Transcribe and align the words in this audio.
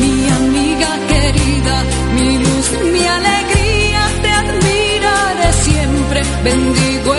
mi 0.00 0.28
amiga 0.38 0.90
querida, 1.08 1.84
mi 2.14 2.38
luz, 2.38 2.66
mi 2.92 3.04
alegría, 3.06 4.02
te 4.22 4.30
admiraré 4.30 5.52
siempre, 5.64 6.22
bendigo 6.44 7.15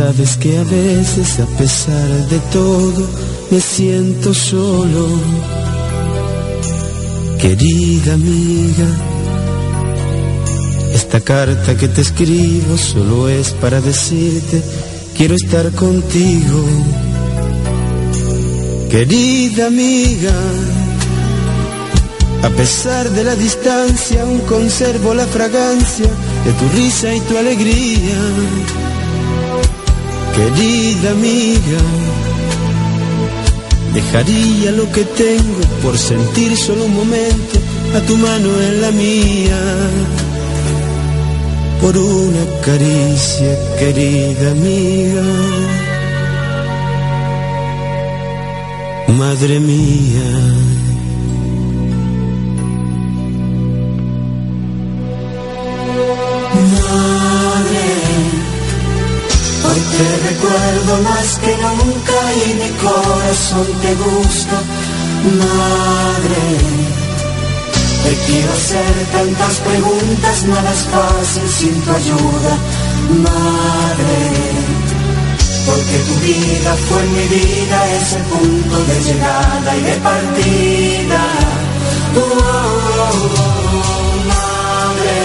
sabes 0.00 0.38
que 0.38 0.56
a 0.56 0.64
veces 0.64 1.40
a 1.40 1.46
pesar 1.58 2.08
de 2.32 2.38
todo 2.58 3.02
me 3.50 3.60
siento 3.60 4.32
solo. 4.32 5.04
Querida 7.38 8.14
amiga, 8.14 8.88
esta 10.94 11.20
carta 11.20 11.76
que 11.76 11.88
te 11.88 12.00
escribo 12.00 12.78
solo 12.78 13.28
es 13.28 13.50
para 13.50 13.82
decirte, 13.82 14.62
quiero 15.18 15.34
estar 15.34 15.70
contigo. 15.72 16.60
Querida 18.90 19.66
amiga, 19.66 20.36
a 22.42 22.48
pesar 22.60 23.10
de 23.10 23.22
la 23.22 23.34
distancia, 23.34 24.22
aún 24.22 24.40
conservo 24.54 25.12
la 25.12 25.26
fragancia 25.26 26.08
de 26.46 26.52
tu 26.58 26.66
risa 26.74 27.14
y 27.14 27.20
tu 27.20 27.36
alegría. 27.36 28.89
Querida 30.40 31.10
amiga, 31.10 31.80
dejaría 33.92 34.72
lo 34.72 34.90
que 34.90 35.04
tengo 35.04 35.60
por 35.82 35.98
sentir 35.98 36.56
solo 36.56 36.86
un 36.86 36.94
momento 36.94 37.56
a 37.94 38.00
tu 38.00 38.16
mano 38.16 38.48
en 38.62 38.80
la 38.80 38.90
mía. 38.90 39.60
Por 41.82 41.94
una 41.98 42.44
caricia, 42.62 43.52
querida 43.78 44.52
amiga. 44.52 45.22
Madre 49.18 49.60
mía. 49.60 50.69
Más 61.02 61.38
que 61.38 61.56
nunca 61.56 62.18
y 62.46 62.54
mi 62.54 62.70
corazón 62.78 63.66
te 63.82 63.94
gusta, 63.94 64.56
madre. 65.40 66.44
Te 68.04 68.14
quiero 68.26 68.52
hacer 68.52 68.94
tantas 69.12 69.54
preguntas, 69.60 70.44
nada 70.44 70.72
es 70.72 70.84
fácil 70.84 71.48
sin 71.48 71.80
tu 71.82 71.90
ayuda, 71.90 72.52
madre. 73.28 74.18
Porque 75.66 75.96
tu 76.08 76.14
vida 76.26 76.74
fue 76.88 77.02
mi 77.14 77.26
vida, 77.28 77.76
ese 78.00 78.18
punto 78.30 78.84
de 78.84 79.00
llegada 79.02 79.76
y 79.76 79.82
de 79.82 79.96
partida. 80.08 81.22
Oh, 82.16 82.20
oh, 82.20 83.20
oh, 83.36 83.90
madre. 84.32 85.16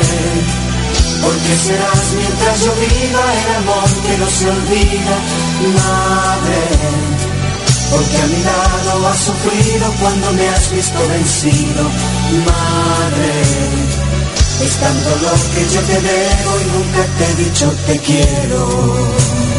Porque 1.26 1.52
serás 1.66 2.06
mientras 2.16 2.64
yo 2.64 2.72
viva 2.86 3.24
el 3.42 3.56
amor 3.56 3.90
que 4.06 4.18
no 4.20 4.28
se 4.30 4.50
olvida, 4.50 5.16
madre. 5.68 6.60
Porque 7.92 8.18
a 8.18 8.28
mi 8.28 8.44
lado 8.44 9.08
has 9.08 9.20
sufrido 9.20 9.92
cuando 10.02 10.32
me 10.34 10.48
has 10.50 10.72
visto 10.72 11.00
vencido, 11.08 11.84
madre. 12.46 13.32
Es 14.62 14.78
tanto 14.78 15.10
lo 15.22 15.32
que 15.54 15.70
yo 15.74 15.82
te 15.82 16.02
debo 16.02 16.52
y 16.62 16.66
nunca 16.76 17.06
te 17.18 17.26
he 17.26 17.36
dicho 17.46 17.72
te 17.86 18.00
quiero. 18.00 19.55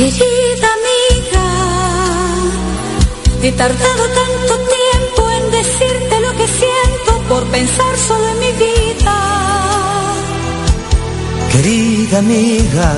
Querida 0.00 0.68
amiga, 0.80 1.46
he 3.42 3.52
tardado 3.52 4.04
tanto 4.20 4.54
tiempo 4.78 5.30
en 5.36 5.50
decirte 5.50 6.20
lo 6.20 6.32
que 6.38 6.46
siento 6.48 7.10
por 7.28 7.44
pensar 7.48 7.94
solo 8.08 8.26
en 8.30 8.38
mi 8.38 8.52
vida. 8.64 9.16
Querida 11.52 12.18
amiga, 12.20 12.90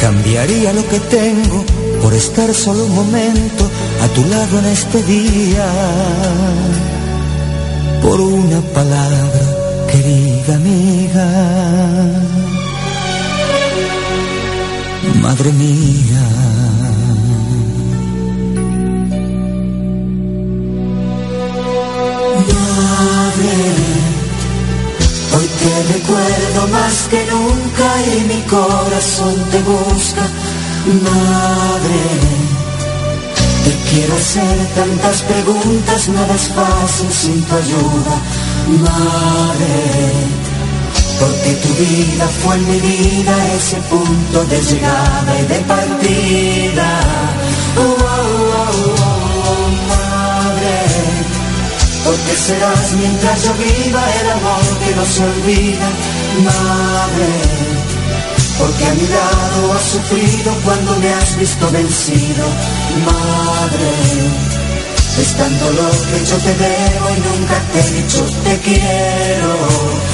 cambiaría 0.00 0.72
lo 0.72 0.86
que 0.88 1.00
tengo 1.00 1.64
por 2.00 2.14
estar 2.14 2.54
solo 2.54 2.84
un 2.84 2.94
momento 2.94 3.68
a 4.02 4.06
tu 4.14 4.24
lado 4.26 4.60
en 4.60 4.66
este 4.66 5.02
día. 5.02 5.66
Por 8.02 8.20
una 8.20 8.60
palabra, 8.72 9.42
querida 9.90 10.54
amiga 10.54 12.41
madre 15.22 15.52
mía. 15.52 16.24
Madre, 22.54 23.54
hoy 25.34 25.48
te 25.60 25.72
recuerdo 25.94 26.60
más 26.76 26.94
que 27.10 27.20
nunca 27.30 27.86
y 28.12 28.20
mi 28.32 28.40
corazón 28.42 29.36
te 29.52 29.60
busca. 29.62 30.24
Madre, 31.08 32.02
te 33.64 33.72
quiero 33.90 34.14
hacer 34.16 34.58
tantas 34.74 35.22
preguntas, 35.22 36.08
nada 36.08 36.34
es 36.34 36.48
fácil 36.48 37.10
sin 37.12 37.42
tu 37.44 37.54
ayuda. 37.54 38.14
Madre 38.86 40.41
porque 41.22 41.50
tu 41.62 41.68
vida 41.74 42.26
fue 42.42 42.56
mi 42.58 42.80
vida 42.80 43.34
ese 43.54 43.76
punto 43.92 44.44
de 44.44 44.60
llegada 44.60 45.32
y 45.40 45.44
de 45.52 45.58
partida. 45.72 46.88
Oh, 47.78 47.96
oh, 48.00 48.94
oh, 49.48 49.68
madre, 49.92 50.76
porque 52.04 52.32
serás 52.46 52.92
mientras 53.00 53.44
yo 53.44 53.52
viva 53.54 54.02
el 54.20 54.30
amor 54.38 54.66
que 54.82 54.90
no 54.96 55.04
se 55.14 55.22
olvida, 55.32 55.88
madre. 56.50 57.28
Porque 58.58 58.84
a 58.84 58.94
mi 58.94 59.06
lado 59.16 59.72
has 59.74 59.86
sufrido 59.94 60.50
cuando 60.64 60.96
me 60.96 61.12
has 61.14 61.36
visto 61.36 61.70
vencido, 61.70 62.44
madre. 63.06 63.90
Es 65.20 65.36
tanto 65.36 65.70
lo 65.70 65.88
que 66.08 66.24
yo 66.30 66.36
te 66.46 66.54
debo 66.64 67.06
y 67.16 67.20
nunca 67.28 67.56
te 67.72 67.80
he 67.80 67.90
dicho 68.02 68.24
te 68.44 68.58
quiero. 68.60 70.11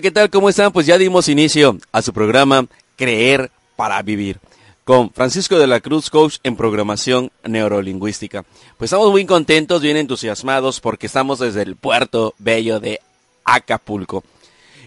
¿Qué 0.00 0.10
tal? 0.12 0.30
¿Cómo 0.30 0.48
están? 0.48 0.70
Pues 0.70 0.86
ya 0.86 0.96
dimos 0.96 1.28
inicio 1.28 1.76
a 1.90 2.02
su 2.02 2.12
programa 2.12 2.66
Creer 2.96 3.50
para 3.74 4.00
Vivir 4.02 4.38
con 4.84 5.10
Francisco 5.10 5.58
de 5.58 5.66
la 5.66 5.80
Cruz, 5.80 6.08
coach 6.08 6.36
en 6.44 6.54
programación 6.54 7.32
neurolingüística. 7.44 8.44
Pues 8.76 8.88
estamos 8.88 9.10
muy 9.10 9.26
contentos, 9.26 9.82
bien 9.82 9.96
entusiasmados 9.96 10.80
porque 10.80 11.06
estamos 11.06 11.40
desde 11.40 11.62
el 11.62 11.74
puerto 11.74 12.34
bello 12.38 12.78
de 12.78 13.00
Acapulco. 13.44 14.22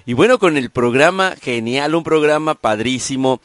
Y 0.05 0.13
bueno, 0.13 0.39
con 0.39 0.55
el 0.55 0.69
programa 0.69 1.35
genial, 1.41 1.93
un 1.95 2.03
programa 2.03 2.55
padrísimo, 2.55 3.41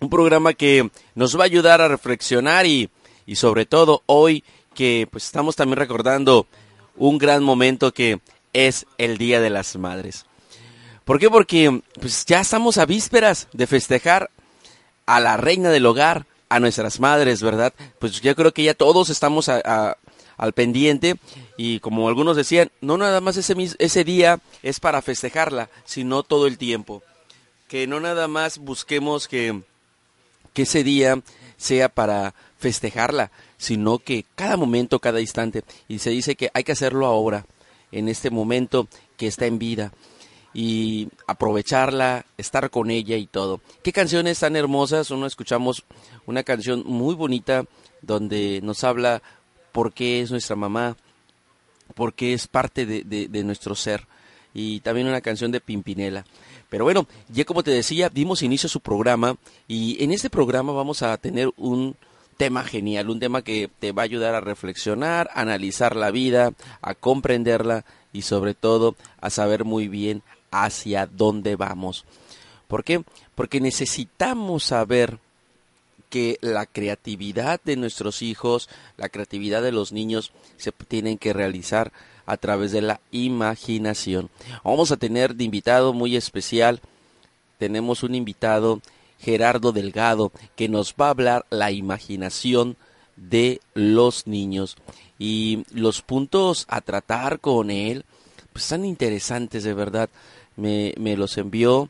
un 0.00 0.10
programa 0.10 0.52
que 0.52 0.90
nos 1.14 1.38
va 1.38 1.42
a 1.42 1.46
ayudar 1.46 1.80
a 1.80 1.88
reflexionar 1.88 2.66
y, 2.66 2.90
y 3.24 3.36
sobre 3.36 3.66
todo 3.66 4.02
hoy 4.06 4.42
que 4.74 5.06
pues 5.08 5.26
estamos 5.26 5.54
también 5.54 5.78
recordando 5.78 6.46
un 6.96 7.18
gran 7.18 7.44
momento 7.44 7.94
que 7.94 8.18
es 8.52 8.84
el 8.98 9.16
Día 9.16 9.40
de 9.40 9.50
las 9.50 9.76
Madres. 9.76 10.24
¿Por 11.08 11.18
qué? 11.18 11.30
Porque 11.30 11.80
pues, 12.02 12.26
ya 12.26 12.40
estamos 12.40 12.76
a 12.76 12.84
vísperas 12.84 13.48
de 13.54 13.66
festejar 13.66 14.28
a 15.06 15.20
la 15.20 15.38
reina 15.38 15.70
del 15.70 15.86
hogar, 15.86 16.26
a 16.50 16.60
nuestras 16.60 17.00
madres, 17.00 17.42
¿verdad? 17.42 17.72
Pues 17.98 18.20
yo 18.20 18.36
creo 18.36 18.52
que 18.52 18.64
ya 18.64 18.74
todos 18.74 19.08
estamos 19.08 19.48
al 19.48 20.52
pendiente 20.54 21.16
y 21.56 21.80
como 21.80 22.08
algunos 22.08 22.36
decían, 22.36 22.70
no 22.82 22.98
nada 22.98 23.22
más 23.22 23.38
ese, 23.38 23.54
ese 23.78 24.04
día 24.04 24.40
es 24.62 24.80
para 24.80 25.00
festejarla, 25.00 25.70
sino 25.86 26.24
todo 26.24 26.46
el 26.46 26.58
tiempo. 26.58 27.02
Que 27.68 27.86
no 27.86 28.00
nada 28.00 28.28
más 28.28 28.58
busquemos 28.58 29.28
que, 29.28 29.62
que 30.52 30.62
ese 30.62 30.84
día 30.84 31.22
sea 31.56 31.88
para 31.88 32.34
festejarla, 32.58 33.30
sino 33.56 33.98
que 33.98 34.26
cada 34.34 34.58
momento, 34.58 34.98
cada 34.98 35.22
instante, 35.22 35.64
y 35.88 36.00
se 36.00 36.10
dice 36.10 36.36
que 36.36 36.50
hay 36.52 36.64
que 36.64 36.72
hacerlo 36.72 37.06
ahora, 37.06 37.46
en 37.92 38.10
este 38.10 38.28
momento 38.28 38.88
que 39.16 39.26
está 39.26 39.46
en 39.46 39.58
vida 39.58 39.90
y 40.60 41.08
aprovecharla, 41.28 42.26
estar 42.36 42.68
con 42.68 42.90
ella 42.90 43.16
y 43.16 43.28
todo. 43.28 43.60
Qué 43.84 43.92
canciones 43.92 44.40
tan 44.40 44.56
hermosas, 44.56 45.12
uno 45.12 45.24
escuchamos 45.24 45.84
una 46.26 46.42
canción 46.42 46.82
muy 46.84 47.14
bonita 47.14 47.64
donde 48.02 48.58
nos 48.64 48.82
habla 48.82 49.22
por 49.70 49.92
qué 49.92 50.20
es 50.20 50.32
nuestra 50.32 50.56
mamá, 50.56 50.96
por 51.94 52.12
qué 52.12 52.32
es 52.32 52.48
parte 52.48 52.86
de, 52.86 53.04
de, 53.04 53.44
nuestro 53.44 53.76
ser 53.76 54.08
y 54.52 54.80
también 54.80 55.06
una 55.06 55.20
canción 55.20 55.52
de 55.52 55.60
Pimpinela. 55.60 56.24
Pero 56.68 56.82
bueno, 56.82 57.06
ya 57.28 57.44
como 57.44 57.62
te 57.62 57.70
decía, 57.70 58.08
dimos 58.08 58.42
inicio 58.42 58.66
a 58.66 58.70
su 58.70 58.80
programa 58.80 59.36
y 59.68 60.02
en 60.02 60.10
este 60.10 60.28
programa 60.28 60.72
vamos 60.72 61.02
a 61.04 61.16
tener 61.18 61.52
un 61.56 61.94
tema 62.36 62.64
genial, 62.64 63.10
un 63.10 63.20
tema 63.20 63.42
que 63.42 63.70
te 63.78 63.92
va 63.92 64.02
a 64.02 64.06
ayudar 64.06 64.34
a 64.34 64.40
reflexionar, 64.40 65.30
a 65.34 65.42
analizar 65.42 65.94
la 65.94 66.10
vida, 66.10 66.52
a 66.82 66.96
comprenderla 66.96 67.84
y 68.12 68.22
sobre 68.22 68.54
todo 68.54 68.96
a 69.20 69.30
saber 69.30 69.64
muy 69.64 69.86
bien 69.86 70.24
hacia 70.50 71.06
dónde 71.06 71.56
vamos. 71.56 72.04
¿Por 72.66 72.84
qué? 72.84 73.02
Porque 73.34 73.60
necesitamos 73.60 74.64
saber 74.64 75.18
que 76.10 76.38
la 76.40 76.66
creatividad 76.66 77.60
de 77.64 77.76
nuestros 77.76 78.22
hijos, 78.22 78.68
la 78.96 79.08
creatividad 79.08 79.62
de 79.62 79.72
los 79.72 79.92
niños 79.92 80.32
se 80.56 80.72
tienen 80.72 81.18
que 81.18 81.32
realizar 81.32 81.92
a 82.26 82.36
través 82.36 82.72
de 82.72 82.82
la 82.82 83.00
imaginación. 83.10 84.30
Vamos 84.64 84.90
a 84.90 84.96
tener 84.96 85.34
de 85.34 85.44
invitado 85.44 85.92
muy 85.92 86.16
especial, 86.16 86.80
tenemos 87.58 88.02
un 88.02 88.14
invitado, 88.14 88.80
Gerardo 89.18 89.72
Delgado, 89.72 90.32
que 90.54 90.68
nos 90.68 90.94
va 90.94 91.06
a 91.06 91.10
hablar 91.10 91.46
la 91.50 91.70
imaginación 91.72 92.76
de 93.16 93.60
los 93.74 94.26
niños 94.26 94.76
y 95.18 95.64
los 95.72 96.02
puntos 96.02 96.66
a 96.68 96.80
tratar 96.80 97.40
con 97.40 97.70
él 97.70 98.04
pues 98.52 98.64
están 98.64 98.84
interesantes 98.84 99.64
de 99.64 99.74
verdad 99.74 100.08
me, 100.58 100.92
me 100.98 101.16
los 101.16 101.38
envió, 101.38 101.88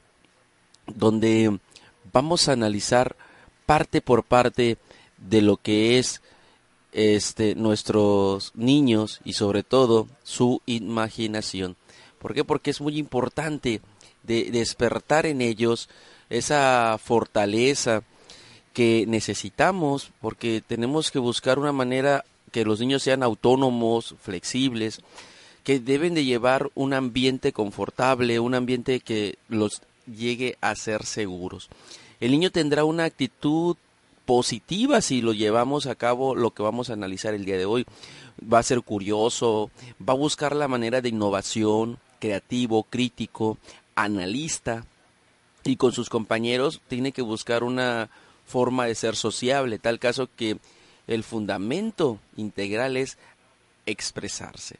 donde 0.86 1.58
vamos 2.12 2.48
a 2.48 2.52
analizar 2.52 3.16
parte 3.66 4.00
por 4.00 4.22
parte 4.22 4.78
de 5.16 5.42
lo 5.42 5.56
que 5.56 5.98
es 5.98 6.22
este, 6.92 7.54
nuestros 7.54 8.52
niños 8.54 9.20
y 9.24 9.32
sobre 9.32 9.62
todo 9.62 10.08
su 10.22 10.62
imaginación. 10.66 11.76
¿Por 12.18 12.34
qué? 12.34 12.44
Porque 12.44 12.70
es 12.70 12.80
muy 12.80 12.98
importante 12.98 13.80
de 14.22 14.50
despertar 14.50 15.26
en 15.26 15.40
ellos 15.40 15.88
esa 16.30 16.98
fortaleza 17.02 18.02
que 18.72 19.06
necesitamos 19.08 20.10
porque 20.20 20.62
tenemos 20.66 21.10
que 21.10 21.18
buscar 21.18 21.58
una 21.58 21.72
manera 21.72 22.24
que 22.52 22.64
los 22.64 22.80
niños 22.80 23.02
sean 23.02 23.22
autónomos, 23.22 24.14
flexibles, 24.20 25.00
que 25.68 25.80
deben 25.80 26.14
de 26.14 26.24
llevar 26.24 26.70
un 26.74 26.94
ambiente 26.94 27.52
confortable, 27.52 28.40
un 28.40 28.54
ambiente 28.54 29.00
que 29.00 29.36
los 29.50 29.82
llegue 30.06 30.56
a 30.62 30.74
ser 30.74 31.04
seguros. 31.04 31.68
El 32.20 32.30
niño 32.30 32.50
tendrá 32.50 32.84
una 32.84 33.04
actitud 33.04 33.76
positiva 34.24 35.02
si 35.02 35.20
lo 35.20 35.34
llevamos 35.34 35.84
a 35.84 35.94
cabo 35.94 36.34
lo 36.34 36.52
que 36.52 36.62
vamos 36.62 36.88
a 36.88 36.94
analizar 36.94 37.34
el 37.34 37.44
día 37.44 37.58
de 37.58 37.66
hoy. 37.66 37.84
Va 38.42 38.60
a 38.60 38.62
ser 38.62 38.80
curioso, 38.80 39.70
va 40.00 40.14
a 40.14 40.16
buscar 40.16 40.56
la 40.56 40.68
manera 40.68 41.02
de 41.02 41.10
innovación, 41.10 41.98
creativo, 42.18 42.84
crítico, 42.84 43.58
analista 43.94 44.86
y 45.64 45.76
con 45.76 45.92
sus 45.92 46.08
compañeros 46.08 46.80
tiene 46.88 47.12
que 47.12 47.20
buscar 47.20 47.62
una 47.62 48.08
forma 48.46 48.86
de 48.86 48.94
ser 48.94 49.16
sociable, 49.16 49.78
tal 49.78 49.98
caso 49.98 50.30
que 50.34 50.56
el 51.06 51.24
fundamento 51.24 52.18
integral 52.38 52.96
es 52.96 53.18
expresarse, 53.84 54.76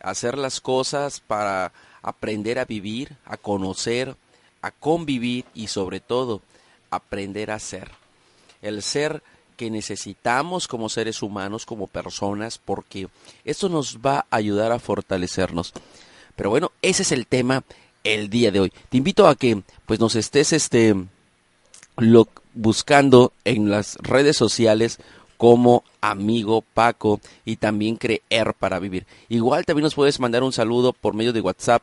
hacer 0.00 0.38
las 0.38 0.60
cosas 0.60 1.20
para 1.20 1.72
aprender 2.02 2.58
a 2.58 2.64
vivir, 2.64 3.16
a 3.24 3.36
conocer, 3.36 4.16
a 4.62 4.70
convivir 4.70 5.44
y 5.54 5.68
sobre 5.68 6.00
todo 6.00 6.42
aprender 6.90 7.50
a 7.50 7.58
ser. 7.58 7.90
El 8.62 8.82
ser 8.82 9.22
que 9.56 9.70
necesitamos 9.70 10.68
como 10.68 10.88
seres 10.88 11.22
humanos, 11.22 11.66
como 11.66 11.88
personas, 11.88 12.58
porque 12.58 13.08
esto 13.44 13.68
nos 13.68 13.98
va 13.98 14.26
a 14.30 14.36
ayudar 14.36 14.72
a 14.72 14.78
fortalecernos. 14.78 15.72
Pero 16.36 16.50
bueno, 16.50 16.70
ese 16.80 17.02
es 17.02 17.12
el 17.12 17.26
tema 17.26 17.64
el 18.04 18.30
día 18.30 18.50
de 18.50 18.60
hoy. 18.60 18.72
Te 18.88 18.96
invito 18.96 19.26
a 19.26 19.34
que 19.34 19.62
pues 19.84 19.98
nos 20.00 20.14
estés 20.14 20.52
este 20.52 20.94
buscando 22.54 23.32
en 23.44 23.70
las 23.70 23.96
redes 23.96 24.36
sociales 24.36 24.98
como 25.38 25.84
amigo 26.02 26.62
Paco 26.74 27.20
y 27.46 27.56
también 27.56 27.96
creer 27.96 28.52
para 28.58 28.78
vivir. 28.78 29.06
Igual 29.30 29.64
también 29.64 29.84
nos 29.84 29.94
puedes 29.94 30.20
mandar 30.20 30.42
un 30.42 30.52
saludo 30.52 30.92
por 30.92 31.14
medio 31.14 31.32
de 31.32 31.40
WhatsApp 31.40 31.82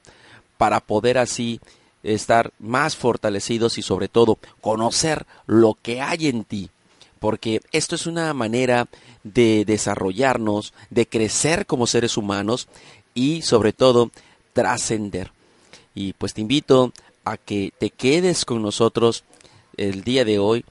para 0.57 0.81
poder 0.81 1.17
así 1.17 1.59
estar 2.03 2.51
más 2.59 2.95
fortalecidos 2.95 3.79
y 3.79 3.81
sobre 3.81 4.09
todo 4.09 4.37
conocer 4.61 5.25
lo 5.47 5.75
que 5.81 6.01
hay 6.01 6.27
en 6.27 6.43
ti. 6.43 6.69
Porque 7.19 7.61
esto 7.71 7.95
es 7.95 8.05
una 8.05 8.31
manera 8.33 8.87
de 9.23 9.63
desarrollarnos, 9.65 10.73
de 10.91 11.07
crecer 11.07 11.65
como 11.65 11.87
seres 11.87 12.17
humanos 12.17 12.67
y 13.15 13.41
sobre 13.41 13.73
todo 13.73 14.11
trascender. 14.53 15.31
Y 15.95 16.13
pues 16.13 16.33
te 16.33 16.41
invito 16.41 16.91
a 17.23 17.37
que 17.37 17.71
te 17.79 17.89
quedes 17.89 18.43
con 18.43 18.61
nosotros 18.61 19.23
el 19.77 20.03
día 20.03 20.25
de 20.25 20.39
hoy 20.39 20.65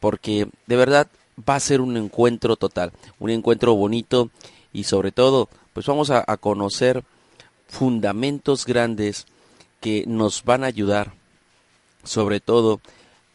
porque 0.00 0.48
de 0.66 0.76
verdad 0.76 1.08
va 1.48 1.56
a 1.56 1.60
ser 1.60 1.80
un 1.80 1.96
encuentro 1.96 2.56
total, 2.56 2.92
un 3.18 3.30
encuentro 3.30 3.74
bonito 3.74 4.30
y 4.72 4.84
sobre 4.84 5.12
todo 5.12 5.48
pues 5.72 5.86
vamos 5.86 6.10
a, 6.10 6.24
conocer 6.36 7.04
fundamentos 7.68 8.66
grandes 8.66 9.26
que 9.80 10.04
nos 10.06 10.44
van 10.44 10.64
a 10.64 10.68
ayudar 10.68 11.12
sobre 12.02 12.40
todo 12.40 12.80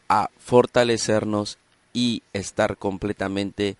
a 0.10 0.30
fortalecernos 0.38 1.58
y 1.94 2.24
estar 2.34 2.78
completamente 2.78 3.78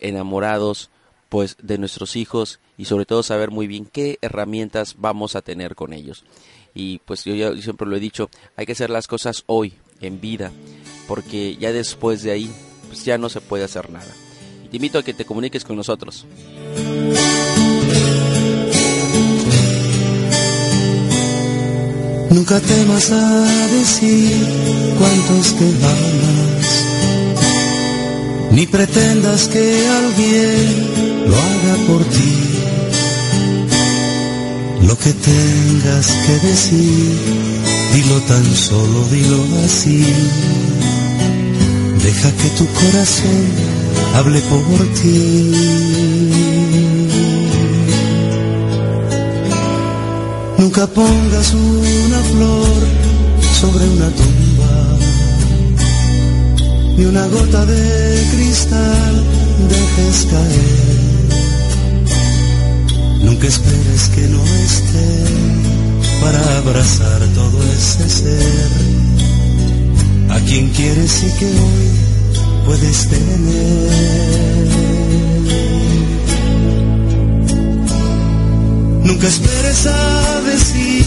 enamorados 0.00 0.90
pues 1.28 1.56
de 1.62 1.78
nuestros 1.78 2.16
hijos 2.16 2.60
y 2.76 2.86
sobre 2.86 3.06
todo 3.06 3.22
saber 3.22 3.50
muy 3.50 3.66
bien 3.66 3.86
qué 3.86 4.18
herramientas 4.22 4.96
vamos 4.98 5.36
a 5.36 5.42
tener 5.42 5.74
con 5.74 5.92
ellos. 5.92 6.24
Y 6.74 6.98
pues 7.00 7.24
yo, 7.24 7.34
ya 7.34 7.54
siempre 7.60 7.86
lo 7.86 7.96
he 7.96 8.00
dicho, 8.00 8.30
hay 8.56 8.66
que 8.66 8.72
hacer 8.72 8.90
las 8.90 9.08
cosas 9.08 9.42
hoy, 9.46 9.74
en 10.00 10.20
vida, 10.20 10.52
porque 11.08 11.56
ya 11.56 11.72
después 11.72 12.22
de 12.22 12.30
ahí 12.30 12.50
pues 12.88 13.04
ya 13.04 13.16
no 13.18 13.28
se 13.28 13.40
puede 13.40 13.64
hacer 13.64 13.90
nada. 13.90 14.12
Te 14.70 14.76
invito 14.76 14.98
a 14.98 15.02
que 15.02 15.14
te 15.14 15.24
comuniques 15.24 15.64
con 15.64 15.76
nosotros. 15.76 16.26
Nunca 22.30 22.60
temas 22.60 23.10
a 23.10 23.46
decir 23.78 24.46
cuántos 24.98 25.52
que 25.52 25.64
amas, 25.64 26.84
ni 28.52 28.66
pretendas 28.66 29.48
que 29.48 29.88
alguien 29.88 31.30
lo 31.30 31.36
haga 31.36 31.76
por 31.86 32.04
ti. 32.04 32.34
Lo 34.86 34.96
que 34.98 35.12
tengas 35.12 36.06
que 36.26 36.46
decir, 36.46 37.12
dilo 37.94 38.20
tan 38.22 38.44
solo, 38.54 39.04
dilo 39.10 39.44
así 39.64 40.04
Deja 42.08 42.32
que 42.32 42.48
tu 42.56 42.66
corazón 42.66 43.44
hable 44.16 44.40
por 44.40 44.80
ti. 44.98 45.52
Nunca 50.56 50.86
pongas 50.86 51.52
una 51.52 52.20
flor 52.30 52.80
sobre 53.60 53.84
una 53.90 54.08
tumba, 54.20 54.74
ni 56.96 57.04
una 57.04 57.26
gota 57.26 57.66
de 57.66 58.26
cristal 58.32 59.14
dejes 59.68 60.26
caer. 60.32 61.28
Nunca 63.22 63.48
esperes 63.48 64.08
que 64.14 64.26
no 64.28 64.42
esté 64.64 65.08
para 66.22 66.40
abrazar 66.56 67.20
todo 67.34 67.62
ese 67.76 68.08
ser 68.08 69.27
a 70.30 70.40
quien 70.40 70.68
quieres 70.70 71.22
y 71.22 71.38
que 71.38 71.46
hoy 71.46 71.88
puedes 72.66 73.08
tener. 73.08 74.68
Nunca 79.04 79.28
esperes 79.28 79.86
a 79.86 80.40
decir 80.42 81.06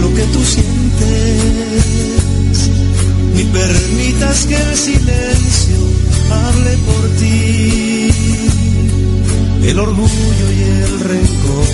lo 0.00 0.14
que 0.14 0.22
tú 0.32 0.40
sientes, 0.44 1.82
ni 3.34 3.44
permitas 3.44 4.46
que 4.46 4.56
el 4.56 4.76
silencio 4.76 5.76
hable 6.30 6.76
por 6.88 7.08
ti. 7.18 8.10
El 9.64 9.78
orgullo 9.78 10.46
y 10.56 10.62
el 10.62 11.00
rencor 11.00 11.68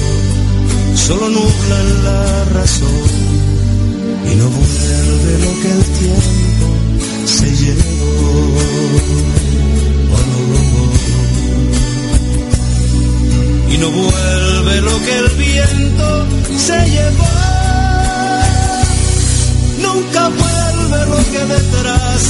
solo 0.95 1.29
nublan 1.29 2.05
la 2.05 2.45
razón 2.55 3.46
y 4.30 4.35
no 4.37 4.49
vuelve 4.49 5.38
lo 5.45 5.52
que 5.62 5.71
el 5.71 5.85
tiempo 6.00 6.66
se 7.26 7.56
llevó. 7.56 7.97
Y 13.71 13.78
no 13.78 13.90
vuelve 13.90 14.80
lo 14.80 15.04
que 15.04 15.18
el 15.18 15.28
viento 15.37 16.26
se 16.56 16.90
llevó. 16.90 17.37
Nunca 19.83 20.28
vuelve 20.28 21.06
lo 21.06 21.18
que 21.33 21.54
detrás 21.54 22.23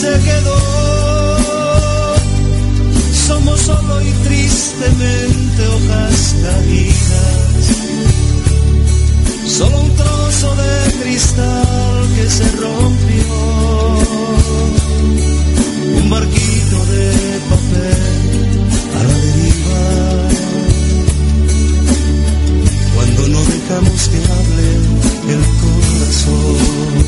se 0.00 0.12
quedó. 0.26 0.60
Somos 3.26 3.60
solo 3.60 4.00
y 4.00 4.10
tristemente 4.24 5.66
hojas 5.68 6.34
caídas 6.42 7.49
solo 9.50 9.80
un 9.80 9.90
trozo 9.96 10.54
de 10.54 10.92
cristal 11.02 12.08
que 12.14 12.30
se 12.30 12.44
rompió, 12.52 13.24
un 16.00 16.10
barquito 16.10 16.78
de 16.92 17.04
papel 17.50 18.02
a 18.96 19.02
la 19.08 19.14
deriva. 19.26 19.82
Cuando 22.94 23.28
no 23.28 23.40
dejamos 23.44 24.08
que 24.08 24.18
hable 24.18 24.66
el 25.34 25.42
corazón. 25.62 27.00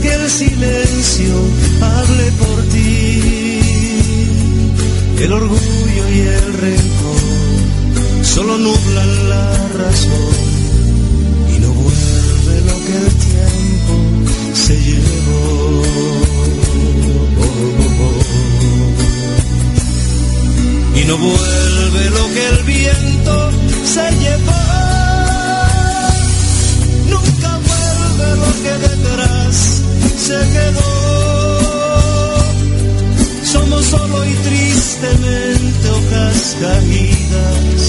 Que 0.00 0.12
el 0.12 0.30
silencio 0.30 1.34
hable 1.80 2.32
por 2.32 2.62
ti. 2.72 3.60
El 5.18 5.32
orgullo 5.32 6.04
y 6.14 6.20
el 6.20 6.52
rencor 6.54 7.22
solo 8.22 8.58
nublan 8.58 9.28
la 9.28 9.68
razón 9.68 10.34
y 11.54 11.58
no 11.60 11.70
vuelve 11.72 12.60
lo 12.68 12.76
que 12.86 12.94
el 13.04 13.10
tiempo 13.28 13.94
se 14.54 14.76
llevó. 14.80 16.06
y 20.96 21.04
no 21.04 21.18
vuelve 21.18 22.10
lo 22.10 22.24
que 22.34 22.48
el 22.48 22.64
viento 22.64 23.50
se 23.84 24.10
llevó. 24.12 24.55
Se 30.26 30.40
quedó. 30.54 30.82
Somos 33.44 33.84
solo 33.84 34.24
y 34.24 34.34
tristemente 34.48 35.90
hojas 35.90 36.56
caídas. 36.60 37.80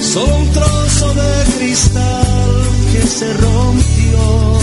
Solo 0.00 0.36
un 0.36 0.50
trozo 0.52 1.14
de 1.14 1.32
cristal 1.58 2.52
que 2.92 3.02
se 3.06 3.32
rompió. 3.34 4.54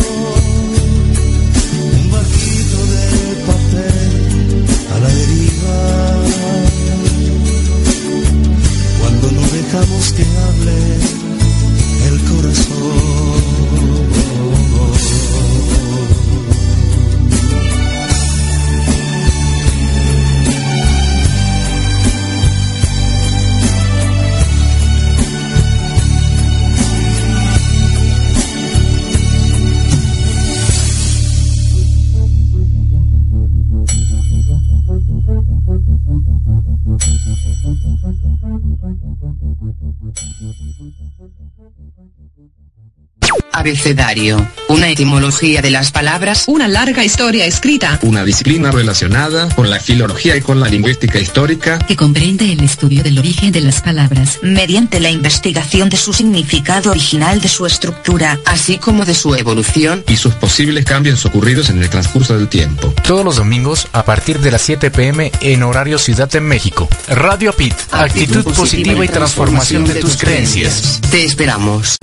Abecedario. 43.62 44.44
Una 44.70 44.90
etimología 44.90 45.62
de 45.62 45.70
las 45.70 45.92
palabras. 45.92 46.46
Una 46.48 46.68
larga 46.68 47.06
historia 47.06 47.46
escrita. 47.46 48.00
Una 48.02 48.26
disciplina 48.26 48.72
relacionada 48.72 49.50
con 49.50 49.70
la 49.70 49.80
filología 49.80 50.36
y 50.36 50.42
con 50.42 50.60
la 50.60 50.68
lingüística 50.68 51.20
histórica. 51.20 51.78
Que 51.78 51.96
comprende 51.96 52.52
el 52.52 52.62
estudio 52.62 53.04
del 53.04 53.20
origen 53.20 53.52
de 53.52 53.62
las 53.62 53.82
palabras. 53.82 54.40
Mediante 54.42 55.00
la 55.00 55.12
investigación 55.12 55.90
de 55.90 55.98
su 55.98 56.12
significado 56.12 56.90
original, 56.90 57.40
de 57.40 57.50
su 57.50 57.68
estructura. 57.68 58.40
Así 58.48 58.80
como 58.80 59.06
de 59.06 59.14
su 59.14 59.36
evolución. 59.36 60.04
Y 60.08 60.16
sus 60.16 60.34
posibles 60.34 60.84
cambios 60.84 61.24
ocurridos 61.24 61.70
en 61.70 61.84
el 61.84 61.90
transcurso 61.92 62.36
del 62.36 62.48
tiempo. 62.48 62.92
Todos 63.06 63.24
los 63.24 63.36
domingos 63.36 63.90
a 63.94 64.04
partir 64.06 64.40
de 64.40 64.50
las 64.50 64.64
7 64.64 64.90
pm 64.90 65.32
en 65.42 65.62
horario 65.62 66.00
Ciudad 66.00 66.28
de 66.32 66.42
México. 66.42 66.90
Radio 67.10 67.54
PIT. 67.54 67.76
Actitud, 67.92 68.44
positiva, 68.56 69.06
y 69.06 69.08
transformación 69.08 69.86
de 69.86 70.02
tus 70.02 70.18
creencias. 70.18 71.00
Te 71.12 71.26
esperamos. 71.26 71.98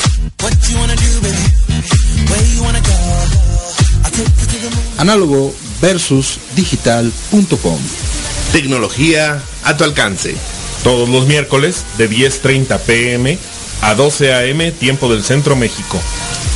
Análogo 4.98 5.54
versus 5.80 6.38
digital.com. 6.54 7.78
Tecnología 8.52 9.42
a 9.64 9.76
tu 9.76 9.84
alcance. 9.84 10.34
Todos 10.82 11.08
los 11.08 11.26
miércoles 11.26 11.84
de 11.96 12.10
10.30 12.10 12.78
pm 12.80 13.38
a 13.80 13.94
12 13.94 14.34
am 14.34 14.72
tiempo 14.72 15.10
del 15.10 15.24
Centro 15.24 15.56
México. 15.56 15.98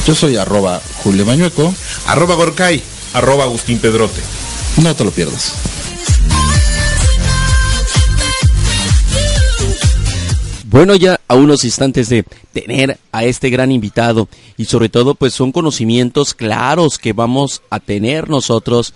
Yo 0.06 0.14
soy 0.14 0.36
arroba 0.36 0.82
Julio 1.02 1.24
Mañueco. 1.24 1.74
Arroba 2.06 2.34
Gorkay. 2.34 2.82
Arroba 3.14 3.44
Agustín 3.44 3.78
Pedrote. 3.78 4.20
No 4.82 4.94
te 4.96 5.04
lo 5.04 5.10
pierdas. 5.10 5.52
Bueno, 10.72 10.94
ya 10.96 11.20
a 11.28 11.34
unos 11.34 11.64
instantes 11.64 12.08
de 12.08 12.24
tener 12.54 12.98
a 13.12 13.24
este 13.24 13.50
gran 13.50 13.70
invitado 13.70 14.26
y 14.56 14.64
sobre 14.64 14.88
todo 14.88 15.14
pues 15.14 15.34
son 15.34 15.52
conocimientos 15.52 16.32
claros 16.32 16.98
que 16.98 17.12
vamos 17.12 17.60
a 17.68 17.78
tener 17.78 18.30
nosotros 18.30 18.94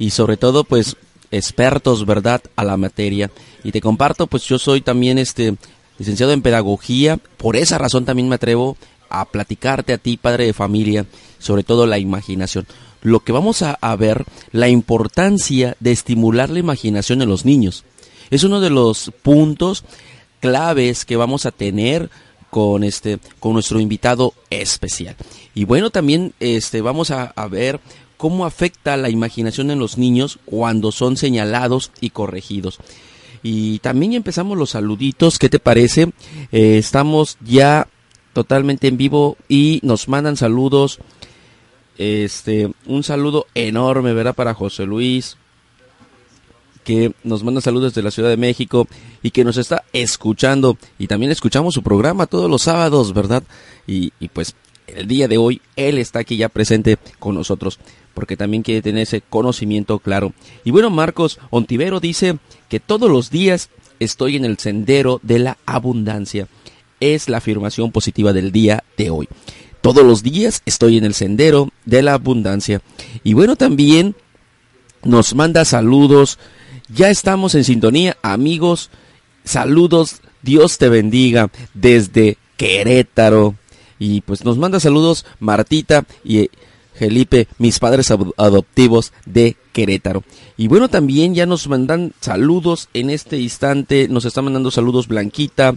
y 0.00 0.10
sobre 0.10 0.36
todo 0.36 0.64
pues 0.64 0.96
expertos, 1.30 2.06
¿verdad?, 2.06 2.42
a 2.56 2.64
la 2.64 2.76
materia. 2.76 3.30
Y 3.62 3.70
te 3.70 3.80
comparto, 3.80 4.26
pues 4.26 4.42
yo 4.46 4.58
soy 4.58 4.80
también 4.80 5.16
este 5.16 5.54
licenciado 5.96 6.32
en 6.32 6.42
pedagogía, 6.42 7.18
por 7.36 7.54
esa 7.54 7.78
razón 7.78 8.04
también 8.04 8.28
me 8.28 8.34
atrevo 8.34 8.76
a 9.08 9.24
platicarte 9.24 9.92
a 9.92 9.98
ti, 9.98 10.16
padre 10.16 10.46
de 10.46 10.52
familia, 10.52 11.06
sobre 11.38 11.62
todo 11.62 11.86
la 11.86 12.00
imaginación. 12.00 12.66
Lo 13.00 13.20
que 13.20 13.30
vamos 13.30 13.62
a, 13.62 13.96
ver, 13.96 14.24
la 14.50 14.68
importancia 14.68 15.76
de 15.78 15.92
estimular 15.92 16.50
la 16.50 16.58
imaginación 16.58 17.22
en 17.22 17.28
los 17.28 17.44
niños. 17.44 17.84
Es 18.30 18.42
uno 18.42 18.60
de 18.60 18.70
los 18.70 19.12
puntos 19.22 19.84
claves 20.42 21.04
que 21.04 21.16
vamos 21.16 21.46
a 21.46 21.52
tener 21.52 22.10
con 22.50 22.84
este 22.84 23.18
con 23.38 23.54
nuestro 23.54 23.80
invitado 23.80 24.34
especial. 24.50 25.16
Y 25.54 25.64
bueno, 25.64 25.88
también 25.88 26.34
este 26.40 26.82
vamos 26.82 27.10
a, 27.10 27.32
ver 27.48 27.80
cómo 28.18 28.44
afecta 28.44 28.96
la 28.98 29.08
imaginación 29.08 29.70
en 29.70 29.78
los 29.78 29.96
niños 29.96 30.38
cuando 30.44 30.92
son 30.92 31.16
señalados 31.16 31.92
y 32.00 32.10
corregidos. 32.10 32.78
Y 33.42 33.78
también 33.78 34.12
empezamos 34.12 34.58
los 34.58 34.70
saluditos, 34.70 35.38
¿qué 35.38 35.48
te 35.48 35.58
parece? 35.58 36.12
Eh, 36.52 36.76
estamos 36.76 37.38
ya 37.40 37.88
totalmente 38.32 38.88
en 38.88 38.96
vivo 38.96 39.36
y 39.48 39.80
nos 39.82 40.08
mandan 40.08 40.36
saludos. 40.36 40.98
Este, 41.98 42.70
un 42.86 43.02
saludo 43.02 43.46
enorme, 43.54 44.12
¿verdad? 44.12 44.34
Para 44.34 44.54
José 44.54 44.86
Luis, 44.86 45.36
que 46.84 47.12
nos 47.24 47.44
manda 47.44 47.60
saludos 47.60 47.92
desde 47.92 48.04
la 48.04 48.10
Ciudad 48.10 48.28
de 48.28 48.36
México 48.36 48.86
y 49.22 49.30
que 49.30 49.44
nos 49.44 49.56
está 49.56 49.84
escuchando. 49.92 50.76
Y 50.98 51.06
también 51.06 51.32
escuchamos 51.32 51.74
su 51.74 51.82
programa 51.82 52.26
todos 52.26 52.50
los 52.50 52.62
sábados, 52.62 53.12
¿verdad? 53.12 53.42
Y, 53.86 54.10
pues 54.32 54.54
el 54.86 55.06
día 55.06 55.28
de 55.28 55.38
hoy 55.38 55.62
él 55.76 55.98
está 55.98 56.18
aquí 56.20 56.36
ya 56.36 56.48
presente 56.48 56.98
con 57.18 57.34
nosotros, 57.34 57.78
porque 58.14 58.36
también 58.36 58.62
quiere 58.62 58.82
tener 58.82 59.02
ese 59.02 59.22
conocimiento 59.22 59.98
claro. 59.98 60.32
Y 60.64 60.70
bueno, 60.70 60.90
Marcos 60.90 61.38
Ontivero 61.50 62.00
dice 62.00 62.38
que 62.68 62.80
todos 62.80 63.10
los 63.10 63.30
días 63.30 63.70
estoy 64.00 64.36
en 64.36 64.44
el 64.44 64.58
sendero 64.58 65.20
de 65.22 65.38
la 65.38 65.58
abundancia. 65.66 66.48
Es 67.00 67.28
la 67.28 67.38
afirmación 67.38 67.90
positiva 67.90 68.32
del 68.32 68.52
día 68.52 68.84
de 68.96 69.10
hoy. 69.10 69.28
Todos 69.80 70.04
los 70.04 70.22
días 70.22 70.62
estoy 70.64 70.98
en 70.98 71.04
el 71.04 71.14
sendero 71.14 71.70
de 71.84 72.02
la 72.02 72.14
abundancia. 72.14 72.80
Y 73.24 73.34
bueno, 73.34 73.56
también 73.56 74.14
nos 75.02 75.34
manda 75.34 75.64
saludos 75.64 76.38
ya 76.94 77.10
estamos 77.10 77.54
en 77.54 77.64
sintonía, 77.64 78.16
amigos. 78.22 78.90
Saludos, 79.44 80.20
Dios 80.42 80.78
te 80.78 80.88
bendiga 80.88 81.50
desde 81.74 82.36
Querétaro. 82.56 83.56
Y 83.98 84.20
pues 84.22 84.44
nos 84.44 84.58
manda 84.58 84.80
saludos 84.80 85.24
Martita 85.38 86.04
y 86.24 86.50
Felipe, 86.94 87.48
mis 87.58 87.78
padres 87.78 88.10
adoptivos 88.10 89.12
de 89.26 89.56
Querétaro. 89.72 90.24
Y 90.56 90.68
bueno, 90.68 90.88
también 90.88 91.34
ya 91.34 91.46
nos 91.46 91.68
mandan 91.68 92.12
saludos 92.20 92.88
en 92.94 93.10
este 93.10 93.38
instante. 93.38 94.08
Nos 94.08 94.24
está 94.24 94.42
mandando 94.42 94.70
saludos 94.70 95.08
Blanquita, 95.08 95.76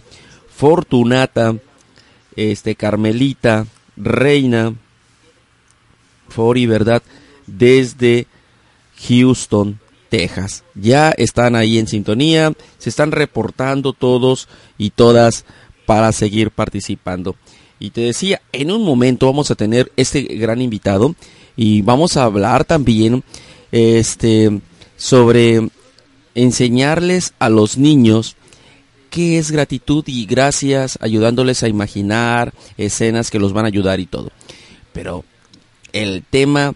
Fortunata, 0.54 1.56
este 2.34 2.74
Carmelita, 2.74 3.66
Reina, 3.96 4.74
Fori, 6.28 6.66
¿verdad? 6.66 7.02
Desde 7.46 8.26
Houston, 9.08 9.78
Texas. 10.08 10.64
Ya 10.74 11.10
están 11.10 11.56
ahí 11.56 11.78
en 11.78 11.86
sintonía, 11.86 12.52
se 12.78 12.90
están 12.90 13.12
reportando 13.12 13.92
todos 13.92 14.48
y 14.78 14.90
todas 14.90 15.44
para 15.86 16.12
seguir 16.12 16.50
participando. 16.50 17.36
Y 17.78 17.90
te 17.90 18.00
decía, 18.00 18.40
en 18.52 18.70
un 18.70 18.82
momento 18.82 19.26
vamos 19.26 19.50
a 19.50 19.54
tener 19.54 19.92
este 19.96 20.22
gran 20.22 20.62
invitado 20.62 21.14
y 21.56 21.82
vamos 21.82 22.16
a 22.16 22.24
hablar 22.24 22.64
también 22.64 23.22
este 23.72 24.60
sobre 24.96 25.68
enseñarles 26.34 27.34
a 27.38 27.48
los 27.48 27.76
niños 27.76 28.36
qué 29.10 29.38
es 29.38 29.50
gratitud 29.50 30.04
y 30.06 30.26
gracias, 30.26 30.98
ayudándoles 31.00 31.62
a 31.62 31.68
imaginar 31.68 32.52
escenas 32.76 33.30
que 33.30 33.38
los 33.38 33.52
van 33.52 33.64
a 33.64 33.68
ayudar 33.68 34.00
y 34.00 34.06
todo. 34.06 34.30
Pero 34.92 35.24
el 35.92 36.22
tema 36.28 36.74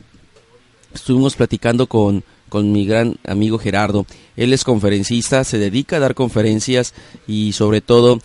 estuvimos 0.94 1.36
platicando 1.36 1.86
con 1.86 2.24
con 2.50 2.72
mi 2.72 2.84
gran 2.84 3.16
amigo 3.26 3.58
Gerardo. 3.58 4.04
Él 4.36 4.52
es 4.52 4.64
conferencista, 4.64 5.44
se 5.44 5.56
dedica 5.56 5.96
a 5.96 6.00
dar 6.00 6.14
conferencias 6.14 6.92
y 7.26 7.52
sobre 7.52 7.80
todo 7.80 8.18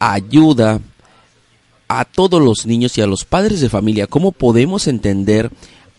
ayuda 0.00 0.80
a 1.86 2.04
todos 2.04 2.42
los 2.42 2.66
niños 2.66 2.98
y 2.98 3.02
a 3.02 3.06
los 3.06 3.24
padres 3.24 3.60
de 3.60 3.68
familia 3.68 4.06
cómo 4.08 4.32
podemos 4.32 4.88
entender 4.88 5.50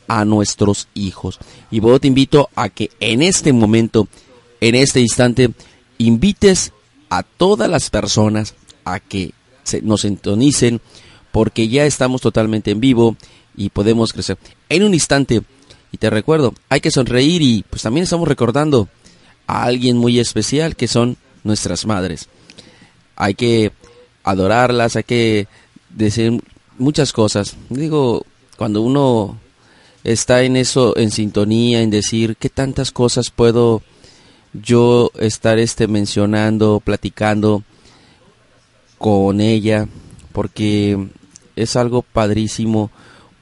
a 0.08 0.26
nuestros 0.26 0.90
hijos. 0.94 1.40
Y 1.70 1.80
bueno, 1.80 2.00
te 2.00 2.08
invito 2.08 2.50
a 2.56 2.68
que 2.68 2.92
en 3.00 3.22
este 3.22 3.54
momento, 3.54 4.10
en 4.60 4.76
este 4.76 5.00
instante, 5.00 5.52
invites 5.98 6.74
a 7.10 7.24
todas 7.24 7.70
las 7.70 7.90
personas 7.90 8.56
a 8.84 9.00
que 9.00 9.32
se, 9.64 9.82
nos 9.82 10.02
sintonicen 10.02 10.82
porque 11.32 11.68
ya 11.68 11.86
estamos 11.86 12.22
totalmente 12.22 12.72
en 12.72 12.82
vivo 12.82 13.16
y 13.56 13.70
podemos 13.70 14.14
crecer. 14.14 14.38
En 14.70 14.84
un 14.84 14.94
instante, 14.94 15.44
y 15.92 15.98
te 15.98 16.10
recuerdo, 16.10 16.54
hay 16.70 16.80
que 16.80 16.92
sonreír 16.92 17.42
y 17.42 17.66
pues 17.70 17.82
también 17.82 18.04
estamos 18.04 18.28
recordando 18.28 18.88
a 19.48 19.64
alguien 19.64 19.98
muy 19.98 20.20
especial 20.20 20.76
que 20.76 20.88
son 20.88 21.18
nuestras 21.44 21.86
madres. 21.86 22.30
Hay 23.16 23.36
que 23.36 23.72
adorarlas, 24.24 24.96
hay 24.96 25.04
que 25.04 25.48
decir 25.90 26.42
muchas 26.78 27.12
cosas. 27.12 27.56
Digo, 27.70 28.26
cuando 28.58 28.82
uno 28.82 29.38
está 30.04 30.44
en 30.44 30.56
eso, 30.56 30.96
en 30.98 31.12
sintonía, 31.12 31.82
en 31.82 31.90
decir 31.90 32.38
qué 32.38 32.50
tantas 32.50 32.92
cosas 32.92 33.30
puedo 33.30 33.82
yo 34.54 35.12
estar 35.20 35.60
este 35.60 35.88
mencionando, 35.88 36.82
platicando 36.84 37.64
con 38.98 39.42
ella, 39.42 39.88
porque 40.32 41.08
es 41.56 41.76
algo 41.76 42.02
padrísimo 42.02 42.92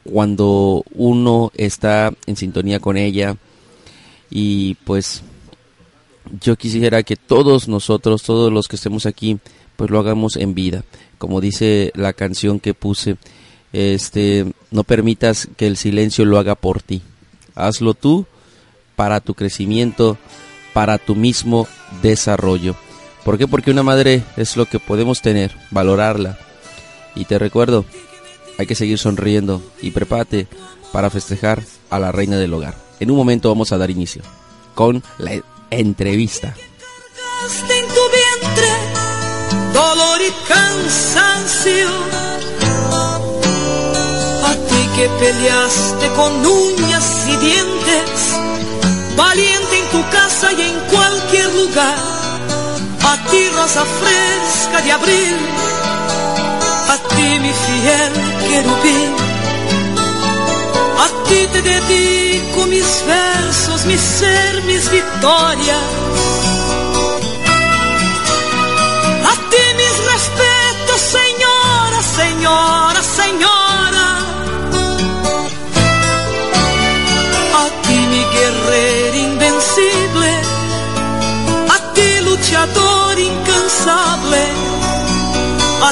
cuando 0.03 0.83
uno 0.93 1.51
está 1.55 2.13
en 2.25 2.35
sintonía 2.35 2.79
con 2.79 2.97
ella 2.97 3.38
y 4.29 4.75
pues 4.85 5.23
yo 6.41 6.55
quisiera 6.55 7.03
que 7.03 7.15
todos 7.15 7.67
nosotros, 7.67 8.23
todos 8.23 8.51
los 8.51 8.67
que 8.67 8.75
estemos 8.75 9.05
aquí, 9.05 9.39
pues 9.75 9.89
lo 9.89 9.99
hagamos 9.99 10.35
en 10.35 10.53
vida. 10.53 10.83
Como 11.17 11.41
dice 11.41 11.91
la 11.95 12.13
canción 12.13 12.59
que 12.59 12.73
puse, 12.73 13.17
este, 13.73 14.51
no 14.71 14.83
permitas 14.83 15.47
que 15.57 15.67
el 15.67 15.77
silencio 15.77 16.25
lo 16.25 16.38
haga 16.38 16.55
por 16.55 16.81
ti. 16.81 17.01
Hazlo 17.55 17.93
tú 17.93 18.25
para 18.95 19.19
tu 19.19 19.33
crecimiento, 19.33 20.17
para 20.73 20.97
tu 20.97 21.15
mismo 21.15 21.67
desarrollo. 22.01 22.75
¿Por 23.23 23.38
qué? 23.38 23.47
Porque 23.47 23.71
una 23.71 23.83
madre 23.83 24.23
es 24.38 24.55
lo 24.55 24.65
que 24.65 24.79
podemos 24.79 25.21
tener, 25.21 25.51
valorarla. 25.71 26.38
Y 27.15 27.25
te 27.25 27.38
recuerdo, 27.39 27.85
hay 28.60 28.67
que 28.67 28.76
seguir 28.76 29.00
sonriendo 29.00 29.62
y 29.82 29.91
prepárate 29.91 30.45
para 30.91 31.10
festejar 31.10 31.63
a 31.89 31.98
la 31.98 32.12
reina 32.12 32.36
del 32.36 32.54
hogar. 32.54 32.76
En 33.00 33.10
un 33.10 33.15
momento 33.15 33.48
vamos 33.48 33.72
a 33.72 33.78
dar 33.78 33.89
inicio 33.89 34.22
con 34.76 35.02
la 35.17 35.32
entrevista. 35.72 36.54
En 37.69 37.88
tu 37.88 38.02
vientre, 38.17 38.67
dolor 39.74 40.19
y 40.22 40.32
cansancio. 40.45 41.88
A 44.43 44.54
ti 44.67 44.89
que 44.98 45.08
peleaste 45.08 46.10
con 46.17 46.45
uñas 46.45 47.28
y 47.30 47.38
dientes, 47.38 48.36
valiente 49.15 49.80
en 49.80 49.89
tu 49.89 50.10
casa 50.12 50.52
y 50.52 50.62
en 50.63 50.80
cualquier 50.91 51.56
lugar. 51.56 51.98
A 53.04 53.26
ti 53.32 53.48
rosa 53.56 53.86
fresca 53.86 54.82
de 54.82 54.91
abril, 54.91 55.38
a 56.93 56.97
ti 56.97 57.39
mi 57.43 57.54
fiel 57.65 58.13
querubín. 58.47 59.12
A 61.06 61.08
ti 61.28 61.39
te 61.54 61.62
dedico 61.62 62.65
mis 62.65 62.89
versos, 63.06 63.86
mi 63.86 63.97
ser, 63.97 64.63
mis 64.63 64.89
victorias. 64.89 65.86
A 69.32 69.34
ti 69.52 69.63
mis 69.82 69.95
respetos, 70.13 70.99
señora, 71.17 71.99
señora, 72.19 73.02
señora. 73.19 74.08
A 77.62 77.65
ti 77.84 77.97
mi 78.12 78.23
guerrero 78.36 79.17
invencible. 79.30 80.32
A 81.75 81.78
ti 81.93 82.10
luchador 82.28 83.19
incansable. 83.19 84.43
A 85.89 85.91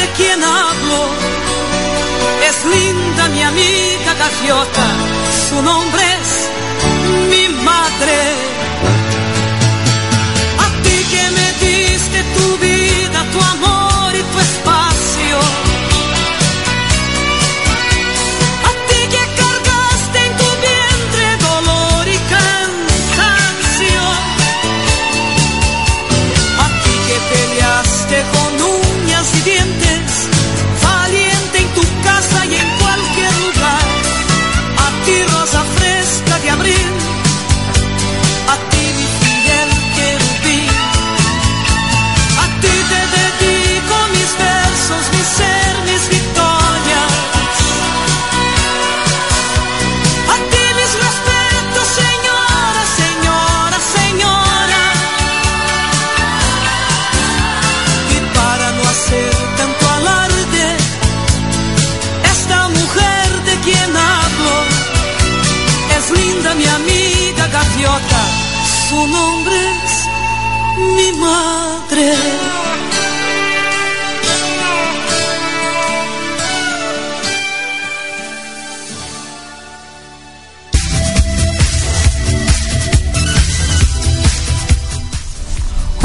de 0.00 0.06
quien 0.16 0.42
hablo. 0.42 1.00
Es 2.48 2.58
linda 2.74 3.28
mi 3.28 3.42
amiga 3.42 4.12
gaviota, 4.22 4.86
su 5.48 5.62
nombre 5.62 6.07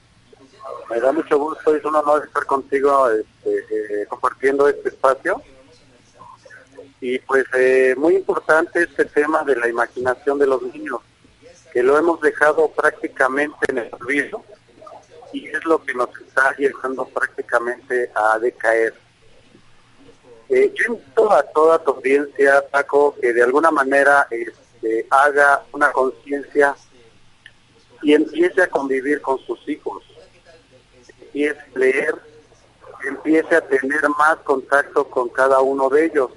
Me 0.88 0.99
da 0.99 1.12
mucho 1.12 1.38
gusto, 1.38 1.77
es 1.77 1.85
un 1.85 1.97
honor 1.97 2.25
estar 2.25 2.47
contigo 2.47 3.11
este, 3.11 3.59
eh, 3.59 4.07
compartiendo 4.09 4.69
este 4.69 4.88
espacio. 4.88 5.43
Y 7.03 7.19
pues 7.19 7.45
eh, 7.59 7.95
muy 7.99 8.17
importante 8.17 8.85
este 8.85 9.05
tema 9.05 9.45
de 9.45 9.57
la 9.57 9.69
imaginación 9.69 10.38
de 10.38 10.47
los 10.47 10.62
niños, 10.62 11.01
que 11.75 11.83
lo 11.83 11.99
hemos 11.99 12.23
dejado 12.23 12.71
prácticamente 12.71 13.67
en 13.69 13.77
el 13.77 13.91
olvido 14.01 14.43
y 15.35 15.47
es 15.47 15.62
lo 15.67 15.85
que 15.85 15.93
nos 15.93 16.09
está 16.27 16.57
llevando 16.57 17.05
prácticamente 17.05 18.11
a 18.14 18.38
decaer. 18.38 18.95
Eh, 20.48 20.72
yo 20.74 20.94
invito 20.94 21.30
a 21.30 21.42
toda 21.42 21.78
tu 21.78 21.90
audiencia, 21.90 22.64
Paco, 22.70 23.14
que 23.20 23.32
de 23.32 23.42
alguna 23.42 23.70
manera 23.70 24.26
este, 24.30 25.06
haga 25.11 25.62
una 25.72 25.92
conciencia 25.92 26.74
y 28.02 28.14
empiece 28.14 28.62
a 28.62 28.68
convivir 28.68 29.20
con 29.20 29.38
sus 29.40 29.68
hijos, 29.68 30.02
empiece 31.20 31.61
a 31.61 31.78
leer, 31.78 32.14
empiece 33.06 33.56
a 33.56 33.61
tener 33.61 34.08
más 34.16 34.37
contacto 34.38 35.04
con 35.04 35.28
cada 35.28 35.61
uno 35.61 35.88
de 35.90 36.06
ellos. 36.06 36.30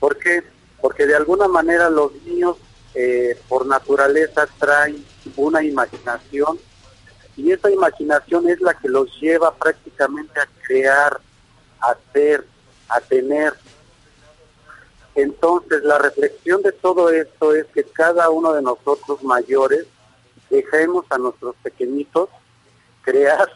¿Por 0.00 0.18
qué? 0.18 0.42
Porque 0.80 1.06
de 1.06 1.16
alguna 1.16 1.48
manera 1.48 1.90
los 1.90 2.12
niños 2.22 2.56
eh, 2.94 3.38
por 3.48 3.66
naturaleza 3.66 4.46
traen 4.58 5.04
una 5.36 5.62
imaginación 5.62 6.58
y 7.36 7.50
esa 7.50 7.70
imaginación 7.70 8.48
es 8.48 8.60
la 8.60 8.74
que 8.74 8.88
los 8.88 9.10
lleva 9.20 9.54
prácticamente 9.54 10.40
a 10.40 10.48
crear, 10.62 11.20
a 11.80 11.90
hacer, 11.90 12.46
a 12.88 13.00
tener. 13.00 13.52
Entonces 15.14 15.82
la 15.84 15.98
reflexión 15.98 16.62
de 16.62 16.72
todo 16.72 17.10
esto 17.10 17.54
es 17.54 17.66
que 17.66 17.84
cada 17.84 18.30
uno 18.30 18.52
de 18.52 18.62
nosotros 18.62 19.22
mayores 19.22 19.86
dejemos 20.50 21.04
a 21.10 21.18
nuestros 21.18 21.54
pequeñitos 21.62 22.28
crear 23.02 23.48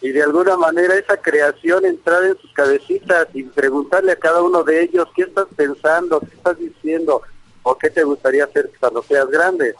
y 0.00 0.10
de 0.10 0.22
alguna 0.22 0.56
manera 0.56 0.94
esa 0.94 1.16
creación 1.16 1.84
entrar 1.84 2.24
en 2.24 2.38
sus 2.38 2.52
cabecitas 2.52 3.26
y 3.34 3.42
preguntarle 3.42 4.12
a 4.12 4.16
cada 4.16 4.42
uno 4.42 4.62
de 4.62 4.82
ellos 4.82 5.08
qué 5.14 5.22
estás 5.22 5.46
pensando, 5.56 6.20
qué 6.20 6.36
estás 6.36 6.56
diciendo 6.58 7.22
o 7.64 7.76
qué 7.76 7.90
te 7.90 8.04
gustaría 8.04 8.44
hacer 8.44 8.70
cuando 8.78 9.02
seas 9.02 9.28
grande. 9.28 9.74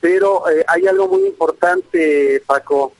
Pero 0.00 0.48
eh, 0.50 0.64
hay 0.66 0.86
algo 0.86 1.08
muy 1.08 1.26
importante, 1.26 2.42
Paco, 2.46 2.94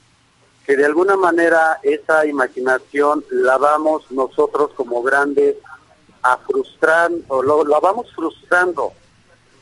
que 0.65 0.75
de 0.75 0.85
alguna 0.85 1.15
manera 1.15 1.79
esa 1.83 2.25
imaginación 2.25 3.23
la 3.29 3.57
vamos 3.57 4.09
nosotros 4.11 4.71
como 4.75 5.03
grandes 5.03 5.55
a 6.23 6.37
frustrar, 6.37 7.11
o 7.27 7.43
lo, 7.43 7.63
la 7.65 7.79
vamos 7.79 8.11
frustrando, 8.15 8.93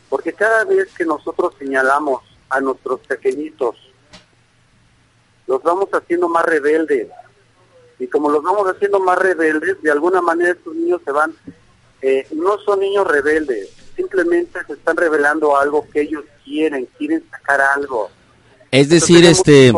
porque 0.09 0.31
cada 0.31 0.63
vez 0.63 0.93
que 0.93 1.05
nosotros 1.05 1.53
señalamos 1.59 2.21
a 2.49 2.61
nuestros 2.61 3.01
pequeñitos, 3.01 3.75
los 5.45 5.61
vamos 5.61 5.89
haciendo 5.91 6.29
más 6.29 6.45
rebeldes. 6.45 7.09
Y 7.99 8.07
como 8.07 8.29
los 8.29 8.41
vamos 8.41 8.67
haciendo 8.67 8.99
más 8.99 9.19
rebeldes, 9.19 9.81
de 9.81 9.91
alguna 9.91 10.21
manera 10.21 10.51
estos 10.51 10.73
niños 10.73 11.01
se 11.03 11.11
van, 11.11 11.35
eh, 12.01 12.25
no 12.31 12.57
son 12.59 12.79
niños 12.79 13.05
rebeldes, 13.05 13.69
simplemente 13.95 14.59
se 14.65 14.73
están 14.73 14.95
revelando 14.95 15.57
algo 15.57 15.85
que 15.91 16.01
ellos 16.01 16.23
quieren, 16.45 16.87
quieren 16.97 17.23
sacar 17.29 17.59
algo. 17.59 18.09
Es 18.71 18.89
decir, 18.89 19.25
este 19.25 19.73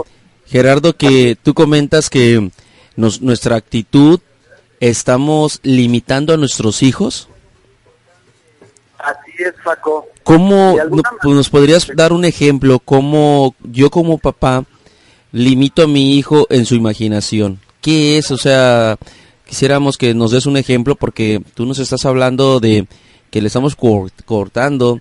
Gerardo, 0.45 0.95
que 0.95 1.37
tú 1.41 1.53
comentas 1.53 2.09
que 2.09 2.51
nos, 2.95 3.21
nuestra 3.21 3.55
actitud 3.55 4.19
estamos 4.79 5.59
limitando 5.63 6.33
a 6.33 6.37
nuestros 6.37 6.83
hijos. 6.83 7.27
Así 8.97 9.43
es, 9.43 9.53
Paco. 9.63 10.07
¿Cómo 10.23 10.77
pues, 11.21 11.35
nos 11.35 11.49
podrías 11.49 11.87
dar 11.95 12.13
un 12.13 12.25
ejemplo? 12.25 12.79
¿Cómo 12.79 13.55
yo 13.63 13.89
como 13.89 14.17
papá 14.17 14.65
limito 15.31 15.83
a 15.83 15.87
mi 15.87 16.17
hijo 16.17 16.47
en 16.49 16.65
su 16.65 16.75
imaginación? 16.75 17.59
¿Qué 17.81 18.17
es? 18.17 18.31
O 18.31 18.37
sea, 18.37 18.97
quisiéramos 19.45 19.97
que 19.97 20.13
nos 20.13 20.31
des 20.31 20.45
un 20.45 20.57
ejemplo 20.57 20.95
porque 20.95 21.41
tú 21.53 21.65
nos 21.65 21.79
estás 21.79 22.05
hablando 22.05 22.59
de 22.59 22.87
que 23.29 23.41
le 23.41 23.47
estamos 23.47 23.75
cortando 24.25 24.99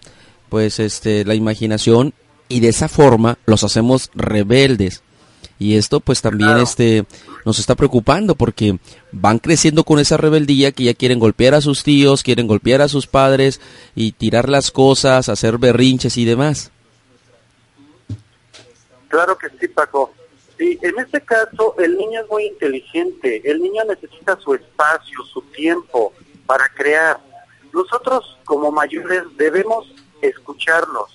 pues 0.49 0.79
este 0.79 1.25
la 1.25 1.35
imaginación 1.35 2.13
y 2.49 2.61
de 2.61 2.69
esa 2.69 2.89
forma 2.89 3.39
los 3.47 3.65
hacemos 3.65 4.11
rebeldes 4.15 5.03
y 5.65 5.79
esto 5.79 6.01
pues 6.01 6.21
también 6.21 6.59
este 6.59 7.07
nos 7.47 7.59
está 7.59 7.75
preocupando 7.75 8.35
porque 8.35 8.79
van 9.13 9.39
creciendo 9.39 9.85
con 9.85 9.99
esa 9.99 10.19
rebeldía 10.19 10.73
que 10.73 10.85
ya 10.85 10.93
quieren 10.93 11.19
golpear 11.19 11.55
a 11.55 11.63
sus 11.63 11.83
tíos, 11.83 12.23
quieren 12.23 12.47
golpear 12.47 12.83
a 12.83 12.89
sus 12.89 13.07
padres 13.07 13.63
y 13.95 14.13
tirar 14.13 14.51
las 14.51 14.71
cosas, 14.71 15.31
hacer 15.31 15.57
berrinches 15.57 16.19
y 16.19 16.27
demás. 16.27 16.71
Claro 19.09 19.39
que 19.39 19.49
sí, 19.59 19.69
Paco. 19.69 20.13
Sí, 20.59 20.79
en 20.83 20.99
este 20.99 21.23
caso 21.23 21.75
el 21.79 21.97
niño 21.97 22.21
es 22.21 22.29
muy 22.29 22.45
inteligente, 22.45 23.41
el 23.51 23.63
niño 23.63 23.85
necesita 23.85 24.39
su 24.39 24.55
espacio, 24.55 25.25
su 25.33 25.41
tiempo 25.57 26.13
para 26.45 26.69
crear. 26.69 27.19
Nosotros 27.73 28.39
como 28.45 28.71
mayores 28.71 29.23
debemos 29.39 29.87
escucharlos, 30.21 31.14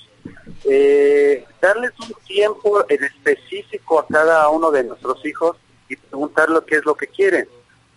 eh, 0.65 1.45
darles 1.61 1.91
un 1.99 2.13
tiempo 2.25 2.85
en 2.89 3.03
específico 3.03 3.99
a 3.99 4.07
cada 4.07 4.49
uno 4.49 4.71
de 4.71 4.83
nuestros 4.83 5.25
hijos 5.25 5.57
y 5.87 5.95
preguntar 5.95 6.49
lo 6.49 6.65
que 6.65 6.75
es 6.75 6.85
lo 6.85 6.95
que 6.95 7.07
quieren. 7.07 7.47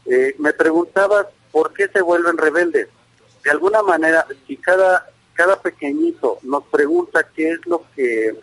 Eh, 0.07 0.35
me 0.38 0.53
preguntabas 0.53 1.27
por 1.51 1.72
qué 1.72 1.88
se 1.88 2.01
vuelven 2.03 2.38
rebeldes. 2.38 2.88
De 3.44 3.51
alguna 3.51 3.83
manera, 3.83 4.27
si 4.46 4.57
cada, 4.57 5.07
cada 5.35 5.61
pequeñito 5.61 6.38
nos 6.42 6.64
pregunta 6.64 7.29
qué 7.35 7.53
es 7.53 7.66
lo 7.66 7.85
que 7.94 8.37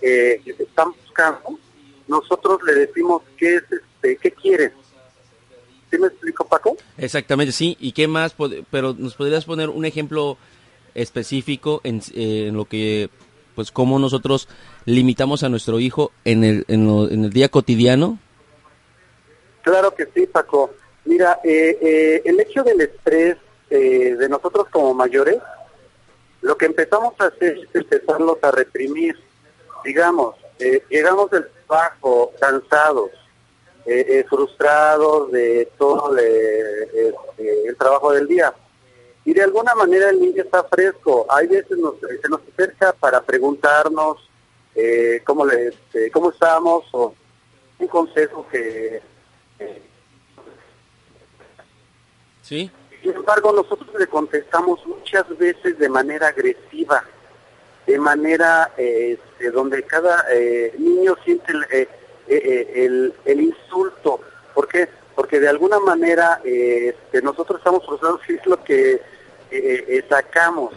eh, 0.00 0.42
están 0.58 0.92
buscando, 0.92 1.58
nosotros 2.06 2.60
le 2.64 2.74
decimos 2.74 3.22
qué 3.36 3.56
es 3.56 3.64
este, 3.70 4.16
qué 4.16 4.30
quieren. 4.32 4.72
¿Sí 5.90 5.98
me 5.98 6.08
explico, 6.08 6.46
Paco? 6.46 6.76
Exactamente, 6.96 7.52
sí. 7.52 7.76
¿Y 7.80 7.92
qué 7.92 8.06
más? 8.06 8.34
Pero 8.70 8.94
nos 8.94 9.14
podrías 9.14 9.44
poner 9.44 9.70
un 9.70 9.84
ejemplo 9.84 10.36
específico 10.98 11.80
en, 11.84 12.00
en 12.14 12.56
lo 12.56 12.64
que, 12.64 13.10
pues, 13.58 13.72
cómo 13.72 13.98
nosotros 13.98 14.48
limitamos 14.84 15.42
a 15.42 15.48
nuestro 15.48 15.80
hijo 15.80 16.12
en 16.24 16.44
el, 16.44 16.64
en, 16.68 16.88
el 17.24 17.30
día 17.30 17.48
cotidiano. 17.48 18.18
Claro 19.62 19.92
que 19.94 20.06
sí, 20.14 20.26
Paco. 20.26 20.70
Mira, 21.04 21.40
eh, 21.42 21.76
eh, 21.80 22.22
el 22.24 22.38
hecho 22.38 22.62
del 22.62 22.80
estrés 22.82 23.36
eh, 23.68 24.14
de 24.16 24.28
nosotros 24.28 24.68
como 24.70 24.94
mayores, 24.94 25.38
lo 26.40 26.56
que 26.56 26.66
empezamos 26.66 27.14
a 27.18 27.24
hacer 27.24 27.58
es 27.58 27.74
empezarlos 27.74 28.38
a 28.42 28.52
reprimir. 28.52 29.16
Digamos, 29.84 30.36
llegamos 30.88 31.28
del 31.30 31.48
trabajo 31.66 32.32
cansados, 32.40 33.10
frustrados 34.28 35.32
de 35.32 35.68
todo 35.76 36.16
este, 36.16 37.68
el 37.68 37.76
trabajo 37.76 38.12
del 38.12 38.28
día 38.28 38.54
y 39.28 39.34
de 39.34 39.42
alguna 39.42 39.74
manera 39.74 40.08
el 40.08 40.20
niño 40.20 40.42
está 40.42 40.64
fresco. 40.64 41.26
Hay 41.28 41.48
veces 41.48 41.76
se 42.22 42.28
nos 42.30 42.40
acerca 42.50 42.94
para 42.94 43.20
preguntarnos 43.20 44.26
eh, 44.74 45.20
cómo, 45.22 45.44
le, 45.44 45.68
este, 45.68 46.10
cómo 46.10 46.30
estamos 46.30 46.86
o 46.92 47.14
un 47.78 47.88
consejo 47.88 48.46
que... 48.50 49.02
Eh, 49.58 49.82
sí. 52.40 52.70
Sin 53.02 53.12
embargo, 53.12 53.52
nosotros 53.52 53.90
le 53.98 54.06
contestamos 54.06 54.80
muchas 54.86 55.28
veces 55.36 55.78
de 55.78 55.90
manera 55.90 56.28
agresiva, 56.28 57.04
de 57.86 57.98
manera 57.98 58.72
este, 58.78 59.50
donde 59.50 59.82
cada 59.82 60.24
eh, 60.32 60.74
niño 60.78 61.16
siente 61.22 61.52
el, 62.28 63.12
el, 63.26 63.40
insulto. 63.42 64.22
¿Por 64.54 64.68
qué? 64.68 64.88
Porque 65.14 65.38
de 65.38 65.50
alguna 65.50 65.80
manera 65.80 66.40
este, 66.44 67.20
nosotros 67.20 67.58
estamos 67.58 67.84
frustrados 67.84 68.22
es 68.26 68.46
lo 68.46 68.64
que 68.64 69.17
eh, 69.50 69.84
eh, 69.88 70.04
sacamos 70.08 70.72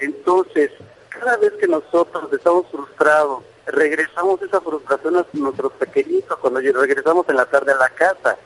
Entonces, 0.00 0.70
cada 1.08 1.36
vez 1.36 1.52
que 1.60 1.66
nosotros 1.66 2.32
estamos 2.32 2.66
frustrados, 2.70 3.42
regresamos 3.66 4.40
esa 4.42 4.60
frustración 4.60 5.16
a 5.16 5.26
nuestros 5.32 5.72
pequeñitos 5.74 6.38
cuando 6.38 6.60
regresamos 6.60 7.28
en 7.28 7.36
la 7.36 7.46
tarde 7.46 7.72
a 7.72 7.76
la 7.76 7.90
casa. 7.90 8.36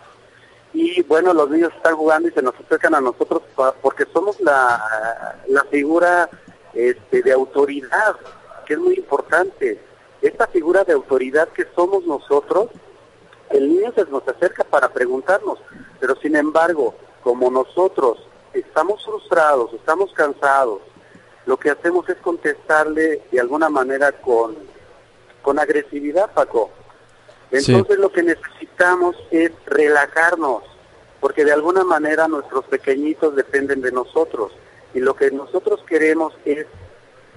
Y 0.73 1.03
bueno, 1.03 1.35
los 1.35 1.51
niños 1.51 1.73
están 1.77 1.97
jugando 1.97 2.29
y 2.29 2.33
se 2.33 2.40
nos 2.40 2.55
acercan 2.55 2.95
a 2.95 3.01
nosotros 3.01 3.42
porque 3.83 4.07
somos 4.12 4.40
la, 4.40 5.38
la 5.49 5.64
figura 5.64 6.31
este, 6.73 7.23
de 7.23 7.33
autoridad, 7.33 8.16
que 8.64 8.75
es 8.75 8.81
muy 8.81 8.95
importante. 8.95 9.79
Esta 10.23 10.47
figura 10.47 10.85
de 10.85 10.95
autoridad 10.95 11.49
que 11.49 11.66
somos 11.75 12.05
nosotros, 12.07 12.68
el 13.51 13.68
niño 13.68 13.92
se 13.95 14.05
nos 14.07 14.27
acerca 14.27 14.64
para 14.64 14.88
preguntarnos, 14.88 15.59
pero 16.01 16.16
sin 16.16 16.37
embargo, 16.37 16.95
como 17.23 17.51
nosotros 17.51 18.18
estamos 18.55 19.05
frustrados, 19.05 19.73
estamos 19.73 20.12
cansados, 20.12 20.81
lo 21.47 21.57
que 21.57 21.71
hacemos 21.71 22.09
es 22.09 22.17
contestarle 22.19 23.23
de 23.31 23.41
alguna 23.41 23.69
manera 23.69 24.12
con, 24.12 24.57
con 25.43 25.59
agresividad, 25.59 26.33
Paco. 26.33 26.71
Entonces 27.51 27.99
lo 27.99 28.11
que 28.12 28.23
necesitamos 28.23 29.17
es 29.31 29.53
relajarnos, 29.67 30.62
porque 31.21 31.45
de 31.45 31.53
alguna 31.53 31.85
manera 31.85 32.29
nuestros 32.29 32.65
pequeñitos 32.67 33.37
dependen 33.37 33.83
de 33.83 33.93
nosotros 33.93 34.53
y 34.95 35.01
lo 35.01 35.15
que 35.15 35.31
nosotros 35.31 35.83
queremos 35.87 36.35
es 36.45 36.67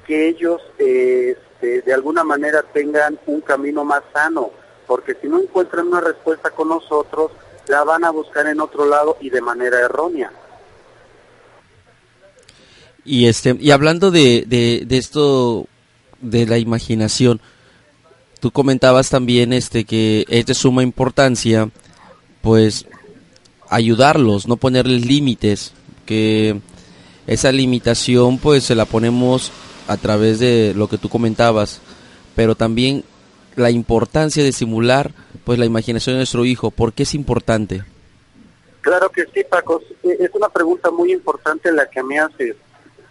que 0.06 0.28
ellos 0.28 0.62
este, 0.78 1.82
de 1.82 1.94
alguna 1.94 2.24
manera 2.24 2.64
tengan 2.74 3.20
un 3.26 3.42
camino 3.42 3.84
más 3.84 4.04
sano, 4.14 4.52
porque 4.88 5.16
si 5.16 5.28
no 5.28 5.40
encuentran 5.40 5.88
una 5.88 6.02
respuesta 6.02 6.52
con 6.52 6.70
nosotros, 6.70 7.32
la 7.68 7.84
van 7.84 8.06
a 8.06 8.12
buscar 8.12 8.46
en 8.48 8.62
otro 8.62 8.86
lado 8.86 9.18
y 9.20 9.30
de 9.30 9.42
manera 9.42 9.80
errónea. 9.80 10.32
Y 13.06 13.28
este 13.28 13.56
y 13.60 13.72
hablando 13.72 14.10
de, 14.10 14.46
de, 14.48 14.98
esto 14.98 15.68
de 16.22 16.48
la 16.48 16.58
imaginación, 16.58 17.40
tú 18.40 18.52
comentabas 18.52 19.10
también 19.10 19.54
este 19.54 19.86
que 19.86 20.26
es 20.28 20.48
de 20.48 20.56
suma 20.56 20.82
importancia 20.82 21.70
pues 22.42 22.88
ayudarlos, 23.70 24.48
no 24.48 24.58
ponerles 24.58 25.06
límites, 25.06 25.74
que 26.06 26.60
esa 27.28 27.52
limitación 27.52 28.40
pues 28.40 28.64
se 28.64 28.76
la 28.76 28.86
ponemos 28.86 29.52
a 29.88 29.98
través 29.98 30.40
de 30.40 30.74
lo 30.76 30.88
que 30.88 30.98
tú 30.98 31.10
comentabas, 31.10 31.82
pero 32.36 32.56
también 32.56 33.04
la 33.56 33.72
importancia 33.72 34.44
de 34.44 34.52
simular 34.52 35.12
pues 35.44 35.60
la 35.60 35.66
imaginación 35.66 36.16
de 36.16 36.20
nuestro 36.20 36.46
hijo, 36.46 36.72
¿por 36.72 36.94
qué 36.94 37.04
es 37.04 37.14
importante? 37.14 37.84
Claro 38.82 39.10
que 39.10 39.26
sí, 39.34 39.44
Paco, 39.50 39.82
es 40.04 40.30
una 40.34 40.50
pregunta 40.50 40.92
muy 40.92 41.12
importante 41.12 41.72
la 41.72 41.90
que 41.90 42.04
me 42.04 42.20
haces. 42.20 42.56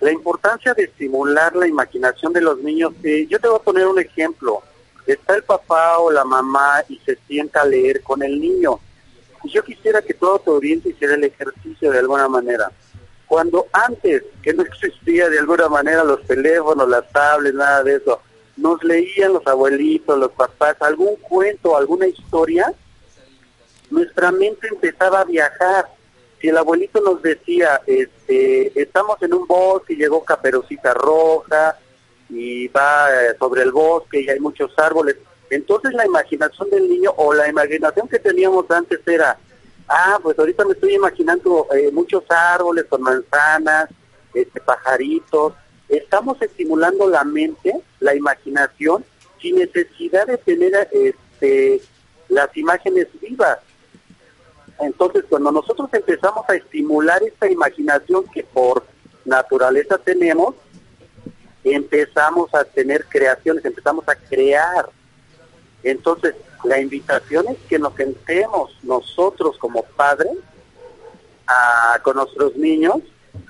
La 0.05 0.12
importancia 0.12 0.75
de 0.75 0.83
estimular 0.85 1.57
la 1.57 1.67
imaginación 1.67 2.31
de 2.35 2.43
los 2.43 2.59
niños. 2.59 2.93
Eh, 3.03 3.27
yo 3.27 3.40
te 3.40 3.49
voy 3.49 3.57
a 3.59 3.62
poner 3.62 3.87
un 3.87 3.99
ejemplo. 3.99 4.62
Está 5.07 5.35
el 5.35 5.45
papá 5.45 5.97
o 5.97 6.12
la 6.12 6.27
mamá 6.27 6.85
y 6.90 6.99
se 7.07 7.17
sienta 7.27 7.62
a 7.62 7.64
leer 7.64 8.03
con 8.03 8.23
el 8.23 8.38
niño. 8.38 8.81
Y 9.45 9.49
yo 9.49 9.64
quisiera 9.64 10.03
que 10.03 10.12
todo 10.12 10.38
tu 10.40 10.51
oriente 10.51 10.90
hiciera 10.90 11.14
el 11.14 11.25
ejercicio 11.25 11.90
de 11.90 12.01
alguna 12.01 12.29
manera. 12.29 12.71
Cuando 13.27 13.67
antes, 13.73 14.25
que 14.43 14.53
no 14.53 14.64
existía 14.64 15.31
de 15.31 15.38
alguna 15.38 15.71
manera 15.71 16.05
los 16.05 16.23
teléfonos, 16.27 16.87
las 16.87 17.11
tablets, 17.11 17.57
nada 17.57 17.83
de 17.83 17.97
eso, 17.97 18.21
nos 18.59 18.85
leían 18.85 19.33
los 19.33 19.47
abuelitos, 19.47 20.19
los 20.19 20.33
papás, 20.33 20.77
algún 20.81 21.17
cuento, 21.17 21.79
alguna 21.79 22.07
historia, 22.09 22.75
nuestra 23.88 24.31
mente 24.33 24.69
empezaba 24.69 25.23
a 25.23 25.25
viajar 25.25 25.87
si 26.44 26.50
el 26.50 26.59
abuelito 26.59 27.00
nos 27.00 27.22
decía, 27.22 27.80
este, 27.87 28.78
estamos 28.78 29.16
en 29.22 29.33
un 29.33 29.46
bosque 29.46 29.96
llegó 29.96 30.22
Caperucita 30.22 30.92
Roja 30.92 31.78
y 32.28 32.68
va 32.68 33.09
eh, 33.11 33.35
sobre 33.38 33.62
el 33.62 33.72
bosque 33.72 34.20
y 34.20 34.28
hay 34.28 34.38
muchos 34.40 34.70
árboles, 34.76 35.16
entonces 35.48 35.94
la 35.94 36.04
imaginación 36.04 36.68
del 36.68 36.87
niño 36.87 37.14
o 37.16 37.33
la 37.33 37.48
imaginación 37.48 38.09
que 38.09 38.18
teníamos 38.18 38.70
antes 38.70 39.00
era, 39.07 39.38
ah, 39.88 40.18
pues 40.22 40.38
ahorita 40.38 40.66
me 40.66 40.74
estoy 40.74 40.96
imaginando 40.96 41.66
eh, 41.74 41.90
muchos 41.90 42.24
árboles 42.28 42.85
con 42.90 43.00
manzanas, 43.00 43.88
este, 44.35 44.61
pajaritos, 44.61 45.54
estamos 45.88 46.42
estimulando 46.42 47.09
la 47.09 47.24
mente, 47.24 47.72
la 48.00 48.14
imaginación, 48.14 49.02
sin 49.40 49.57
necesidad 49.57 50.26
de 50.26 50.37
tener 50.37 50.90
este, 50.92 51.80
las 52.28 52.54
imágenes 52.54 53.07
vivas. 53.18 53.61
Entonces, 54.81 55.25
cuando 55.29 55.53
nosotros 55.53 55.89
empezamos 55.93 56.45
a 56.49 56.57
estimular 56.57 57.23
esta 57.23 57.51
imaginación 57.51 58.25
que 58.33 58.43
por 58.43 58.85
naturaleza 59.25 59.99
tenemos, 59.99 60.55
empezamos 61.63 62.53
a 62.55 62.65
tener 62.65 63.07
creaciones, 63.07 63.65
empezamos 63.65 64.07
a 64.09 64.17
crear. 64.17 64.89
Entonces, 65.83 66.35
la 66.65 66.81
invitación 66.81 67.47
es 67.49 67.59
que 67.69 67.79
nos 67.79 67.95
sentemos 67.95 68.77
nosotros 68.83 69.57
como 69.59 69.83
padres 69.83 70.33
con 72.03 72.17
nuestros 72.17 72.57
niños 72.57 72.97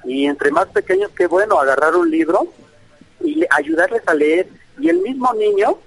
y 0.05 0.27
entre 0.27 0.51
más 0.51 0.67
pequeños 0.67 1.11
que 1.13 1.27
bueno, 1.27 1.59
agarrar 1.59 1.95
un 1.97 2.11
libro 2.11 2.49
y 3.21 3.45
ayudarles 3.51 4.03
a 4.07 4.15
leer. 4.15 4.49
Y 4.79 4.89
el 4.89 4.99
mismo 4.99 5.33
niño, 5.35 5.79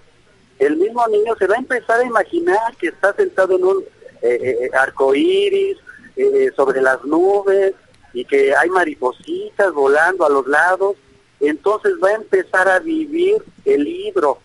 el 0.60 0.78
mismo 0.78 1.06
niño 1.08 1.36
se 1.38 1.47
va 1.47 1.56
a 1.56 1.60
empezar 1.60 2.00
a 2.00 2.06
imaginar 2.06 2.76
que 2.78 2.88
está 2.88 3.13
sentado 3.13 3.56
en 3.56 3.63
un 3.65 3.84
eh, 4.21 4.39
eh, 4.41 4.58
eh, 4.62 4.69
arcoíris, 4.73 5.77
eh, 6.15 6.51
sobre 6.56 6.82
las 6.82 7.03
nubes 7.03 7.73
y 8.13 8.25
que 8.25 8.56
hay 8.56 8.69
maripositas 8.69 9.71
volando 9.73 10.25
a 10.25 10.30
los 10.30 10.47
lados, 10.47 10.95
entonces 11.39 11.93
va 12.03 12.10
a 12.10 12.15
empezar 12.15 12.67
a 12.67 12.80
vivir 12.80 13.43
el 13.65 13.84
libro. 13.84 14.39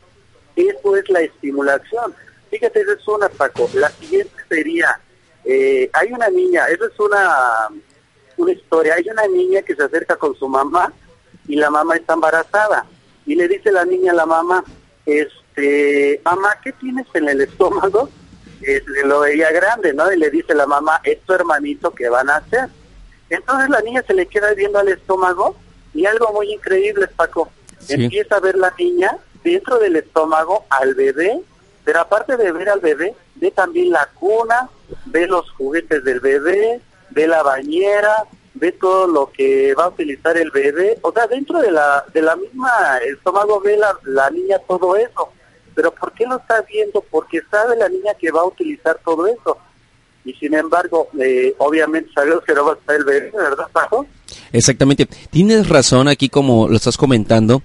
Eso 0.54 0.96
es 0.96 1.08
la 1.08 1.20
estimulación. 1.20 2.14
Fíjate, 2.50 2.80
esa 2.80 2.92
es 2.92 3.08
una, 3.08 3.28
Paco. 3.30 3.70
La 3.72 3.88
siguiente 3.88 4.34
sería, 4.48 5.00
hay 5.44 6.12
una 6.12 6.28
niña, 6.28 6.66
esa 6.66 6.84
es 6.84 7.00
una, 7.00 7.68
una 8.36 8.52
historia, 8.52 8.94
hay 8.94 9.08
una 9.08 9.26
niña 9.28 9.62
que 9.62 9.74
se 9.74 9.82
acerca 9.82 10.16
con 10.16 10.34
su 10.34 10.46
mamá 10.46 10.92
y 11.48 11.56
la 11.56 11.70
mamá 11.70 11.96
está 11.96 12.12
embarazada 12.12 12.84
y 13.24 13.34
le 13.34 13.48
dice 13.48 13.72
la 13.72 13.86
niña 13.86 14.12
a 14.12 14.16
la 14.16 14.26
mamá, 14.26 14.62
este, 15.06 16.20
mamá, 16.24 16.56
¿qué 16.62 16.72
tienes 16.72 17.06
en 17.14 17.28
el 17.28 17.40
estómago? 17.40 18.10
Lo 19.04 19.20
veía 19.20 19.50
grande, 19.50 19.92
¿no? 19.92 20.12
Y 20.12 20.18
le 20.18 20.30
dice 20.30 20.54
la 20.54 20.66
mamá, 20.66 21.00
es 21.04 21.20
tu 21.22 21.32
hermanito, 21.32 21.92
¿qué 21.92 22.08
van 22.08 22.30
a 22.30 22.36
hacer? 22.36 22.68
Entonces 23.30 23.70
la 23.70 23.80
niña 23.80 24.02
se 24.06 24.14
le 24.14 24.26
queda 24.26 24.52
viendo 24.54 24.78
al 24.78 24.88
estómago 24.88 25.56
y 25.94 26.06
algo 26.06 26.32
muy 26.32 26.52
increíble, 26.52 27.08
Paco. 27.08 27.50
Empieza 27.88 28.36
a 28.36 28.40
ver 28.40 28.56
la 28.56 28.72
niña 28.78 29.16
dentro 29.42 29.78
del 29.78 29.96
estómago 29.96 30.64
al 30.70 30.94
bebé, 30.94 31.40
pero 31.84 32.00
aparte 32.00 32.36
de 32.36 32.52
ver 32.52 32.68
al 32.68 32.80
bebé, 32.80 33.14
ve 33.36 33.50
también 33.50 33.90
la 33.90 34.08
cuna, 34.14 34.68
ve 35.06 35.26
los 35.26 35.50
juguetes 35.52 36.04
del 36.04 36.20
bebé, 36.20 36.80
ve 37.10 37.26
la 37.26 37.42
bañera, 37.42 38.24
ve 38.54 38.72
todo 38.72 39.06
lo 39.06 39.30
que 39.32 39.74
va 39.74 39.84
a 39.84 39.88
utilizar 39.88 40.36
el 40.36 40.50
bebé. 40.50 40.98
O 41.02 41.12
sea, 41.12 41.26
dentro 41.26 41.60
de 41.60 41.70
la, 41.70 42.04
de 42.12 42.22
la 42.22 42.36
misma 42.36 42.98
estómago 42.98 43.60
ve 43.60 43.76
la, 43.76 43.96
la 44.04 44.30
niña 44.30 44.58
todo 44.68 44.96
eso. 44.96 45.30
Pero 45.74 45.92
¿por 45.92 46.12
qué 46.12 46.26
lo 46.26 46.36
está 46.36 46.62
viendo? 46.62 47.04
Porque 47.10 47.40
sabe 47.50 47.76
la 47.76 47.88
niña 47.88 48.12
que 48.18 48.30
va 48.30 48.40
a 48.40 48.46
utilizar 48.46 48.98
todo 49.04 49.26
eso. 49.26 49.58
Y 50.24 50.32
sin 50.34 50.54
embargo, 50.54 51.08
eh, 51.20 51.54
obviamente 51.58 52.10
sabemos 52.14 52.44
que 52.44 52.54
no 52.54 52.64
va 52.64 52.72
a 52.72 52.76
estar 52.76 52.96
el 52.96 53.04
bebé, 53.04 53.32
¿verdad? 53.34 53.66
Exactamente. 54.52 55.06
Tienes 55.30 55.68
razón 55.68 56.08
aquí 56.08 56.28
como 56.28 56.68
lo 56.68 56.76
estás 56.76 56.96
comentando 56.96 57.62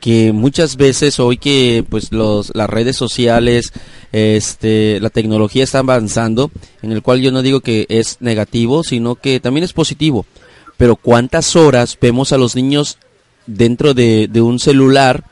que 0.00 0.32
muchas 0.32 0.76
veces 0.76 1.20
hoy 1.20 1.36
que 1.36 1.84
pues 1.88 2.10
los 2.10 2.52
las 2.54 2.70
redes 2.70 2.96
sociales 2.96 3.72
este 4.12 4.98
la 4.98 5.10
tecnología 5.10 5.62
está 5.62 5.80
avanzando 5.80 6.50
en 6.82 6.92
el 6.92 7.02
cual 7.02 7.20
yo 7.20 7.30
no 7.30 7.42
digo 7.42 7.60
que 7.60 7.86
es 7.90 8.16
negativo 8.20 8.82
sino 8.82 9.14
que 9.14 9.40
también 9.40 9.62
es 9.62 9.74
positivo 9.74 10.24
pero 10.78 10.96
cuántas 10.96 11.54
horas 11.54 11.98
vemos 12.00 12.32
a 12.32 12.38
los 12.38 12.56
niños 12.56 12.98
dentro 13.46 13.92
de, 13.92 14.26
de 14.28 14.40
un 14.40 14.58
celular 14.58 15.24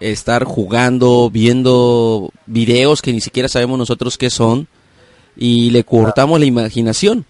estar 0.00 0.44
jugando, 0.44 1.30
viendo 1.30 2.30
videos 2.46 3.02
que 3.02 3.12
ni 3.12 3.20
siquiera 3.20 3.48
sabemos 3.48 3.78
nosotros 3.78 4.18
qué 4.18 4.30
son 4.30 4.68
y 5.36 5.70
le 5.70 5.84
cortamos 5.84 6.40
la 6.40 6.46
imaginación. 6.46 7.24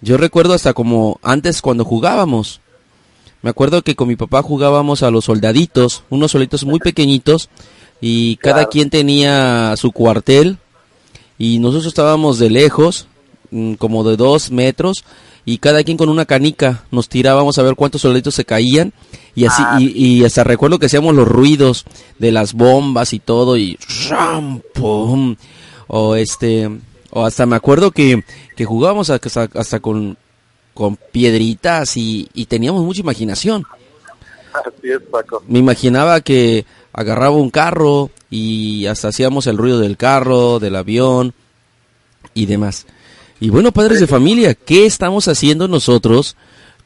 Yo 0.00 0.16
recuerdo 0.16 0.54
hasta 0.54 0.74
como 0.74 1.18
antes 1.22 1.60
cuando 1.60 1.84
jugábamos. 1.84 2.60
Me 3.42 3.50
acuerdo 3.50 3.82
que 3.82 3.96
con 3.96 4.08
mi 4.08 4.16
papá 4.16 4.42
jugábamos 4.42 5.02
a 5.02 5.10
los 5.10 5.26
soldaditos, 5.26 6.04
unos 6.10 6.32
solitos 6.32 6.64
muy 6.64 6.78
pequeñitos 6.80 7.48
y 8.00 8.36
cada 8.36 8.66
quien 8.66 8.90
tenía 8.90 9.74
su 9.76 9.92
cuartel 9.92 10.58
y 11.36 11.58
nosotros 11.58 11.86
estábamos 11.86 12.38
de 12.38 12.50
lejos, 12.50 13.06
como 13.78 14.04
de 14.04 14.16
dos 14.16 14.50
metros 14.50 15.04
y 15.44 15.58
cada 15.58 15.82
quien 15.82 15.96
con 15.96 16.08
una 16.08 16.26
canica 16.26 16.84
nos 16.90 17.08
tirábamos 17.08 17.58
a 17.58 17.62
ver 17.62 17.74
cuántos 17.74 18.02
soldaditos 18.02 18.34
se 18.34 18.44
caían 18.44 18.92
y 19.34 19.46
así 19.46 19.62
ah. 19.64 19.78
y, 19.80 20.24
hasta 20.24 20.44
recuerdo 20.44 20.78
que 20.78 20.86
hacíamos 20.86 21.14
los 21.14 21.26
ruidos 21.26 21.84
de 22.18 22.32
las 22.32 22.52
bombas 22.52 23.12
y 23.12 23.18
todo 23.18 23.56
y 23.56 23.78
¡pum! 24.74 25.36
o 25.86 26.16
este 26.16 26.68
o 27.10 27.24
hasta 27.24 27.46
me 27.46 27.56
acuerdo 27.56 27.90
que, 27.90 28.22
que 28.56 28.64
jugábamos 28.64 29.10
hasta, 29.10 29.48
hasta 29.54 29.80
con, 29.80 30.18
con 30.74 30.96
piedritas 30.96 31.96
y, 31.96 32.28
y 32.34 32.46
teníamos 32.46 32.84
mucha 32.84 33.00
imaginación. 33.00 33.64
Así 34.52 34.90
es, 34.90 35.00
Paco. 35.10 35.42
Me 35.48 35.58
imaginaba 35.58 36.20
que 36.20 36.64
agarraba 36.92 37.36
un 37.36 37.50
carro 37.50 38.10
y 38.30 38.86
hasta 38.86 39.08
hacíamos 39.08 39.46
el 39.46 39.56
ruido 39.56 39.78
del 39.78 39.96
carro, 39.96 40.58
del 40.58 40.76
avión 40.76 41.32
y 42.34 42.46
demás. 42.46 42.86
Y 43.40 43.50
bueno, 43.50 43.72
padres 43.72 44.00
de 44.00 44.06
familia, 44.06 44.54
¿qué 44.54 44.84
estamos 44.86 45.28
haciendo 45.28 45.68
nosotros 45.68 46.36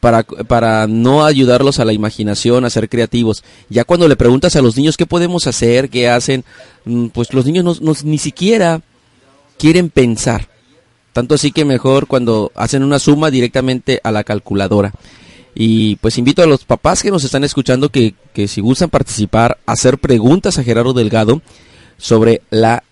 para, 0.00 0.22
para 0.22 0.86
no 0.86 1.24
ayudarlos 1.24 1.78
a 1.78 1.84
la 1.84 1.94
imaginación, 1.94 2.64
a 2.64 2.70
ser 2.70 2.88
creativos? 2.88 3.42
Ya 3.70 3.84
cuando 3.84 4.06
le 4.06 4.16
preguntas 4.16 4.54
a 4.56 4.62
los 4.62 4.76
niños 4.76 4.96
qué 4.96 5.06
podemos 5.06 5.46
hacer, 5.46 5.88
qué 5.88 6.08
hacen, 6.10 6.44
mm, 6.84 7.06
pues 7.06 7.32
los 7.32 7.46
niños 7.46 7.80
no, 7.80 7.94
ni 8.04 8.18
siquiera 8.18 8.82
quieren 9.58 9.88
pensar. 9.88 10.48
Tanto 11.14 11.34
así 11.34 11.52
que 11.52 11.64
mejor 11.64 12.06
cuando 12.06 12.52
hacen 12.54 12.82
una 12.82 12.98
suma 12.98 13.30
directamente 13.30 14.00
a 14.02 14.10
la 14.10 14.24
calculadora. 14.24 14.92
Y 15.54 15.96
pues 15.96 16.18
invito 16.18 16.42
a 16.42 16.46
los 16.46 16.64
papás 16.64 17.02
que 17.02 17.10
nos 17.10 17.24
están 17.24 17.44
escuchando 17.44 17.90
que, 17.90 18.14
que 18.32 18.48
si 18.48 18.60
gustan 18.60 18.90
participar, 18.90 19.58
hacer 19.66 19.98
preguntas 19.98 20.58
a 20.58 20.64
Gerardo 20.64 20.94
Delgado 20.94 21.42
sobre 21.98 22.42
la 22.50 22.82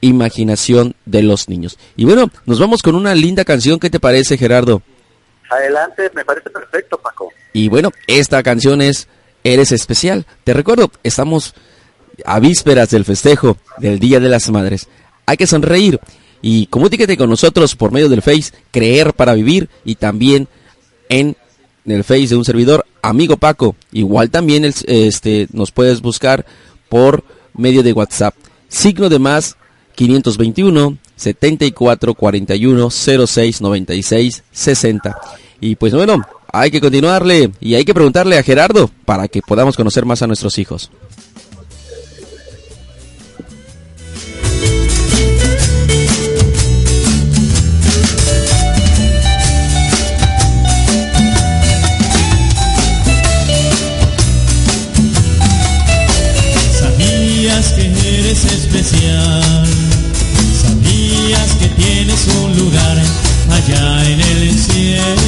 imaginación 0.00 0.94
de 1.04 1.22
los 1.22 1.48
niños. 1.48 1.78
Y 1.96 2.04
bueno, 2.04 2.30
nos 2.46 2.58
vamos 2.58 2.82
con 2.82 2.94
una 2.94 3.14
linda 3.14 3.44
canción. 3.44 3.78
¿Qué 3.78 3.90
te 3.90 4.00
parece, 4.00 4.38
Gerardo? 4.38 4.82
Adelante, 5.50 6.10
me 6.14 6.24
parece 6.24 6.50
perfecto, 6.50 6.98
Paco. 6.98 7.32
Y 7.52 7.68
bueno, 7.68 7.90
esta 8.06 8.42
canción 8.42 8.82
es 8.82 9.08
Eres 9.44 9.72
Especial. 9.72 10.26
Te 10.44 10.52
recuerdo, 10.52 10.90
estamos 11.02 11.54
a 12.24 12.40
vísperas 12.40 12.90
del 12.90 13.04
festejo 13.04 13.56
del 13.78 13.98
Día 13.98 14.20
de 14.20 14.28
las 14.28 14.50
Madres. 14.50 14.88
Hay 15.26 15.36
que 15.36 15.46
sonreír 15.46 16.00
y 16.42 16.66
comuníquete 16.66 17.16
con 17.16 17.30
nosotros 17.30 17.74
por 17.74 17.92
medio 17.92 18.08
del 18.08 18.22
Face 18.22 18.52
Creer 18.70 19.12
para 19.12 19.34
Vivir 19.34 19.68
y 19.84 19.96
también 19.96 20.48
en 21.08 21.36
el 21.86 22.04
Face 22.04 22.28
de 22.28 22.36
un 22.36 22.44
servidor 22.44 22.84
Amigo 23.02 23.36
Paco. 23.36 23.76
Igual 23.92 24.30
también 24.30 24.64
este, 24.64 25.48
nos 25.52 25.72
puedes 25.72 26.00
buscar 26.00 26.44
por 26.88 27.24
medio 27.54 27.82
de 27.82 27.92
WhatsApp. 27.92 28.34
Signo 28.68 29.08
de 29.08 29.18
más 29.18 29.56
521 29.98 30.96
74 31.16 32.14
41 32.14 32.90
06 32.90 33.60
96 33.60 34.44
60. 34.52 35.18
Y 35.60 35.74
pues 35.74 35.92
bueno, 35.92 36.22
hay 36.52 36.70
que 36.70 36.80
continuarle 36.80 37.50
y 37.60 37.74
hay 37.74 37.84
que 37.84 37.94
preguntarle 37.94 38.38
a 38.38 38.44
Gerardo 38.44 38.88
para 39.04 39.26
que 39.26 39.42
podamos 39.42 39.76
conocer 39.76 40.04
más 40.04 40.22
a 40.22 40.28
nuestros 40.28 40.58
hijos. 40.58 40.92
El 64.78 65.27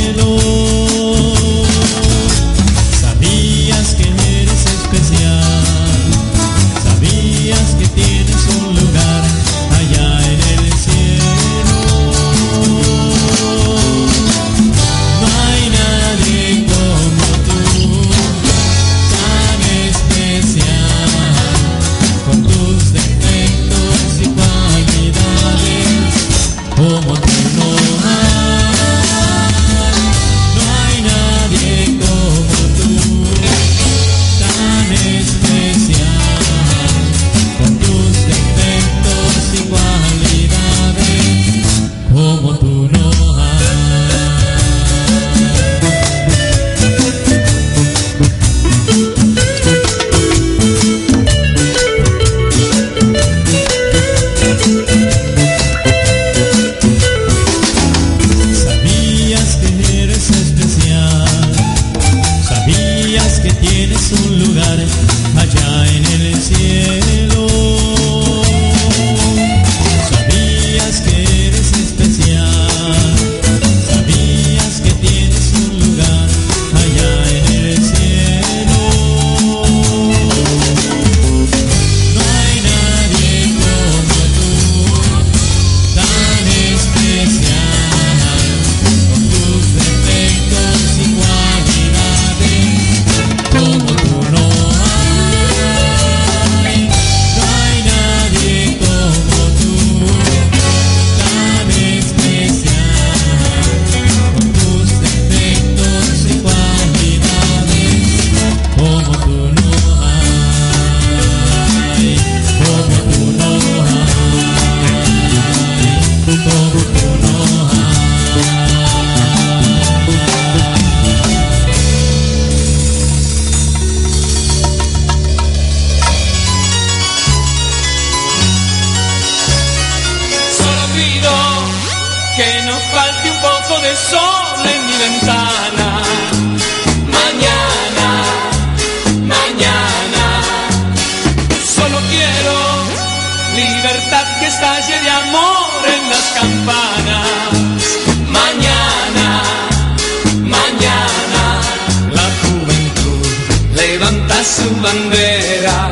su 154.45 154.71
bandera 154.81 155.91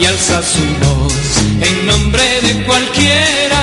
y 0.00 0.04
alza 0.04 0.42
su 0.42 0.64
voz 0.84 1.12
en 1.60 1.86
nombre 1.86 2.24
de 2.42 2.64
cualquiera, 2.64 3.53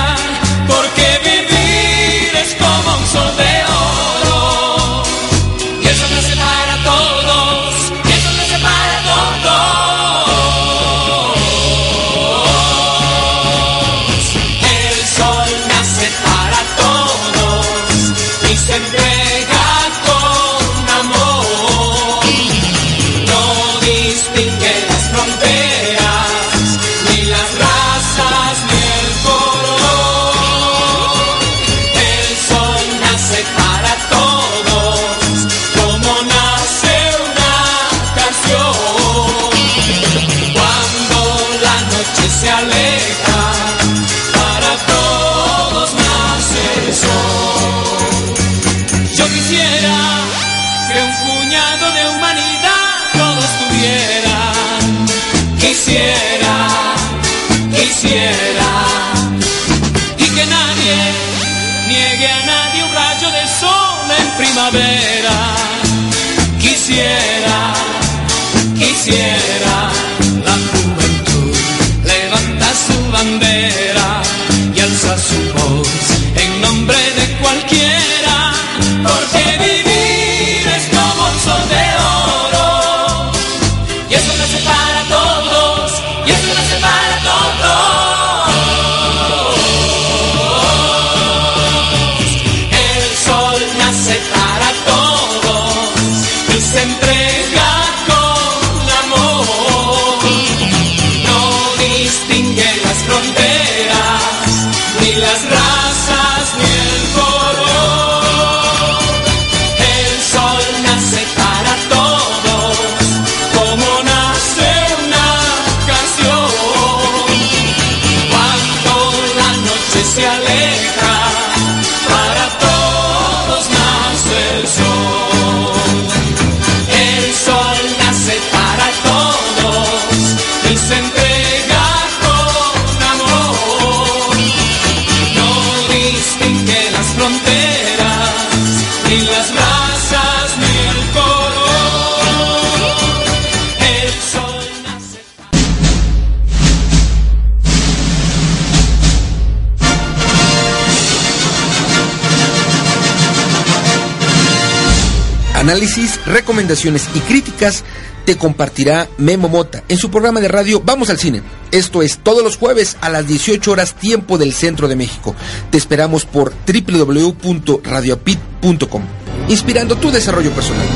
Análisis, 155.72 156.20
recomendaciones 156.26 157.08
y 157.14 157.20
críticas 157.20 157.82
te 158.26 158.36
compartirá 158.36 159.08
Memo 159.16 159.48
Mota 159.48 159.82
en 159.88 159.96
su 159.96 160.10
programa 160.10 160.42
de 160.42 160.48
radio 160.48 160.82
Vamos 160.84 161.08
al 161.08 161.18
Cine. 161.18 161.40
Esto 161.70 162.02
es 162.02 162.18
todos 162.18 162.44
los 162.44 162.58
jueves 162.58 162.98
a 163.00 163.08
las 163.08 163.26
18 163.26 163.72
horas 163.72 163.94
tiempo 163.94 164.36
del 164.36 164.52
centro 164.52 164.86
de 164.86 164.96
México. 164.96 165.34
Te 165.70 165.78
esperamos 165.78 166.26
por 166.26 166.52
www.radiopit.com, 166.66 169.02
inspirando 169.48 169.96
tu 169.96 170.10
desarrollo 170.10 170.50
personal. 170.50 170.86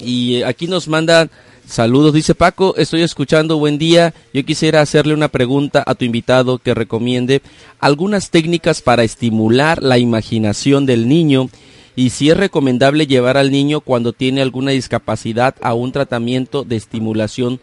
y 0.02 0.42
aquí 0.42 0.66
nos 0.66 0.88
manda 0.88 1.28
saludos, 1.66 2.12
dice 2.12 2.34
Paco, 2.34 2.74
estoy 2.76 3.02
escuchando, 3.02 3.58
buen 3.58 3.78
día, 3.78 4.12
yo 4.34 4.44
quisiera 4.44 4.80
hacerle 4.80 5.14
una 5.14 5.28
pregunta 5.28 5.82
a 5.86 5.94
tu 5.94 6.04
invitado 6.04 6.58
que 6.58 6.74
recomiende 6.74 7.42
algunas 7.80 8.30
técnicas 8.30 8.82
para 8.82 9.04
estimular 9.04 9.82
la 9.82 9.98
imaginación 9.98 10.86
del 10.86 11.08
niño 11.08 11.48
y 11.94 12.10
si 12.10 12.30
es 12.30 12.36
recomendable 12.36 13.06
llevar 13.06 13.36
al 13.36 13.50
niño 13.50 13.80
cuando 13.80 14.12
tiene 14.12 14.42
alguna 14.42 14.72
discapacidad 14.72 15.54
a 15.60 15.74
un 15.74 15.92
tratamiento 15.92 16.64
de 16.64 16.76
estimulación 16.76 17.60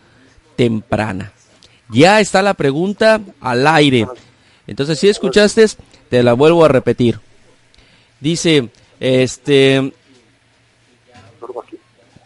temprana. 0.56 1.34
Ya 1.90 2.20
está 2.20 2.42
la 2.42 2.54
pregunta 2.54 3.22
al 3.42 3.66
aire. 3.66 4.08
Entonces, 4.68 5.00
si 5.00 5.08
escuchaste, 5.08 5.66
te 6.10 6.22
la 6.22 6.34
vuelvo 6.34 6.64
a 6.64 6.68
repetir. 6.68 7.20
Dice, 8.20 8.70
este, 9.00 9.94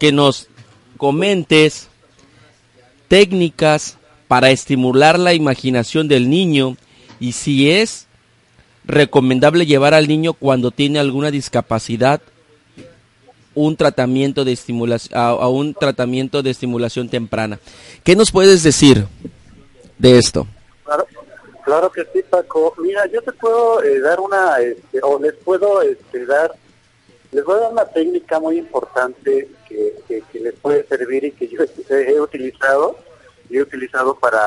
que 0.04 0.12
nos 0.12 0.50
comentes 0.98 1.88
técnicas 3.08 3.98
para 4.28 4.52
estimular 4.52 5.18
la 5.18 5.34
imaginación 5.34 6.10
del 6.10 6.30
niño 6.30 6.76
y 7.22 7.32
si 7.32 7.72
es 7.72 8.08
recomendable 8.84 9.66
llevar 9.66 9.94
al 9.94 10.10
niño 10.10 10.34
cuando 10.34 10.72
tiene 10.72 11.00
alguna 11.00 11.32
discapacidad 11.32 12.22
un 13.56 13.78
tratamiento 13.78 14.44
de 14.44 14.52
estimulación 14.52 15.18
a, 15.18 15.48
un 15.48 15.74
tratamiento 15.74 16.44
de 16.44 16.50
estimulación 16.50 17.08
temprana. 17.08 17.60
¿Qué 18.04 18.18
nos 18.18 18.30
puedes 18.30 18.62
decir 18.62 19.08
de 20.00 20.18
esto? 20.18 20.46
Claro, 20.84 21.08
claro 21.64 21.90
que 21.90 22.02
sí, 22.12 22.20
Paco. 22.30 22.74
Mira, 22.80 23.06
yo 23.10 23.22
te 23.22 23.32
puedo 23.32 23.82
eh, 23.82 24.02
dar 24.02 24.20
una, 24.20 24.60
este, 24.60 25.00
o 25.02 25.18
les 25.18 25.34
puedo 25.36 25.82
este, 25.82 26.26
dar, 26.26 26.52
les 27.34 27.44
voy 27.44 27.58
a 27.58 27.62
dar 27.62 27.72
una 27.72 27.86
técnica 27.86 28.40
muy 28.40 28.60
importante 28.60 29.50
que, 29.68 30.24
que, 30.32 30.40
les 30.40 30.54
puede 30.56 30.86
servir 30.88 31.24
y 31.24 31.32
que 31.32 31.48
yo 31.48 31.62
he 31.90 32.20
utilizado, 32.20 32.98
y 33.50 33.58
he 33.58 33.62
utilizado 33.62 34.16
para, 34.16 34.42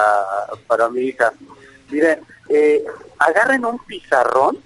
para 0.67 0.89
mi 0.89 1.01
hija. 1.01 1.33
Miren, 1.91 2.21
eh, 2.49 2.85
agarren 3.19 3.65
un 3.65 3.79
pizarrón, 3.81 4.59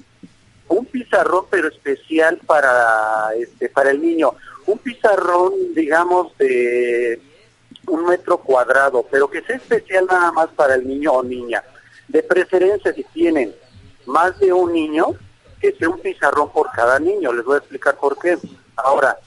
un 0.68 0.84
pizarrón 0.86 1.46
pero 1.50 1.68
especial 1.68 2.38
para 2.46 3.30
este 3.36 3.68
para 3.68 3.90
el 3.90 4.00
niño, 4.00 4.34
un 4.66 4.78
pizarrón 4.78 5.52
digamos 5.74 6.36
de 6.38 7.20
un 7.88 8.06
metro 8.06 8.38
cuadrado, 8.38 9.04
pero 9.10 9.28
que 9.28 9.42
sea 9.42 9.56
especial 9.56 10.06
nada 10.06 10.30
más 10.32 10.48
para 10.50 10.74
el 10.74 10.86
niño 10.86 11.12
o 11.12 11.22
niña. 11.22 11.64
De 12.06 12.22
preferencia, 12.22 12.92
si 12.92 13.04
tienen 13.04 13.54
más 14.06 14.38
de 14.38 14.52
un 14.52 14.72
niño, 14.72 15.16
que 15.60 15.72
sea 15.72 15.88
un 15.88 16.00
pizarrón 16.00 16.50
por 16.50 16.70
cada 16.72 16.98
niño. 16.98 17.32
Les 17.32 17.44
voy 17.44 17.56
a 17.56 17.58
explicar 17.58 17.96
por 17.96 18.18
qué. 18.18 18.38
Ahora, 18.76 19.18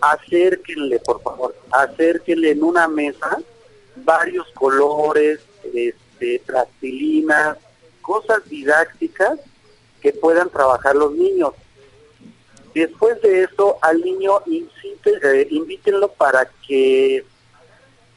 acérquenle, 0.00 0.98
por 1.00 1.22
favor, 1.22 1.54
acérquenle 1.70 2.52
en 2.52 2.62
una 2.62 2.88
mesa 2.88 3.38
varios 3.96 4.46
colores, 4.54 5.40
este, 5.72 6.42
plastilinas, 6.46 7.58
cosas 8.00 8.44
didácticas 8.48 9.38
que 10.00 10.12
puedan 10.12 10.50
trabajar 10.50 10.96
los 10.96 11.12
niños. 11.12 11.52
Después 12.74 13.20
de 13.22 13.44
eso, 13.44 13.78
al 13.82 14.00
niño 14.00 14.40
eh, 14.46 15.46
invítenlo 15.50 16.08
para 16.08 16.50
que 16.66 17.24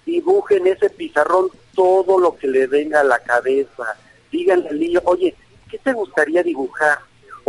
dibujen 0.05 0.67
ese 0.67 0.89
pizarrón 0.89 1.49
todo 1.75 2.17
lo 2.17 2.35
que 2.35 2.47
le 2.47 2.65
venga 2.65 3.01
a 3.01 3.03
la 3.03 3.19
cabeza. 3.19 3.95
Díganle 4.31 4.69
al 4.69 4.79
niño, 4.79 5.01
oye, 5.05 5.35
¿qué 5.69 5.77
te 5.77 5.93
gustaría 5.93 6.41
dibujar? 6.43 6.99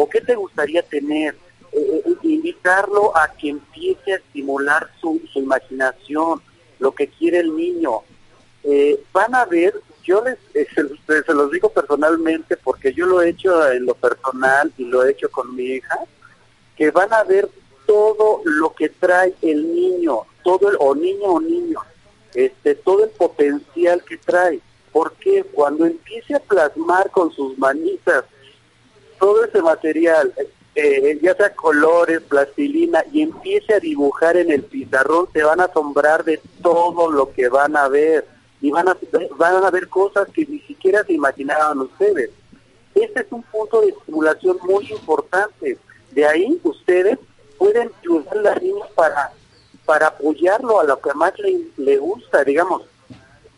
¿O 0.01 0.09
qué 0.09 0.21
te 0.21 0.37
gustaría 0.37 0.81
tener? 0.85 1.35
Eh, 1.73 2.03
eh, 2.07 2.15
invitarlo 2.23 3.17
a 3.17 3.33
que 3.33 3.49
empiece 3.49 4.13
a 4.13 4.17
estimular 4.19 4.89
su, 5.01 5.21
su 5.33 5.41
imaginación, 5.41 6.41
lo 6.79 6.93
que 6.93 7.09
quiere 7.09 7.41
el 7.41 7.57
niño. 7.57 8.03
Eh, 8.63 9.03
van 9.13 9.35
a 9.35 9.45
ver, 9.45 9.75
yo 10.05 10.23
les 10.23 10.39
se, 10.53 11.23
se, 11.25 11.35
los 11.35 11.51
digo 11.51 11.71
personalmente 11.71 12.57
porque 12.57 12.95
yo 12.95 13.07
lo 13.07 13.21
he 13.21 13.31
hecho 13.31 13.73
en 13.73 13.87
lo 13.87 13.95
personal 13.95 14.73
y 14.79 14.85
lo 14.85 15.05
he 15.05 15.11
hecho 15.11 15.29
con 15.33 15.57
mi 15.57 15.65
hija, 15.65 15.99
que 16.77 16.93
van 16.93 17.13
a 17.13 17.25
ver 17.25 17.49
todo 17.85 18.43
lo 18.45 18.73
que 18.75 18.91
trae 18.91 19.35
el 19.43 19.75
niño, 19.75 20.21
todo 20.45 20.71
el, 20.71 20.77
o 20.79 20.95
niño 20.95 21.25
o 21.25 21.41
niño, 21.41 21.81
este, 22.35 22.77
todo 22.77 23.03
el 23.03 23.11
potencial 23.11 24.05
que 24.05 24.17
trae. 24.19 24.61
Porque 24.93 25.43
cuando 25.43 25.87
empiece 25.87 26.37
a 26.37 26.41
plasmar 26.41 27.11
con 27.11 27.33
sus 27.33 27.59
manitas 27.59 28.25
todo 29.19 29.45
ese 29.45 29.63
material, 29.63 30.33
eh, 30.75 31.19
ya 31.21 31.35
sea 31.35 31.55
colores, 31.55 32.21
plastilina, 32.23 33.05
y 33.13 33.23
empiece 33.23 33.75
a 33.75 33.81
dibujar 33.81 34.37
en 34.37 34.51
el 34.51 34.63
pizarrón, 34.63 35.29
se 35.33 35.43
van 35.43 35.61
a 35.61 35.65
asombrar 35.65 36.25
de 36.25 36.41
todo 36.63 37.11
lo 37.11 37.33
que 37.33 37.49
van 37.49 37.77
a 37.77 37.89
ver. 37.89 38.27
Y 38.61 38.71
van 38.71 38.89
a, 38.89 38.97
van 39.37 39.65
a 39.65 39.71
ver 39.71 39.89
cosas 39.89 40.29
que 40.33 40.45
ni 40.47 40.59
siquiera 40.61 41.05
se 41.05 41.13
imaginaban 41.13 41.79
ustedes. 41.81 42.31
Este 42.95 43.21
es 43.21 43.27
un 43.31 43.43
punto 43.45 43.81
de 43.81 43.89
estimulación 43.89 44.59
muy 44.63 44.85
importante. 44.91 45.79
De 46.11 46.27
ahí 46.27 46.61
ustedes 46.65 47.19
pueden 47.57 47.91
ayudar 48.01 48.39
a 48.39 48.43
las 48.43 48.63
niñas 48.63 48.89
para, 48.95 49.33
para 49.85 50.07
apoyarlo 50.09 50.81
a 50.81 50.85
lo 50.85 51.01
que 51.01 51.13
más 51.15 51.33
le, 51.39 51.61
le 51.77 51.97
gusta, 51.99 52.43
digamos. 52.45 52.83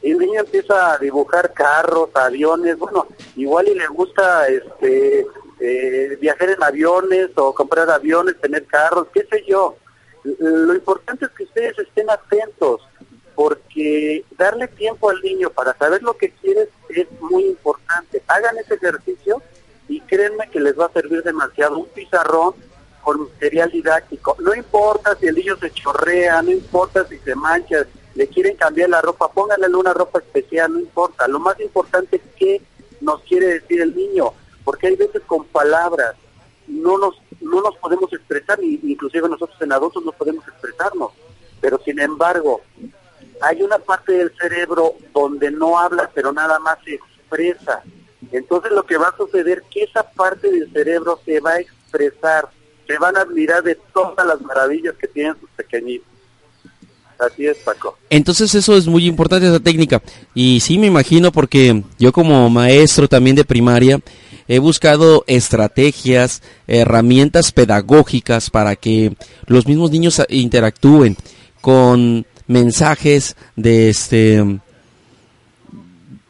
El 0.02 0.18
niño 0.18 0.40
empieza 0.40 0.94
a 0.94 0.98
dibujar 0.98 1.52
carros, 1.52 2.08
aviones, 2.14 2.78
bueno, 2.78 3.06
igual 3.36 3.68
y 3.68 3.74
le 3.74 3.86
gusta 3.86 4.46
este 4.48 5.26
eh, 5.60 6.16
viajar 6.20 6.50
en 6.50 6.62
aviones 6.62 7.30
o 7.36 7.54
comprar 7.54 7.90
aviones, 7.90 8.40
tener 8.40 8.64
carros, 8.66 9.08
qué 9.12 9.26
sé 9.30 9.44
yo. 9.46 9.76
Lo 10.24 10.74
importante 10.74 11.26
es 11.26 11.30
que 11.32 11.44
ustedes 11.44 11.78
estén 11.78 12.10
atentos, 12.10 12.80
porque 13.34 14.24
darle 14.36 14.68
tiempo 14.68 15.10
al 15.10 15.20
niño 15.22 15.50
para 15.50 15.76
saber 15.76 16.02
lo 16.02 16.16
que 16.16 16.30
quiere 16.30 16.68
es 16.90 17.06
muy 17.20 17.46
importante. 17.46 18.22
Hagan 18.26 18.58
ese 18.58 18.74
ejercicio 18.74 19.42
y 19.88 20.00
créanme 20.02 20.48
que 20.50 20.60
les 20.60 20.78
va 20.78 20.86
a 20.86 20.92
servir 20.92 21.22
demasiado. 21.22 21.78
Un 21.78 21.88
pizarrón 21.88 22.54
con 23.02 23.22
material 23.22 23.70
didáctico. 23.70 24.36
No 24.40 24.54
importa 24.54 25.16
si 25.18 25.26
el 25.26 25.34
niño 25.34 25.56
se 25.56 25.70
chorrea, 25.70 26.42
no 26.42 26.50
importa 26.50 27.06
si 27.06 27.18
se 27.18 27.34
mancha, 27.34 27.86
le 28.14 28.26
quieren 28.28 28.56
cambiar 28.56 28.90
la 28.90 29.00
ropa, 29.00 29.30
pónganle 29.32 29.68
una 29.68 29.94
ropa 29.94 30.18
especial, 30.18 30.72
no 30.72 30.80
importa. 30.80 31.26
Lo 31.26 31.38
más 31.38 31.58
importante 31.60 32.16
es 32.16 32.22
qué 32.36 32.60
nos 33.00 33.22
quiere 33.22 33.46
decir 33.46 33.80
el 33.80 33.94
niño 33.94 34.34
porque 34.70 34.86
hay 34.86 34.94
veces 34.94 35.20
con 35.26 35.44
palabras 35.46 36.14
no 36.68 36.96
nos 36.96 37.16
no 37.40 37.60
nos 37.60 37.76
podemos 37.78 38.12
expresar, 38.12 38.56
inclusive 38.62 39.28
nosotros 39.28 39.60
en 39.60 39.72
adultos 39.72 40.04
no 40.04 40.12
podemos 40.12 40.46
expresarnos, 40.46 41.10
pero 41.60 41.80
sin 41.84 41.98
embargo 41.98 42.60
hay 43.40 43.62
una 43.62 43.78
parte 43.78 44.12
del 44.12 44.32
cerebro 44.40 44.94
donde 45.12 45.50
no 45.50 45.76
habla, 45.76 46.08
pero 46.14 46.32
nada 46.32 46.60
más 46.60 46.78
se 46.84 46.94
expresa. 46.94 47.82
Entonces 48.30 48.70
lo 48.70 48.86
que 48.86 48.96
va 48.96 49.08
a 49.08 49.16
suceder 49.16 49.64
que 49.68 49.82
esa 49.82 50.04
parte 50.04 50.48
del 50.48 50.72
cerebro 50.72 51.18
se 51.24 51.40
va 51.40 51.54
a 51.54 51.60
expresar, 51.60 52.48
se 52.86 52.96
van 52.96 53.16
a 53.16 53.22
admirar 53.22 53.64
de 53.64 53.74
todas 53.92 54.24
las 54.24 54.40
maravillas 54.42 54.94
que 54.94 55.08
tienen 55.08 55.34
sus 55.40 55.50
pequeñitos. 55.50 56.06
Así 57.20 57.46
es, 57.46 57.58
Paco. 57.58 57.98
Entonces 58.08 58.54
eso 58.54 58.76
es 58.76 58.86
muy 58.86 59.06
importante, 59.06 59.46
esa 59.46 59.60
técnica. 59.60 60.00
Y 60.32 60.60
sí 60.60 60.78
me 60.78 60.86
imagino 60.86 61.30
porque 61.30 61.82
yo 61.98 62.12
como 62.12 62.48
maestro 62.48 63.08
también 63.08 63.36
de 63.36 63.44
primaria, 63.44 64.00
he 64.50 64.58
buscado 64.58 65.22
estrategias, 65.28 66.42
herramientas 66.66 67.52
pedagógicas 67.52 68.50
para 68.50 68.74
que 68.74 69.14
los 69.46 69.68
mismos 69.68 69.92
niños 69.92 70.20
interactúen 70.28 71.16
con 71.60 72.26
mensajes 72.48 73.36
de 73.54 73.90
este 73.90 74.44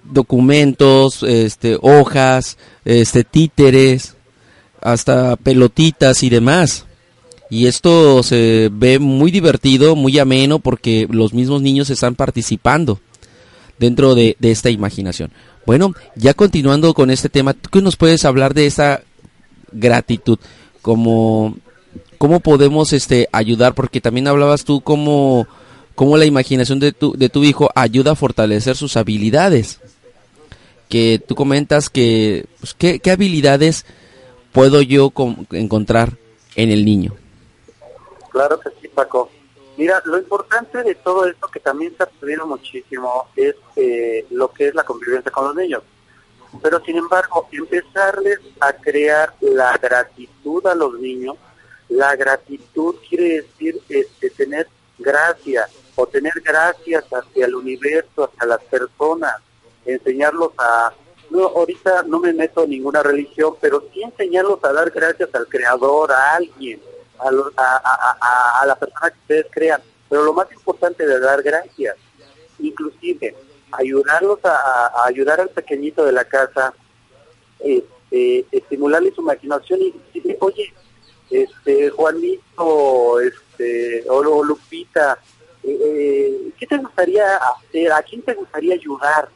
documentos, 0.05 1.23
este 1.23 1.79
hojas, 1.81 2.59
este 2.85 3.25
títeres, 3.25 4.16
hasta 4.83 5.37
pelotitas 5.37 6.23
y 6.23 6.29
demás. 6.29 6.85
Y 7.49 7.68
esto 7.68 8.23
se 8.23 8.68
ve 8.71 8.99
muy 8.99 9.31
divertido, 9.31 9.97
muy 9.97 10.18
ameno 10.18 10.59
porque 10.59 11.09
los 11.11 11.33
mismos 11.33 11.62
niños 11.62 11.89
están 11.89 12.16
participando 12.16 13.01
dentro 13.81 14.14
de, 14.14 14.37
de 14.39 14.53
esta 14.53 14.70
imaginación. 14.70 15.33
Bueno, 15.66 15.95
ya 16.14 16.35
continuando 16.35 16.95
con 16.95 17.11
este 17.11 17.28
tema, 17.28 17.55
¿tú 17.55 17.70
qué 17.70 17.83
nos 17.83 17.97
puedes 17.97 18.24
hablar 18.24 18.55
de 18.55 18.66
esa 18.66 19.03
gratitud? 19.72 20.39
Como, 20.83 21.57
¿Cómo 22.18 22.41
podemos 22.41 22.93
este, 22.93 23.28
ayudar? 23.33 23.74
Porque 23.74 24.03
también 24.03 24.28
hablabas 24.28 24.64
tú 24.64 24.83
cómo, 24.83 25.47
cómo 25.95 26.18
la 26.18 26.26
imaginación 26.26 26.78
de 26.78 26.93
tu, 26.93 27.14
de 27.16 27.31
tu 27.31 27.43
hijo 27.43 27.70
ayuda 27.74 28.12
a 28.12 28.14
fortalecer 28.14 28.76
sus 28.76 28.99
habilidades. 28.99 29.81
Que 30.91 31.18
tú 31.26 31.35
comentas 31.35 31.89
que, 31.89 32.45
pues, 32.61 32.74
¿qué, 32.74 33.01
¿qué, 33.01 33.11
habilidades 33.12 33.87
puedo 34.53 34.83
yo 34.83 35.12
encontrar 35.53 36.18
en 36.57 36.70
el 36.70 36.85
niño? 36.85 37.14
Claro 38.31 38.61
que 38.61 38.68
sí, 38.83 38.89
Paco. 38.89 39.31
Mira, 39.81 40.03
lo 40.05 40.18
importante 40.18 40.83
de 40.83 40.95
todo 40.95 41.24
esto 41.24 41.49
que 41.49 41.59
también 41.59 41.97
se 41.97 42.03
ha 42.03 42.07
perdido 42.07 42.47
muchísimo 42.47 43.28
es 43.35 43.55
eh, 43.76 44.26
lo 44.28 44.53
que 44.53 44.68
es 44.68 44.74
la 44.74 44.85
convivencia 44.85 45.33
con 45.33 45.47
los 45.47 45.57
niños. 45.57 45.83
Pero 46.62 46.85
sin 46.85 46.99
embargo, 46.99 47.49
empezarles 47.51 48.41
a 48.61 48.74
crear 48.74 49.33
la 49.41 49.78
gratitud 49.78 50.66
a 50.66 50.74
los 50.74 51.01
niños, 51.01 51.39
la 51.89 52.14
gratitud 52.14 52.97
quiere 53.09 53.37
decir 53.41 53.81
este, 53.89 54.28
tener 54.28 54.68
gracia 54.99 55.66
o 55.97 56.07
tener 56.07 56.35
gracias 56.45 57.03
hacia 57.11 57.47
el 57.47 57.55
universo, 57.55 58.24
hacia 58.24 58.49
las 58.49 58.62
personas, 58.64 59.37
enseñarlos 59.87 60.53
a, 60.59 60.93
no, 61.31 61.47
ahorita 61.47 62.03
no 62.03 62.20
me 62.20 62.35
meto 62.35 62.64
en 62.64 62.70
ninguna 62.70 63.03
religión, 63.03 63.55
pero 63.59 63.83
sí 63.95 64.03
enseñarlos 64.03 64.62
a 64.62 64.74
dar 64.74 64.91
gracias 64.91 65.35
al 65.35 65.47
creador, 65.47 66.12
a 66.12 66.35
alguien, 66.35 66.83
a, 67.23 68.64
la 68.66 68.77
persona 68.77 69.11
que 69.11 69.18
ustedes 69.21 69.47
crean. 69.51 69.81
Pero 70.09 70.25
lo 70.25 70.33
más 70.33 70.51
importante 70.53 71.07
de 71.07 71.21
dar 71.21 71.43
gracias, 71.43 71.97
inclusive 72.59 73.35
ayudarlos 73.73 74.39
a, 74.45 75.05
ayudar 75.07 75.41
al 75.41 75.51
pequeñito 75.51 76.05
de 76.05 76.12
la 76.12 76.25
casa, 76.25 76.75
este, 77.61 78.47
estimularle 78.51 79.12
su 79.12 79.23
imaginación 79.23 79.81
y 79.83 79.93
decirle, 79.93 80.37
oye, 80.41 80.75
este, 81.31 81.91
Juanito, 81.91 83.21
este, 83.21 84.05
o, 84.09 84.43
Lupita, 84.43 85.18
eh, 85.62 85.79
eh, 85.81 86.53
¿qué 86.59 86.66
te 86.66 86.79
gustaría 86.79 87.37
hacer? 87.37 87.93
¿A 87.93 88.03
quién 88.03 88.23
te 88.23 88.35
gustaría 88.35 88.75
ayudar? 88.75 89.29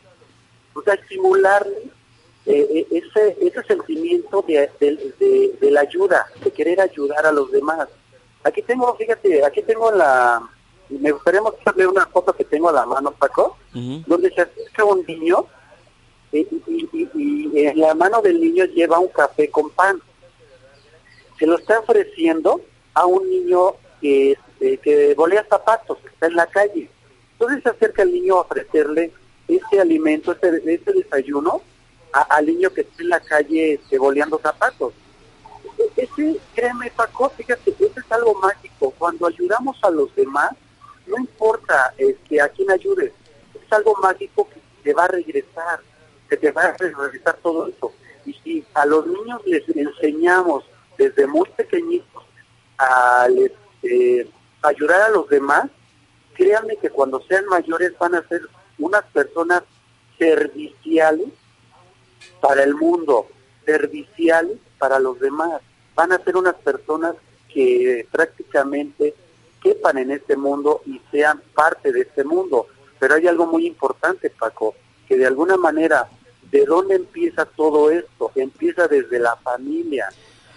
O 0.75 0.83
sea, 0.83 0.95
estimularle 0.95 1.91
eh, 2.47 2.67
eh, 2.71 2.87
ese, 2.91 3.37
ese 3.41 3.63
sentimiento 3.65 4.45
de, 4.47 4.71
de, 4.79 5.71
la 5.71 5.81
ayuda, 5.81 6.27
de 6.43 6.51
querer 6.51 6.81
ayudar 6.81 7.25
a 7.27 7.33
los 7.33 7.51
demás. 7.51 7.89
Aquí 8.43 8.61
tengo, 8.63 8.95
fíjate, 8.97 9.45
aquí 9.45 9.63
tengo 9.63 9.91
la, 9.91 10.43
me 10.91 11.11
gustaría 11.11 11.41
mostrarle 11.41 11.87
una 11.87 12.07
foto 12.07 12.35
que 12.35 12.45
tengo 12.45 12.69
a 12.69 12.73
la 12.73 12.85
mano, 12.85 13.13
Paco, 13.13 13.57
donde 13.73 14.31
se 14.31 14.43
acerca 14.43 14.85
un 14.85 15.05
niño 15.07 15.47
y, 16.33 16.47
y, 17.15 17.67
en 17.67 17.81
la 17.81 17.95
mano 17.95 18.21
del 18.21 18.41
niño 18.41 18.65
lleva 18.67 18.99
un 18.99 19.09
café 19.09 19.49
con 19.49 19.71
pan. 19.71 20.01
Se 21.39 21.47
lo 21.47 21.59
está 21.59 21.81
ofreciendo 21.81 22.61
a 22.93 23.07
un 23.07 23.29
niño 23.29 23.75
que, 24.01 24.33
este, 24.33 24.79
que 24.79 25.15
volea 25.15 25.47
zapatos, 25.49 25.99
que 25.99 26.09
está 26.09 26.27
en 26.27 26.37
la 26.37 26.47
calle. 26.47 26.91
Entonces 27.33 27.63
se 27.63 27.71
acerca 27.71 28.03
el 28.03 28.13
niño 28.13 28.37
a 28.37 28.41
ofrecerle 28.43 29.13
ese 29.49 29.81
alimento, 29.81 30.33
ese, 30.33 30.63
ese 30.67 30.93
desayuno, 30.93 31.63
al 32.15 32.47
niño 32.47 32.71
que 32.71 32.83
está 32.83 33.03
en 33.03 33.09
la 33.09 33.21
calle 33.21 33.75
este, 33.75 33.99
boleando 33.99 34.39
zapatos. 34.39 34.93
E-, 35.79 36.03
ese, 36.03 36.41
créeme 36.55 36.91
Paco, 36.91 37.29
fíjate, 37.31 37.71
eso 37.71 38.01
es 38.01 38.13
algo 38.13 38.35
mágico. 38.35 38.93
Cuando 38.99 39.27
ayudamos 39.27 39.77
a 39.83 39.91
los 39.91 40.15
demás, 40.15 40.51
no 41.07 41.19
importa 41.19 41.93
este, 41.99 42.41
a 42.41 42.49
quién 42.49 42.71
ayudes, 42.71 43.13
es 43.55 43.73
algo 43.73 43.95
mágico 44.03 44.49
que 44.49 44.61
te 44.83 44.95
va 44.95 45.05
a 45.05 45.09
regresar, 45.09 45.81
que 46.29 46.37
te 46.37 46.53
va 46.53 46.63
a 46.63 46.77
regresar 46.77 47.37
todo 47.43 47.67
eso. 47.67 47.93
Y 48.25 48.33
si 48.35 48.65
a 48.75 48.87
los 48.87 49.07
niños 49.07 49.43
les 49.45 49.69
enseñamos 49.69 50.65
desde 50.97 51.27
muy 51.27 51.49
pequeñitos 51.57 52.23
a 52.79 53.27
este, 53.37 54.31
ayudar 54.63 55.03
a 55.03 55.11
los 55.11 55.29
demás, 55.29 55.69
créanme 56.35 56.77
que 56.77 56.91
cuando 56.91 57.21
sean 57.23 57.45
mayores 57.47 57.93
van 57.99 58.15
a 58.15 58.27
ser 58.29 58.43
unas 58.79 59.05
personas 59.13 59.63
serviciales 60.19 61.29
para 62.41 62.63
el 62.63 62.75
mundo, 62.75 63.27
serviciales 63.65 64.59
para 64.79 64.99
los 64.99 65.19
demás. 65.21 65.61
Van 65.95 66.13
a 66.13 66.19
ser 66.19 66.37
unas 66.37 66.55
personas 66.57 67.15
que 67.53 68.07
prácticamente 68.11 69.15
quepan 69.63 69.99
en 69.99 70.11
este 70.11 70.37
mundo 70.37 70.83
y 70.87 71.01
sean 71.11 71.41
parte 71.55 71.93
de 71.93 72.03
este 72.03 72.25
mundo. 72.25 72.67
Pero 72.99 73.15
hay 73.15 73.27
algo 73.27 73.47
muy 73.47 73.67
importante, 73.67 74.31
Paco, 74.31 74.75
que 75.09 75.17
de 75.17 75.27
alguna 75.27 75.57
manera, 75.57 76.09
¿de 76.51 76.65
dónde 76.65 76.97
empieza 76.97 77.45
todo 77.45 77.91
esto? 77.91 78.31
Empieza 78.35 78.89
desde 78.89 79.19
la 79.19 79.37
familia. 79.37 80.09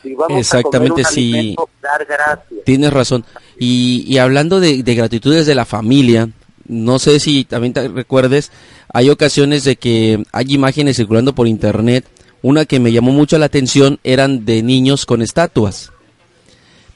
Si 0.02 0.14
vamos 0.14 0.40
Exactamente, 0.40 1.02
a 1.02 1.04
comer 1.04 1.06
un 1.08 1.14
sí. 1.14 1.34
alimento, 1.34 1.70
dar 1.82 2.06
gracias. 2.06 2.64
Tienes 2.66 2.94
razón. 2.94 3.26
Y, 3.58 4.04
y 4.08 4.18
hablando 4.18 4.60
de, 4.60 4.84
de 4.84 4.96
gratitudes 4.96 5.46
de 5.46 5.56
la 5.56 5.66
familia, 5.66 6.30
no 6.68 7.00
sé 7.00 7.20
si 7.20 7.46
también 7.46 7.74
te 7.74 7.88
recuerdes, 7.88 8.52
hay 8.94 9.10
ocasiones 9.10 9.64
de 9.64 9.76
que 9.76 10.24
hay 10.32 10.46
imágenes 10.50 10.98
circulando 10.98 11.34
por 11.34 11.48
internet. 11.48 12.06
Una 12.42 12.66
que 12.66 12.80
me 12.80 12.92
llamó 12.92 13.12
mucho 13.12 13.38
la 13.38 13.48
atención 13.48 14.00
eran 14.04 14.46
de 14.46 14.62
niños 14.64 15.06
con 15.06 15.22
estatuas. 15.22 15.92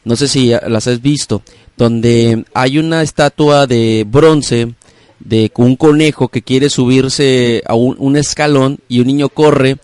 No 0.03 0.15
sé 0.15 0.27
si 0.27 0.49
las 0.67 0.87
has 0.87 1.01
visto, 1.01 1.41
donde 1.77 2.45
hay 2.53 2.77
una 2.79 3.01
estatua 3.01 3.67
de 3.67 4.05
bronce 4.07 4.73
de 5.19 5.51
un 5.55 5.75
conejo 5.75 6.29
que 6.29 6.41
quiere 6.41 6.69
subirse 6.69 7.61
a 7.67 7.75
un, 7.75 8.15
escalón 8.17 8.79
y 8.87 9.01
un 9.01 9.07
niño 9.07 9.29
corre 9.29 9.77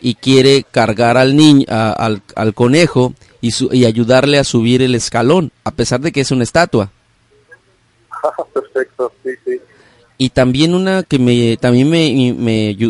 y 0.00 0.14
quiere 0.16 0.64
cargar 0.70 1.16
al 1.16 1.34
niño 1.36 1.64
al 1.68 2.54
conejo 2.54 3.14
y, 3.40 3.52
su- 3.52 3.70
y 3.72 3.86
ayudarle 3.86 4.38
a 4.38 4.44
subir 4.44 4.82
el 4.82 4.94
escalón 4.94 5.52
a 5.64 5.70
pesar 5.70 6.00
de 6.00 6.12
que 6.12 6.20
es 6.20 6.30
una 6.30 6.42
estatua 6.44 6.90
Perfecto, 8.52 9.12
sí, 9.24 9.30
sí. 9.44 9.52
Y 10.18 10.30
también 10.30 10.74
una 10.74 11.02
que 11.02 11.18
me 11.18 11.56
también 11.58 11.90
me, 11.90 12.34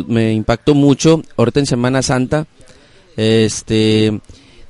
me, 0.08 0.32
impactó 0.32 0.74
mucho 0.74 1.22
ahorita 1.36 1.60
en 1.60 1.66
Semana 1.66 2.02
Santa 2.02 2.46
este 3.16 4.20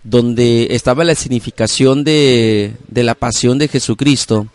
donde 0.04 0.68
estaba 0.70 1.04
la 1.04 1.14
significación 1.14 2.04
de, 2.04 2.72
de 2.88 3.02
la 3.02 3.14
pasión 3.14 3.58
de 3.58 3.68
Jesucristo 3.68 4.46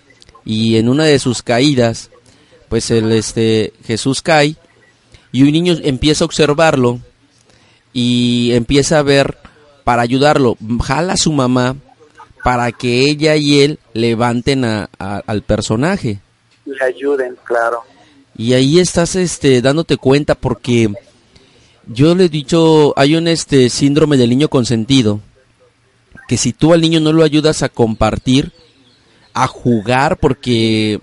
y 0.45 0.77
en 0.77 0.87
una 0.89 1.03
de 1.03 1.19
sus 1.19 1.43
caídas 1.43 2.09
pues 2.69 2.89
el 2.91 3.11
este 3.11 3.73
Jesús 3.85 4.21
cae 4.21 4.55
y 5.31 5.43
un 5.43 5.51
niño 5.51 5.75
empieza 5.83 6.23
a 6.23 6.25
observarlo 6.27 6.99
y 7.93 8.51
empieza 8.53 8.99
a 8.99 9.03
ver 9.03 9.37
para 9.83 10.01
ayudarlo 10.01 10.57
jala 10.81 11.13
a 11.13 11.17
su 11.17 11.31
mamá 11.33 11.75
para 12.43 12.71
que 12.71 13.01
ella 13.09 13.35
y 13.35 13.59
él 13.61 13.79
levanten 13.93 14.63
a- 14.65 14.89
a- 14.97 15.21
al 15.27 15.41
personaje 15.43 16.19
Le 16.65 16.83
ayuden, 16.83 17.35
claro. 17.43 17.83
Y 18.37 18.53
ahí 18.53 18.79
estás 18.79 19.15
este 19.15 19.61
dándote 19.61 19.97
cuenta 19.97 20.35
porque 20.35 20.93
yo 21.87 22.15
le 22.15 22.25
he 22.25 22.29
dicho, 22.29 22.93
hay 22.97 23.15
un 23.15 23.27
este 23.27 23.69
síndrome 23.69 24.17
del 24.17 24.29
niño 24.29 24.49
consentido 24.49 25.19
que 26.27 26.37
si 26.37 26.53
tú 26.53 26.73
al 26.73 26.81
niño 26.81 26.99
no 26.99 27.11
lo 27.11 27.23
ayudas 27.23 27.61
a 27.61 27.69
compartir, 27.69 28.53
a 29.33 29.47
jugar 29.47 30.17
porque 30.17 30.99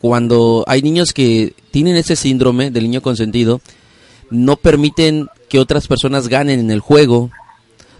cuando 0.00 0.64
hay 0.66 0.82
niños 0.82 1.12
que 1.12 1.54
tienen 1.70 1.96
ese 1.96 2.16
síndrome 2.16 2.70
del 2.70 2.84
niño 2.84 3.00
consentido, 3.00 3.60
no 4.30 4.56
permiten 4.56 5.28
que 5.48 5.58
otras 5.58 5.86
personas 5.86 6.28
ganen 6.28 6.60
en 6.60 6.70
el 6.70 6.80
juego, 6.80 7.30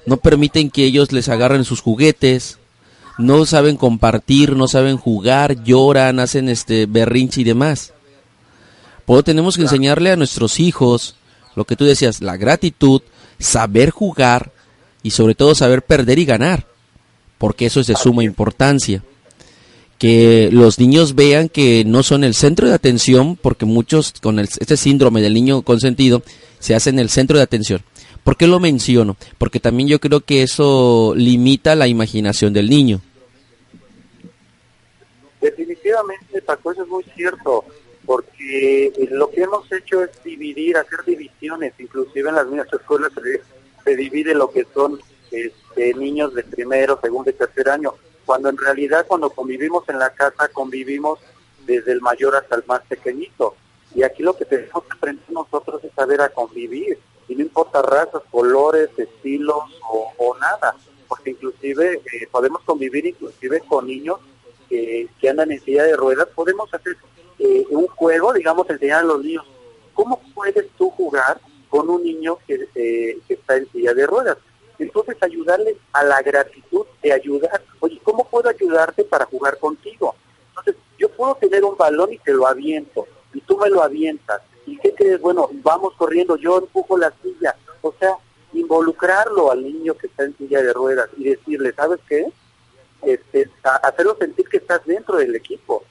no 0.05 0.17
permiten 0.17 0.71
que 0.71 0.85
ellos 0.85 1.13
les 1.13 1.29
agarren 1.29 1.65
sus 1.65 1.81
juguetes, 1.81 2.59
no 3.19 3.47
saben 3.47 3.77
compartir, 3.77 4.57
no 4.57 4.69
saben 4.69 4.97
jugar, 4.97 5.63
lloran, 5.63 6.19
hacen 6.19 6.49
este 6.49 6.87
berrinche 6.87 7.43
y 7.43 7.45
demás. 7.45 7.93
Por 9.07 9.17
eso 9.17 9.25
tenemos 9.25 9.57
que 9.57 9.63
enseñarle 9.63 10.11
a 10.13 10.17
nuestros 10.17 10.61
hijos 10.61 11.17
lo 11.57 11.65
que 11.65 11.77
tú 11.77 11.85
decías, 11.85 12.21
la 12.21 12.37
gratitud, 12.37 13.03
saber 13.39 13.91
jugar 13.91 14.53
y 15.03 15.11
sobre 15.11 15.35
todo 15.35 15.55
saber 15.55 15.83
perder 15.83 16.19
y 16.19 16.25
ganar, 16.25 16.67
porque 17.39 17.67
eso 17.67 17.81
es 17.81 17.87
de 17.89 17.97
suma 17.97 18.25
importancia. 18.25 19.03
Que 19.99 20.49
los 20.53 20.79
niños 20.79 21.15
vean 21.15 21.49
que 21.49 21.85
no 21.85 22.03
son 22.03 22.25
el 22.25 22.35
centro 22.35 22.67
de 22.69 22.75
atención, 22.75 23.37
porque 23.41 23.67
muchos 23.67 24.13
con 24.21 24.39
el- 24.39 24.49
este 24.59 24.77
síndrome 24.77 25.21
del 25.21 25.35
niño 25.35 25.63
consentido 25.63 26.23
se 26.59 26.75
hacen 26.75 26.99
el 26.99 27.09
centro 27.09 27.37
de 27.37 27.45
atención. 27.45 27.83
¿Por 28.25 28.37
qué 28.37 28.47
lo 28.47 28.61
menciono? 28.61 29.17
Porque 29.39 29.61
también 29.61 29.89
yo 29.89 30.01
creo 30.01 30.21
que 30.21 30.43
eso 30.43 31.13
limita 31.17 31.75
la 31.75 31.89
imaginación 31.89 32.53
del 32.53 32.71
niño. 32.71 33.01
Definitivamente, 35.41 36.41
Paco, 36.43 36.73
eso 36.73 36.83
es 36.83 36.89
muy 36.89 37.05
cierto, 37.17 37.65
porque 38.13 38.89
eh, 38.89 39.09
lo 39.11 39.31
que 39.31 39.41
hemos 39.41 39.73
hecho 39.73 40.05
es 40.05 40.11
dividir, 40.23 40.77
hacer 40.77 41.03
divisiones, 41.07 41.73
inclusive 41.79 42.29
en 42.29 42.35
las 42.35 42.47
mismas 42.47 42.71
escuelas 42.71 43.11
se, 43.85 43.97
divide 43.97 44.35
lo 44.35 44.51
que 44.51 44.67
son 44.75 45.01
este, 45.31 45.95
niños 45.95 46.35
de 46.35 46.43
primero, 46.43 46.99
segundo 47.01 47.31
y 47.31 47.33
tercer 47.33 47.71
año, 47.71 47.95
cuando 48.27 48.51
en 48.51 48.59
realidad 48.59 49.07
cuando 49.09 49.31
convivimos 49.31 49.89
en 49.89 49.99
la 49.99 50.11
casa 50.11 50.49
convivimos 50.49 51.21
desde 51.65 51.93
el 51.93 52.03
mayor 52.03 52.37
hasta 52.37 52.57
el 52.57 52.65
más 52.67 52.83
pequeñito. 52.83 53.55
Y 53.95 54.03
aquí 54.03 54.23
lo 54.23 54.37
que 54.37 54.45
tenemos 54.45 54.85
que 54.85 54.93
aprender 54.93 55.31
nosotros 55.31 55.83
es 55.83 55.93
saber 55.95 56.21
a 56.21 56.29
convivir, 56.29 56.99
y 57.29 57.35
no 57.35 57.41
importa 57.41 57.81
razas, 57.81 58.23
colores, 58.31 58.91
estilos 58.99 59.81
o, 59.91 60.13
o 60.19 60.37
nada, 60.37 60.77
porque 61.09 61.31
inclusive 61.31 62.03
eh, 62.13 62.29
podemos 62.31 62.61
convivir 62.65 63.07
inclusive 63.07 63.61
con 63.61 63.87
niños 63.87 64.19
que, 64.69 65.09
que 65.19 65.31
andan 65.31 65.51
en 65.51 65.61
silla 65.61 65.85
de 65.85 65.97
ruedas, 65.97 66.29
podemos 66.35 66.73
hacer 66.75 66.95
eh, 67.43 67.67
un 67.71 67.87
juego, 67.89 68.33
digamos, 68.33 68.69
enseñar 68.71 69.01
a 69.01 69.05
los 69.05 69.25
niños, 69.25 69.45
¿cómo 69.95 70.21
puedes 70.35 70.69
tú 70.79 70.91
jugar 70.91 71.41
con 71.69 71.91
un 71.91 72.03
niño 72.03 72.39
que, 72.47 72.69
eh, 72.75 73.19
que 73.27 73.35
está 73.35 73.57
en 73.57 73.71
silla 73.73 73.93
de 73.95 74.07
ruedas? 74.07 74.39
Entonces 74.79 75.17
ayudarles 75.21 75.77
a 75.93 76.05
la 76.05 76.23
gratitud 76.23 76.87
de 77.03 77.13
ayudar. 77.13 77.63
Oye, 77.81 78.01
¿cómo 78.03 78.25
puedo 78.29 78.49
ayudarte 78.49 79.05
para 79.05 79.27
jugar 79.27 79.59
contigo? 79.59 80.15
Entonces, 80.49 80.77
yo 80.99 81.09
puedo 81.11 81.35
tener 81.35 81.65
un 81.65 81.77
balón 81.77 82.13
y 82.13 82.19
te 82.19 82.33
lo 82.33 82.47
aviento, 82.47 83.07
y 83.35 83.41
tú 83.41 83.57
me 83.59 83.69
lo 83.69 83.83
avientas. 83.83 84.41
¿Y 84.67 84.79
qué 84.79 84.95
crees? 84.95 85.21
Bueno, 85.21 85.49
vamos 85.65 85.95
corriendo, 85.95 86.37
yo 86.37 86.59
empujo 86.59 86.97
la 86.97 87.13
silla. 87.23 87.57
O 87.81 87.93
sea, 87.99 88.17
involucrarlo 88.53 89.51
al 89.51 89.63
niño 89.63 89.95
que 89.95 90.07
está 90.07 90.25
en 90.25 90.37
silla 90.37 90.63
de 90.63 90.73
ruedas 90.73 91.09
y 91.17 91.25
decirle, 91.25 91.73
¿sabes 91.73 91.99
qué? 92.09 92.33
Este, 93.03 93.51
hacerlo 93.83 94.17
sentir 94.19 94.49
que 94.49 94.59
estás 94.59 94.85
dentro 94.87 95.17
del 95.17 95.35
equipo. 95.35 95.85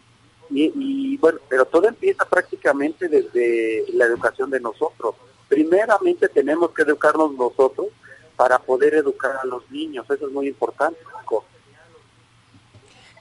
Y, 0.52 0.72
y 0.76 1.18
bueno, 1.18 1.40
pero 1.50 1.66
todo 1.66 1.88
empieza 1.88 2.26
prácticamente 2.26 3.08
desde 3.08 3.86
la 3.94 4.06
educación 4.06 4.50
de 4.50 4.60
nosotros. 4.60 5.16
Primeramente 5.48 6.28
tenemos 6.30 6.72
que 6.72 6.84
educarnos 6.84 7.34
nosotros 7.34 7.88
para 8.36 8.60
poder 8.60 8.96
educar 8.96 9.32
a 9.42 9.46
los 9.46 9.70
niños. 9.72 10.06
Eso 10.10 10.28
es 10.28 10.34
muy 10.34 10.48
importante. 10.48 11.00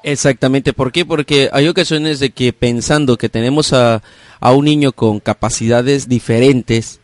Exactamente, 0.02 0.72
¿por 0.72 0.92
qué? 0.92 1.04
Porque 1.04 1.50
hay 1.52 1.68
ocasiones 1.68 2.20
de 2.20 2.30
que 2.30 2.52
pensando 2.52 3.18
que 3.18 3.28
tenemos 3.28 3.72
a, 3.72 4.02
a 4.40 4.52
un 4.52 4.64
niño 4.64 4.92
con 4.92 5.20
capacidades 5.20 6.08
diferentes, 6.08 7.00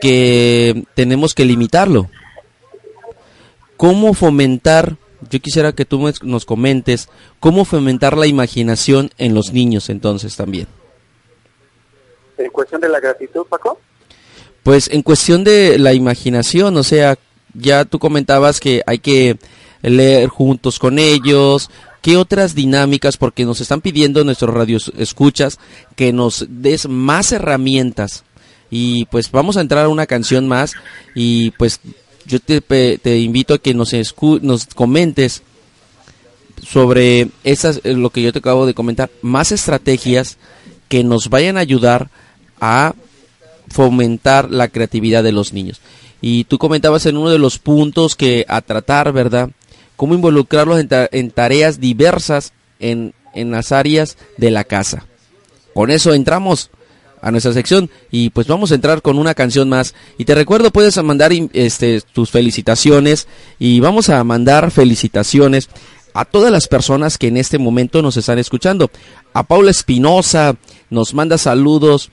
que 0.00 0.84
tenemos 0.94 1.34
que 1.34 1.44
limitarlo. 1.44 2.10
¿Cómo 3.76 4.12
fomentar? 4.12 4.96
Yo 5.30 5.40
quisiera 5.40 5.72
que 5.72 5.84
tú 5.84 6.12
nos 6.22 6.44
comentes 6.44 7.08
cómo 7.40 7.64
fomentar 7.64 8.16
la 8.16 8.26
imaginación 8.26 9.10
en 9.18 9.34
los 9.34 9.52
niños 9.52 9.88
entonces 9.88 10.36
también. 10.36 10.68
En 12.36 12.50
cuestión 12.50 12.80
de 12.80 12.88
la 12.88 13.00
gratitud, 13.00 13.44
Paco. 13.48 13.80
Pues 14.62 14.88
en 14.88 15.02
cuestión 15.02 15.44
de 15.44 15.78
la 15.78 15.92
imaginación, 15.92 16.76
o 16.76 16.82
sea, 16.82 17.18
ya 17.54 17.84
tú 17.84 17.98
comentabas 17.98 18.60
que 18.60 18.82
hay 18.86 18.98
que 18.98 19.38
leer 19.82 20.28
juntos 20.28 20.78
con 20.78 20.98
ellos, 20.98 21.70
¿qué 22.02 22.16
otras 22.16 22.54
dinámicas? 22.54 23.16
Porque 23.16 23.44
nos 23.44 23.60
están 23.60 23.80
pidiendo 23.80 24.24
nuestros 24.24 24.54
radios 24.54 24.92
escuchas 24.96 25.58
que 25.96 26.12
nos 26.12 26.46
des 26.48 26.88
más 26.88 27.32
herramientas. 27.32 28.24
Y 28.70 29.06
pues 29.06 29.30
vamos 29.30 29.56
a 29.56 29.62
entrar 29.62 29.86
a 29.86 29.88
una 29.88 30.06
canción 30.06 30.46
más 30.46 30.74
y 31.14 31.52
pues 31.52 31.80
yo 32.28 32.38
te, 32.40 32.60
te 32.60 33.18
invito 33.18 33.54
a 33.54 33.58
que 33.58 33.74
nos, 33.74 33.92
escu- 33.92 34.40
nos 34.40 34.66
comentes 34.66 35.42
sobre 36.66 37.28
esas, 37.44 37.80
eh, 37.84 37.94
lo 37.94 38.10
que 38.10 38.22
yo 38.22 38.32
te 38.32 38.40
acabo 38.40 38.66
de 38.66 38.74
comentar, 38.74 39.10
más 39.22 39.52
estrategias 39.52 40.38
que 40.88 41.04
nos 41.04 41.28
vayan 41.30 41.56
a 41.56 41.60
ayudar 41.60 42.10
a 42.60 42.94
fomentar 43.68 44.50
la 44.50 44.68
creatividad 44.68 45.22
de 45.22 45.32
los 45.32 45.52
niños. 45.52 45.80
Y 46.20 46.44
tú 46.44 46.58
comentabas 46.58 47.06
en 47.06 47.16
uno 47.16 47.30
de 47.30 47.38
los 47.38 47.58
puntos 47.58 48.16
que 48.16 48.44
a 48.48 48.60
tratar, 48.60 49.12
¿verdad? 49.12 49.50
Cómo 49.96 50.14
involucrarlos 50.14 50.80
en, 50.80 50.88
ta- 50.88 51.08
en 51.12 51.30
tareas 51.30 51.80
diversas 51.80 52.52
en 52.80 53.14
en 53.34 53.50
las 53.52 53.70
áreas 53.70 54.16
de 54.36 54.50
la 54.50 54.64
casa. 54.64 55.04
Con 55.74 55.90
eso 55.90 56.12
entramos 56.12 56.70
a 57.22 57.30
nuestra 57.30 57.52
sección. 57.52 57.90
Y 58.10 58.30
pues 58.30 58.46
vamos 58.46 58.72
a 58.72 58.74
entrar 58.74 59.02
con 59.02 59.18
una 59.18 59.34
canción 59.34 59.68
más. 59.68 59.94
Y 60.18 60.24
te 60.24 60.34
recuerdo 60.34 60.70
puedes 60.70 61.02
mandar 61.02 61.32
este 61.52 62.00
tus 62.12 62.30
felicitaciones. 62.30 63.28
Y 63.58 63.80
vamos 63.80 64.08
a 64.08 64.22
mandar 64.24 64.70
felicitaciones 64.70 65.68
a 66.14 66.24
todas 66.24 66.50
las 66.50 66.68
personas 66.68 67.18
que 67.18 67.28
en 67.28 67.36
este 67.36 67.58
momento 67.58 68.02
nos 68.02 68.16
están 68.16 68.38
escuchando. 68.38 68.90
A 69.34 69.42
Paula 69.42 69.70
Espinosa 69.70 70.56
nos 70.90 71.14
manda 71.14 71.38
saludos 71.38 72.10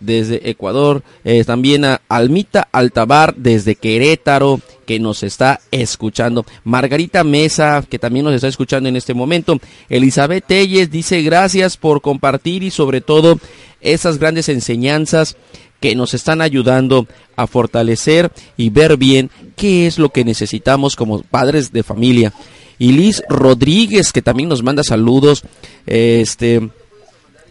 desde 0.00 0.48
Ecuador, 0.50 1.02
eh, 1.24 1.44
también 1.44 1.84
a 1.84 2.00
Almita 2.08 2.68
Altabar 2.72 3.34
desde 3.36 3.74
Querétaro 3.74 4.60
que 4.86 4.98
nos 4.98 5.22
está 5.22 5.60
escuchando, 5.70 6.46
Margarita 6.64 7.24
Mesa 7.24 7.84
que 7.88 7.98
también 7.98 8.24
nos 8.24 8.34
está 8.34 8.48
escuchando 8.48 8.88
en 8.88 8.96
este 8.96 9.14
momento, 9.14 9.58
Elizabeth 9.88 10.46
Telles 10.46 10.90
dice 10.90 11.22
gracias 11.22 11.76
por 11.76 12.00
compartir 12.00 12.62
y 12.62 12.70
sobre 12.70 13.00
todo 13.00 13.38
esas 13.80 14.18
grandes 14.18 14.48
enseñanzas 14.48 15.36
que 15.80 15.94
nos 15.94 16.14
están 16.14 16.40
ayudando 16.40 17.06
a 17.36 17.46
fortalecer 17.46 18.32
y 18.56 18.70
ver 18.70 18.96
bien 18.96 19.30
qué 19.56 19.86
es 19.86 19.98
lo 19.98 20.10
que 20.10 20.24
necesitamos 20.24 20.96
como 20.96 21.22
padres 21.22 21.72
de 21.72 21.82
familia. 21.82 22.32
Y 22.78 22.92
Liz 22.92 23.22
Rodríguez, 23.28 24.12
que 24.12 24.22
también 24.22 24.48
nos 24.48 24.62
manda 24.62 24.82
saludos, 24.84 25.42
este, 25.86 26.70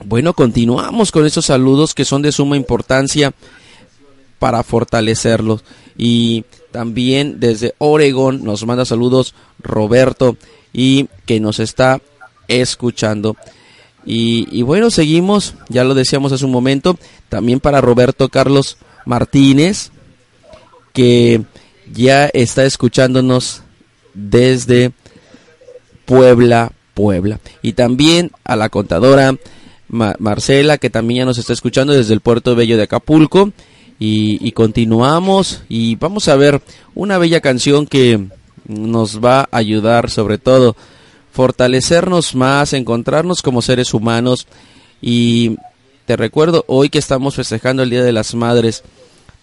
bueno, 0.06 0.34
continuamos 0.34 1.12
con 1.12 1.26
esos 1.26 1.46
saludos 1.46 1.94
que 1.94 2.06
son 2.06 2.22
de 2.22 2.32
suma 2.32 2.58
importancia 2.58 3.34
para 4.40 4.64
fortalecerlos. 4.64 5.64
Y 5.98 6.46
también 6.72 7.40
desde 7.40 7.74
Oregón 7.80 8.44
nos 8.44 8.66
manda 8.66 8.86
saludos 8.86 9.34
Roberto 9.60 10.38
y 10.74 11.08
que 11.26 11.40
nos 11.40 11.60
está 11.60 12.02
escuchando. 12.48 13.36
Y, 14.06 14.48
y, 14.52 14.62
bueno, 14.62 14.90
seguimos, 14.90 15.56
ya 15.68 15.84
lo 15.84 15.94
decíamos 15.94 16.32
hace 16.32 16.46
un 16.46 16.52
momento, 16.52 16.98
también 17.28 17.60
para 17.60 17.82
Roberto 17.82 18.30
Carlos 18.30 18.78
Martínez, 19.06 19.92
que 20.94 21.44
ya 21.92 22.28
está 22.28 22.64
escuchándonos 22.64 23.64
desde 24.14 24.94
Puebla, 26.06 26.72
Puebla. 26.94 27.40
Y 27.62 27.74
también 27.74 28.32
a 28.46 28.56
la 28.56 28.70
contadora 28.70 29.36
Marcela, 29.90 30.78
que 30.78 30.90
también 30.90 31.20
ya 31.20 31.26
nos 31.26 31.38
está 31.38 31.54
escuchando 31.54 31.94
desde 31.94 32.14
el 32.14 32.22
puerto 32.22 32.56
bello 32.56 32.78
de 32.78 32.84
Acapulco. 32.84 33.52
Y, 34.00 34.52
continuamos 34.52 35.64
y 35.70 35.96
vamos 35.96 36.28
a 36.28 36.36
ver 36.36 36.62
una 36.94 37.18
bella 37.18 37.42
canción 37.42 37.88
que 37.88 38.28
nos 38.68 39.24
va 39.24 39.42
a 39.42 39.58
ayudar 39.58 40.12
sobre 40.12 40.38
todo 40.38 40.76
fortalecernos 41.32 42.36
más, 42.36 42.74
encontrarnos 42.74 43.42
como 43.42 43.64
seres 43.64 43.96
humanos 43.96 44.48
y 45.02 45.58
te 46.06 46.16
recuerdo 46.16 46.64
hoy 46.68 46.90
que 46.90 47.00
estamos 47.00 47.36
festejando 47.36 47.84
el 47.84 47.90
Día 47.90 48.04
de 48.04 48.12
las 48.12 48.36
Madres, 48.36 48.84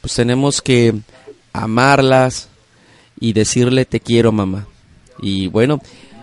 pues 0.01 0.15
tenemos 0.15 0.63
que 0.63 0.95
amarlas 1.53 2.49
y 3.19 3.33
decirle 3.33 3.85
te 3.85 4.01
quiero 4.01 4.33
mamá. 4.33 4.67
Y 5.21 5.49
bueno, 5.49 5.81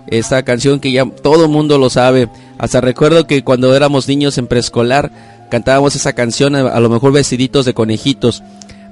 esta 0.07 0.43
canción 0.43 0.79
que 0.79 0.91
ya 0.91 1.05
todo 1.05 1.47
mundo 1.47 1.77
lo 1.77 1.89
sabe. 1.89 2.27
Hasta 2.61 2.79
recuerdo 2.79 3.25
que 3.25 3.43
cuando 3.43 3.75
éramos 3.75 4.07
niños 4.07 4.37
en 4.37 4.45
preescolar 4.45 5.47
cantábamos 5.49 5.95
esa 5.95 6.13
canción, 6.13 6.55
a, 6.55 6.79
lo 6.79 6.89
mejor 6.89 7.11
vestiditos 7.11 7.65
de 7.65 7.73
conejitos, 7.73 8.43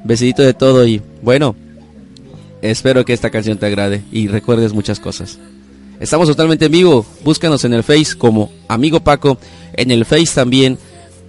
vestiditos 0.03 0.43
de 0.43 0.55
todo 0.55 0.88
y 0.88 1.03
bueno, 1.22 1.55
espero 2.63 3.05
que 3.05 3.13
esta 3.13 3.30
canción 3.30 3.59
te 3.59 3.67
agrade 3.67 4.01
y 4.11 4.28
recuerdes 4.28 4.74
muchas 4.74 4.99
cosas. 4.99 5.38
Estamos 5.99 6.28
totalmente 6.28 6.65
en 6.65 6.72
vivo, 6.72 7.05
búscanos 7.24 7.63
en 7.63 7.74
el 7.74 7.84
Face 7.84 8.17
como 8.17 8.49
Amigo 8.67 9.01
Paco, 9.01 9.38
en 9.74 9.91
el 9.91 10.03
Face 10.03 10.34
también 10.34 10.80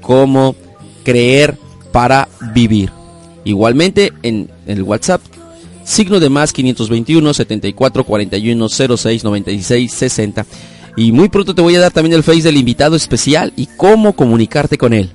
como 0.00 0.56
Creer 1.04 1.58
para 1.92 2.26
Vivir. 2.54 2.90
Igualmente 3.44 4.14
en 4.22 4.50
el 4.66 4.82
WhatsApp 4.82 5.20
signo 5.84 6.18
de 6.20 6.30
más 6.30 6.54
521 6.54 7.34
74 7.34 8.04
41 8.04 8.68
06 8.70 9.24
96 9.24 9.92
60. 9.92 10.46
Y 10.96 11.12
muy 11.12 11.28
pronto 11.28 11.54
te 11.54 11.62
voy 11.62 11.76
a 11.76 11.80
dar 11.80 11.92
también 11.92 12.14
el 12.14 12.22
face 12.22 12.42
del 12.42 12.56
invitado 12.56 12.96
especial 12.96 13.52
y 13.56 13.66
cómo 13.76 14.14
comunicarte 14.14 14.78
con 14.78 14.92
él. 14.92 15.10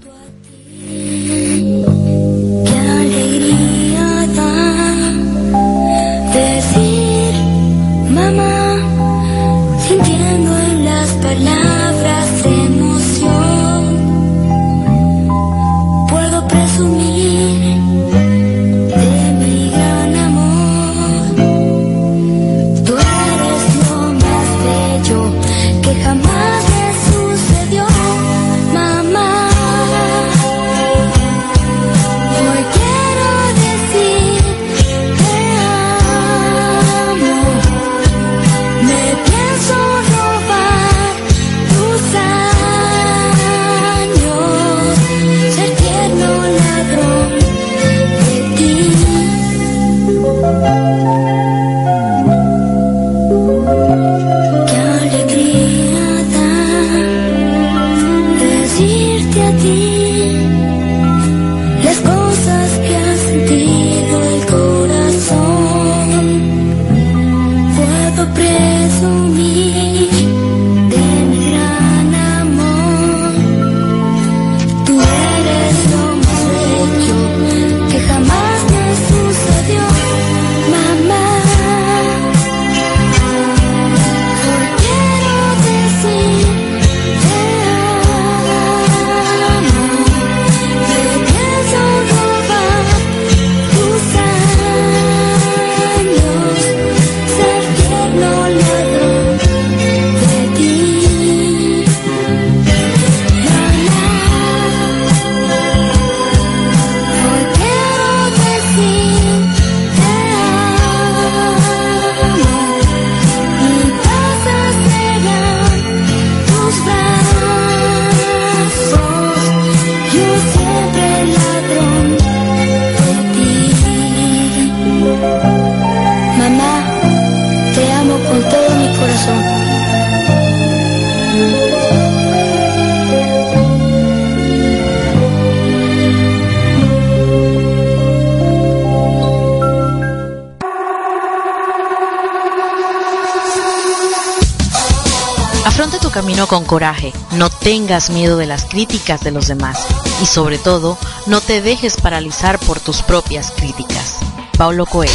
Tengas 147.85 148.09
miedo 148.09 148.37
de 148.37 148.47
las 148.47 148.65
críticas 148.65 149.21
de 149.21 149.29
los 149.29 149.45
demás 149.45 149.77
y 150.19 150.25
sobre 150.25 150.57
todo, 150.57 150.97
no 151.27 151.39
te 151.39 151.61
dejes 151.61 151.97
paralizar 151.97 152.57
por 152.57 152.79
tus 152.79 153.03
propias 153.03 153.51
críticas. 153.51 154.15
Paulo 154.57 154.87
Coelho. 154.87 155.13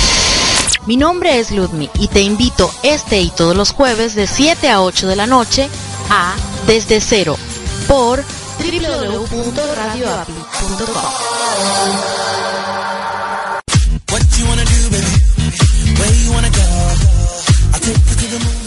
Mi 0.87 0.97
nombre 0.97 1.41
es 1.41 1.51
Ludmi 1.51 1.91
y 1.95 2.07
te 2.07 2.21
invito 2.21 2.73
este 2.85 3.21
y 3.23 3.31
todos 3.31 3.57
los 3.57 3.73
jueves 3.73 4.15
de 4.15 4.29
7 4.29 4.69
a 4.69 4.83
8 4.83 5.09
de 5.09 5.17
la 5.17 5.27
noche 5.27 5.69
a 6.11 6.37
desde 6.69 7.01
cero 7.01 7.37
por 7.89 8.23
www.radioapi.com. 8.61 9.51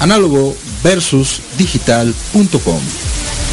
Análogo 0.01 0.57
versus 0.83 1.39
digital.com. 1.57 2.81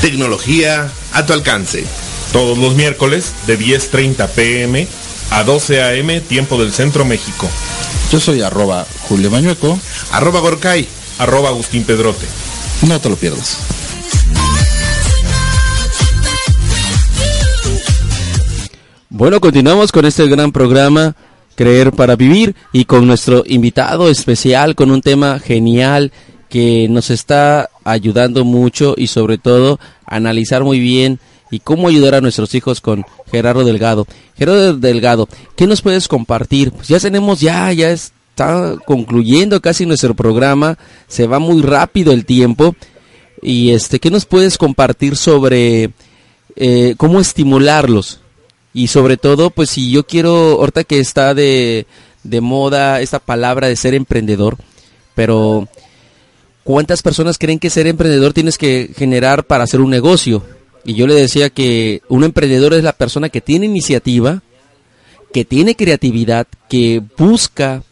Tecnología 0.01 0.91
a 1.13 1.27
tu 1.27 1.35
alcance. 1.35 1.85
Todos 2.33 2.57
los 2.57 2.75
miércoles 2.75 3.35
de 3.47 3.59
10.30 3.59 4.29
pm 4.29 4.89
a 5.31 5.45
12 5.45 5.83
am 5.83 6.21
tiempo 6.23 6.59
del 6.59 6.73
Centro 6.73 7.05
México. 7.05 7.49
Yo 8.11 8.19
soy 8.19 8.41
arroba 8.41 8.87
Julio 9.09 9.31
Mañueco. 9.31 9.79
Arroba 10.13 10.41
Gorkay. 10.41 10.89
Arroba 11.19 11.51
Agustín 11.51 11.85
Pedrote. 11.85 12.27
No 12.89 12.99
te 12.99 13.11
lo 13.11 13.17
pierdas. 13.17 13.59
Bueno, 19.11 19.41
continuamos 19.41 19.93
con 19.93 20.07
este 20.07 20.27
gran 20.29 20.51
programa 20.51 21.15
Creer 21.57 21.93
para 21.93 22.17
Vivir 22.17 22.57
y 22.73 22.87
con 22.87 23.07
nuestro 23.07 23.45
invitado 23.47 24.09
especial 24.09 24.75
con 24.75 24.91
un 24.91 25.03
tema 25.03 25.39
genial 25.41 26.11
que 26.49 26.89
nos 26.89 27.11
está 27.11 27.70
ayudando 27.91 28.45
mucho 28.45 28.95
y 28.97 29.07
sobre 29.07 29.39
todo 29.39 29.79
analizar 30.07 30.65
muy 30.65 30.81
bien 30.81 31.19
y 31.51 31.61
cómo 31.61 31.89
ayudar 31.89 32.15
a 32.15 32.21
nuestros 32.21 32.55
hijos 32.55 32.81
con 32.81 33.05
Gerardo 33.31 33.65
Delgado. 33.65 34.07
Gerardo 34.37 34.77
Delgado, 34.77 35.29
¿qué 35.57 35.67
nos 35.67 35.83
puedes 35.83 36.09
compartir? 36.09 36.73
Pues 36.73 36.89
ya 36.89 37.01
tenemos, 37.01 37.41
ya, 37.41 37.73
ya 37.73 37.91
está 37.91 38.77
concluyendo 38.87 39.61
casi 39.61 39.87
nuestro 39.87 40.15
programa, 40.15 40.79
se 41.09 41.27
va 41.27 41.39
muy 41.39 41.63
rápido 41.63 42.13
el 42.13 42.25
tiempo. 42.25 42.75
Y 43.43 43.71
este, 43.71 43.99
¿qué 43.99 44.11
nos 44.11 44.27
puedes 44.27 44.59
compartir 44.59 45.17
sobre 45.17 45.91
eh, 46.57 46.95
cómo 46.97 47.21
estimularlos? 47.21 48.21
Y 48.73 48.87
sobre 48.87 49.17
todo, 49.17 49.51
pues 49.51 49.71
si 49.71 49.91
yo 49.91 50.07
quiero, 50.07 50.61
ahorita 50.61 50.85
que 50.85 51.01
está 51.01 51.35
de, 51.35 51.87
de 52.23 52.41
moda 52.41 53.01
esta 53.01 53.19
palabra 53.19 53.67
de 53.67 53.77
ser 53.77 53.95
emprendedor, 53.95 54.57
pero 55.15 55.69
¿cuántas 56.65 57.03
personas 57.03 57.39
creen 57.39 57.59
que 57.59 57.71
ser 57.71 57.87
emprendedor 57.87 58.33
tienes 58.33 58.59
que 58.59 58.93
generar 58.97 59.45
para 59.45 59.65
hacer 59.65 59.81
un 59.81 59.91
negocio? 59.91 60.45
Y 60.85 60.95
yo 60.95 61.07
le 61.07 61.15
decía 61.15 61.51
que 61.51 62.03
un 62.09 62.25
emprendedor 62.25 62.75
es 62.75 62.83
la 62.83 62.93
persona 62.93 63.29
que 63.29 63.41
tiene 63.41 63.67
iniciativa, 63.67 64.43
que 65.33 65.45
tiene 65.45 65.77
creatividad, 65.77 66.47
que 66.69 67.03
busca 67.17 67.83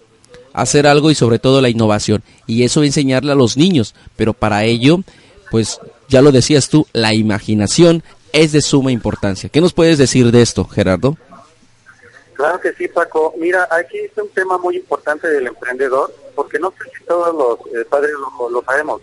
hacer 0.53 0.87
algo 0.87 1.11
y 1.11 1.15
sobre 1.15 1.39
todo 1.39 1.61
la 1.61 1.69
innovación. 1.69 2.23
Y 2.47 2.63
eso 2.63 2.83
enseñarle 2.83 3.33
a 3.33 3.37
los 3.37 3.57
niños. 3.57 3.95
Pero 4.17 4.33
para 4.33 4.65
ello, 4.65 5.03
pues 5.51 5.81
ya 6.09 6.23
lo 6.23 6.33
decías 6.33 6.69
tú, 6.69 6.87
la 6.93 7.15
imaginación 7.15 8.03
es 8.33 8.53
de 8.53 8.63
suma 8.63 8.93
importancia. 8.93 9.49
¿Qué 9.49 9.61
nos 9.61 9.73
puedes 9.73 9.99
decir 9.99 10.31
de 10.31 10.43
esto, 10.43 10.65
Gerardo? 10.65 11.17
Claro 12.39 12.61
que 12.61 12.73
sí, 12.75 12.87
Paco. 12.87 13.35
Mira, 13.37 13.67
aquí 13.69 13.99
es 13.99 14.17
un 14.17 14.29
tema 14.29 14.59
muy 14.59 14.77
importante 14.77 15.27
del 15.27 15.49
emprendedor, 15.49 16.15
porque 16.37 16.61
no 16.61 16.71
sé 16.71 16.89
si 16.97 17.05
todos 17.05 17.35
los 17.35 17.75
eh, 17.75 17.85
padres 17.85 18.13
lo, 18.13 18.63
sabemos. 18.63 19.03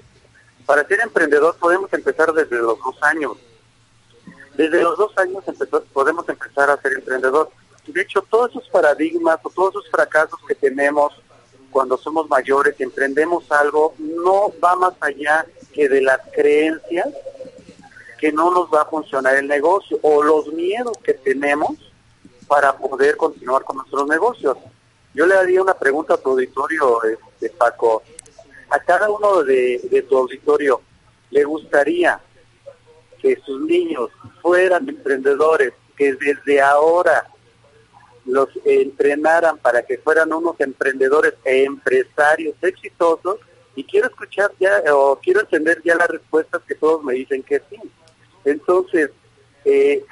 Para 0.65 0.87
ser 0.87 1.01
emprendedor 1.01 1.53
podemos 1.57 1.91
empezar 1.91 2.31
desde 2.31 2.55
los 2.59 2.79
dos 2.79 2.95
años. 3.01 3.33
Desde 4.55 4.81
los 4.81 4.97
dos 4.97 5.11
años 5.17 5.43
podemos 5.91 6.29
empezar 6.29 6.69
a 6.69 6.81
ser 6.81 6.93
emprendedor. 6.93 7.49
De 7.87 8.01
hecho, 8.03 8.21
todos 8.21 8.51
esos 8.51 8.69
paradigmas 8.69 9.37
o 9.43 9.49
todos 9.49 9.71
esos 9.71 9.91
fracasos 9.91 10.39
que 10.47 10.55
tenemos 10.55 11.11
cuando 11.71 11.97
somos 11.97 12.29
mayores 12.29 12.75
y 12.79 12.83
emprendemos 12.83 13.51
algo, 13.51 13.95
no 13.99 14.53
va 14.63 14.77
más 14.77 14.93
allá 15.01 15.45
que 15.73 15.89
de 15.89 16.01
las 16.01 16.21
creencias 16.33 17.09
que 18.17 18.31
no 18.31 18.49
nos 18.51 18.73
va 18.73 18.83
a 18.83 18.85
funcionar 18.85 19.35
el 19.35 19.49
negocio 19.49 19.99
o 20.03 20.23
los 20.23 20.53
miedos 20.53 20.97
que 21.03 21.15
tenemos 21.15 21.84
para 22.55 22.71
poder 22.77 23.17
continuar 23.17 23.65
con 23.65 23.75
nuestros 23.75 24.07
negocios. 24.07 24.57
Yo 25.13 25.25
le 25.25 25.35
haría 25.35 25.61
una 25.61 25.73
pregunta 25.73 26.13
a 26.13 26.17
tu 26.17 26.29
auditorio, 26.29 27.03
este, 27.03 27.49
Paco. 27.49 28.01
A 28.69 28.79
cada 28.79 29.09
uno 29.09 29.43
de, 29.43 29.81
de 29.91 30.01
tu 30.03 30.17
auditorio, 30.17 30.81
¿le 31.31 31.43
gustaría 31.43 32.17
que 33.21 33.35
sus 33.45 33.59
niños 33.59 34.09
fueran 34.41 34.87
emprendedores, 34.87 35.73
que 35.97 36.13
desde 36.13 36.61
ahora 36.61 37.27
los 38.23 38.47
entrenaran 38.63 39.57
para 39.57 39.85
que 39.85 39.97
fueran 39.97 40.31
unos 40.31 40.57
emprendedores 40.61 41.33
e 41.43 41.65
empresarios 41.65 42.55
exitosos 42.61 43.39
y 43.75 43.83
quiero 43.83 44.07
escuchar 44.07 44.49
ya 44.61 44.81
o 44.93 45.19
quiero 45.21 45.41
entender 45.41 45.81
ya 45.83 45.95
las 45.95 46.07
respuestas 46.07 46.61
que 46.65 46.75
todos 46.75 47.03
me 47.03 47.15
dicen 47.15 47.43
que 47.43 47.61
sí. 47.69 47.75
Entonces, 48.45 49.11
eh, 49.65 50.05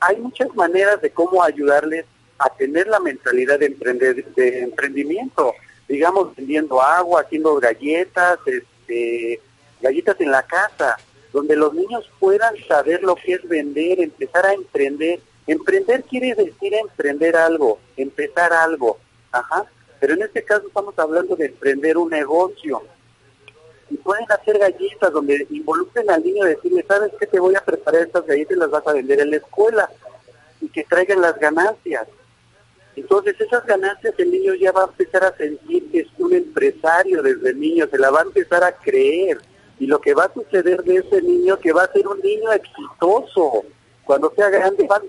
hay 0.00 0.16
muchas 0.16 0.54
maneras 0.54 1.00
de 1.00 1.10
cómo 1.10 1.42
ayudarles 1.42 2.04
a 2.38 2.48
tener 2.50 2.86
la 2.86 3.00
mentalidad 3.00 3.58
de, 3.58 3.66
emprender, 3.66 4.24
de 4.34 4.60
emprendimiento, 4.60 5.54
digamos 5.88 6.34
vendiendo 6.36 6.82
agua, 6.82 7.22
haciendo 7.22 7.54
galletas, 7.56 8.38
este, 8.46 9.40
galletas 9.80 10.20
en 10.20 10.30
la 10.30 10.42
casa, 10.42 10.96
donde 11.32 11.56
los 11.56 11.74
niños 11.74 12.10
puedan 12.18 12.54
saber 12.66 13.02
lo 13.02 13.14
que 13.14 13.34
es 13.34 13.48
vender, 13.48 14.00
empezar 14.00 14.46
a 14.46 14.54
emprender. 14.54 15.20
Emprender 15.46 16.02
quiere 16.04 16.34
decir 16.34 16.74
emprender 16.74 17.36
algo, 17.36 17.78
empezar 17.96 18.52
algo, 18.52 18.98
ajá. 19.30 19.64
Pero 20.00 20.14
en 20.14 20.22
este 20.22 20.42
caso 20.42 20.66
estamos 20.66 20.98
hablando 20.98 21.36
de 21.36 21.46
emprender 21.46 21.96
un 21.96 22.10
negocio. 22.10 22.82
Y 23.90 23.96
pueden 23.98 24.26
hacer 24.30 24.58
galletas 24.58 25.12
donde 25.12 25.46
involucren 25.50 26.10
al 26.10 26.22
niño 26.22 26.46
y 26.46 26.50
decirle, 26.50 26.84
¿sabes 26.88 27.12
qué? 27.18 27.26
Te 27.26 27.38
voy 27.38 27.54
a 27.54 27.64
preparar 27.64 28.02
estas 28.02 28.26
galletas 28.26 28.56
y 28.56 28.60
las 28.60 28.70
vas 28.70 28.86
a 28.86 28.92
vender 28.92 29.20
en 29.20 29.30
la 29.30 29.36
escuela. 29.36 29.90
Y 30.60 30.68
que 30.68 30.84
traigan 30.84 31.20
las 31.20 31.38
ganancias. 31.38 32.08
Entonces 32.96 33.38
esas 33.38 33.64
ganancias 33.66 34.14
el 34.16 34.30
niño 34.30 34.54
ya 34.54 34.72
va 34.72 34.84
a 34.84 34.86
empezar 34.86 35.22
a 35.24 35.36
sentir 35.36 35.90
que 35.90 36.00
es 36.00 36.08
un 36.18 36.32
empresario 36.32 37.22
desde 37.22 37.54
niño, 37.54 37.86
se 37.90 37.98
la 37.98 38.10
va 38.10 38.20
a 38.20 38.24
empezar 38.24 38.64
a 38.64 38.72
creer 38.72 39.38
y 39.78 39.86
lo 39.86 40.00
que 40.00 40.14
va 40.14 40.24
a 40.24 40.32
suceder 40.32 40.82
de 40.82 40.96
ese 40.96 41.20
niño 41.20 41.58
que 41.58 41.74
va 41.74 41.82
a 41.82 41.92
ser 41.92 42.08
un 42.08 42.18
niño 42.22 42.50
exitoso 42.52 43.64
cuando 44.04 44.32
sea 44.34 44.48
grande 44.48 44.88
va, 44.88 45.02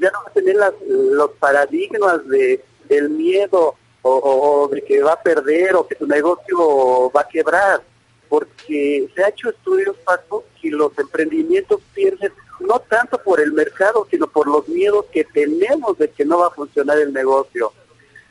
ya 0.00 0.10
no 0.10 0.22
va 0.24 0.30
a 0.30 0.32
tener 0.32 0.56
los 0.88 1.30
paradigmas 1.32 2.26
de 2.28 2.64
del 2.88 3.10
miedo 3.10 3.74
o, 4.08 4.68
de 4.68 4.82
que 4.82 5.02
va 5.02 5.12
a 5.12 5.22
perder 5.22 5.74
o 5.74 5.86
que 5.86 5.96
su 5.96 6.06
negocio 6.06 7.10
va 7.10 7.22
a 7.22 7.28
quebrar 7.28 7.82
porque 8.28 9.08
se 9.14 9.24
ha 9.24 9.28
hecho 9.28 9.50
estudios 9.50 9.96
Paco 10.04 10.44
que 10.60 10.70
los 10.70 10.96
emprendimientos 10.98 11.80
pierden 11.94 12.32
no 12.60 12.78
tanto 12.80 13.18
por 13.18 13.40
el 13.40 13.52
mercado 13.52 14.06
sino 14.10 14.26
por 14.26 14.46
los 14.46 14.66
miedos 14.68 15.06
que 15.12 15.24
tenemos 15.24 15.98
de 15.98 16.10
que 16.10 16.24
no 16.24 16.38
va 16.38 16.48
a 16.48 16.50
funcionar 16.50 16.98
el 16.98 17.12
negocio 17.12 17.72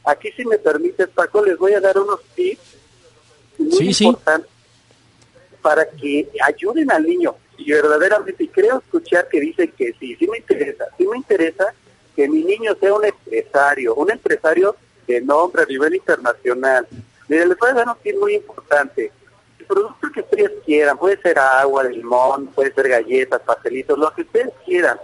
aquí 0.03 0.31
si 0.31 0.45
me 0.45 0.57
permites 0.57 1.09
Paco 1.09 1.43
les 1.45 1.57
voy 1.57 1.73
a 1.73 1.79
dar 1.79 1.97
unos 1.97 2.21
tips 2.35 2.75
muy 3.57 3.93
Sí, 3.93 4.05
importantes 4.05 4.55
para 5.65 5.83
que 5.89 6.29
ayuden 6.45 6.91
al 6.91 7.01
niño. 7.01 7.33
Y 7.57 7.71
verdaderamente 7.71 8.47
creo 8.49 8.77
escuchar 8.77 9.27
que 9.27 9.39
dicen 9.39 9.73
que 9.75 9.93
sí, 9.99 10.15
sí 10.15 10.27
me 10.27 10.37
interesa, 10.37 10.85
sí 10.95 11.07
me 11.07 11.17
interesa 11.17 11.73
que 12.15 12.27
mi 12.29 12.43
niño 12.43 12.75
sea 12.79 12.93
un 12.93 13.03
empresario, 13.03 13.95
un 13.95 14.11
empresario 14.11 14.75
de 15.07 15.21
nombre 15.21 15.63
a 15.63 15.65
nivel 15.65 15.95
internacional. 15.95 16.87
Miren, 17.27 17.49
les 17.49 17.57
voy 17.57 17.69
a 17.69 17.73
dar 17.73 17.87
un 17.87 17.95
tip 18.03 18.17
muy 18.17 18.35
importante. 18.35 19.11
El 19.59 19.65
producto 19.65 20.11
que 20.13 20.19
ustedes 20.21 20.51
quieran, 20.65 20.97
puede 20.97 21.21
ser 21.21 21.39
agua, 21.39 21.83
limón, 21.83 22.47
puede 22.47 22.73
ser 22.73 22.89
galletas, 22.89 23.41
pastelitos, 23.41 23.97
lo 23.97 24.13
que 24.13 24.21
ustedes 24.21 24.53
quieran. 24.65 24.99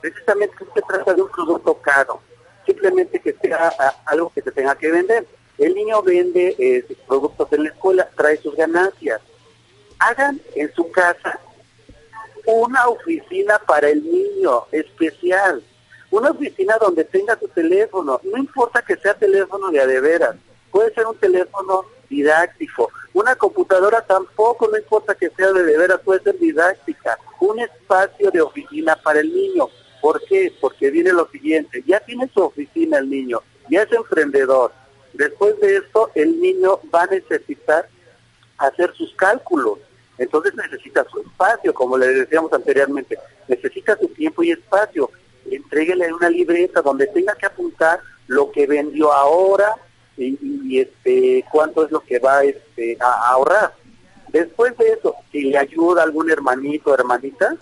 Precisamente 0.00 0.56
se 0.74 0.82
trata 0.82 1.14
de 1.14 1.22
un 1.22 1.30
producto 1.30 1.74
caro, 1.78 2.20
simplemente 2.66 3.20
que 3.20 3.32
sea 3.34 3.72
algo 4.06 4.30
que 4.34 4.42
se 4.42 4.52
tenga 4.52 4.76
que 4.76 4.90
vender. 4.90 5.26
El 5.58 5.74
niño 5.74 6.02
vende 6.02 6.54
eh, 6.58 6.84
sus 6.86 6.96
productos 6.98 7.52
en 7.52 7.64
la 7.64 7.70
escuela, 7.70 8.08
trae 8.16 8.36
sus 8.36 8.54
ganancias 8.54 9.20
hagan 9.98 10.40
en 10.54 10.72
su 10.74 10.90
casa 10.90 11.38
una 12.46 12.88
oficina 12.88 13.58
para 13.66 13.88
el 13.88 14.04
niño 14.04 14.66
especial, 14.70 15.62
una 16.14 16.30
oficina 16.30 16.76
donde 16.80 17.04
tenga 17.04 17.36
su 17.38 17.48
teléfono, 17.48 18.20
no 18.22 18.38
importa 18.38 18.82
que 18.82 18.96
sea 18.96 19.14
teléfono 19.14 19.70
de 19.70 19.80
a 19.80 19.86
de 19.86 20.00
veras, 20.00 20.36
puede 20.70 20.94
ser 20.94 21.06
un 21.06 21.16
teléfono 21.16 21.86
didáctico, 22.08 22.90
una 23.14 23.34
computadora 23.34 24.00
tampoco, 24.00 24.68
no 24.68 24.78
importa 24.78 25.16
que 25.16 25.30
sea 25.30 25.52
de 25.52 25.64
de 25.64 25.76
veras, 25.76 26.00
puede 26.04 26.22
ser 26.22 26.38
didáctica, 26.38 27.18
un 27.40 27.58
espacio 27.58 28.30
de 28.30 28.40
oficina 28.40 28.94
para 28.94 29.20
el 29.20 29.34
niño. 29.34 29.68
¿Por 30.00 30.22
qué? 30.26 30.52
Porque 30.60 30.90
viene 30.90 31.12
lo 31.12 31.26
siguiente, 31.30 31.82
ya 31.84 31.98
tiene 31.98 32.30
su 32.32 32.42
oficina 32.42 32.98
el 32.98 33.10
niño, 33.10 33.42
ya 33.68 33.82
es 33.82 33.92
emprendedor. 33.92 34.70
Después 35.14 35.58
de 35.60 35.78
esto, 35.78 36.10
el 36.14 36.40
niño 36.40 36.78
va 36.94 37.02
a 37.02 37.06
necesitar 37.06 37.88
hacer 38.58 38.94
sus 38.94 39.12
cálculos. 39.14 39.78
Entonces 40.18 40.54
necesita 40.54 41.04
su 41.10 41.20
espacio, 41.22 41.74
como 41.74 41.98
le 41.98 42.06
decíamos 42.06 42.52
anteriormente, 42.52 43.18
necesita 43.48 43.96
su 43.98 44.06
tiempo 44.08 44.44
y 44.44 44.52
espacio. 44.52 45.10
Entréguele 45.50 46.12
una 46.12 46.28
libreta 46.28 46.82
donde 46.82 47.06
tenga 47.08 47.34
que 47.34 47.46
apuntar 47.46 48.00
lo 48.26 48.50
que 48.50 48.66
vendió 48.66 49.12
ahora 49.12 49.74
y, 50.16 50.78
este 50.78 51.44
cuánto 51.50 51.84
es 51.84 51.90
lo 51.90 52.00
que 52.00 52.18
va 52.18 52.42
este, 52.44 52.96
a 53.00 53.30
ahorrar. 53.30 53.74
Después 54.28 54.76
de 54.78 54.92
eso, 54.92 55.14
si 55.30 55.42
le 55.42 55.58
ayuda 55.58 56.02
algún 56.02 56.30
hermanito 56.30 56.90
o 56.90 56.94
hermanita, 56.94 57.56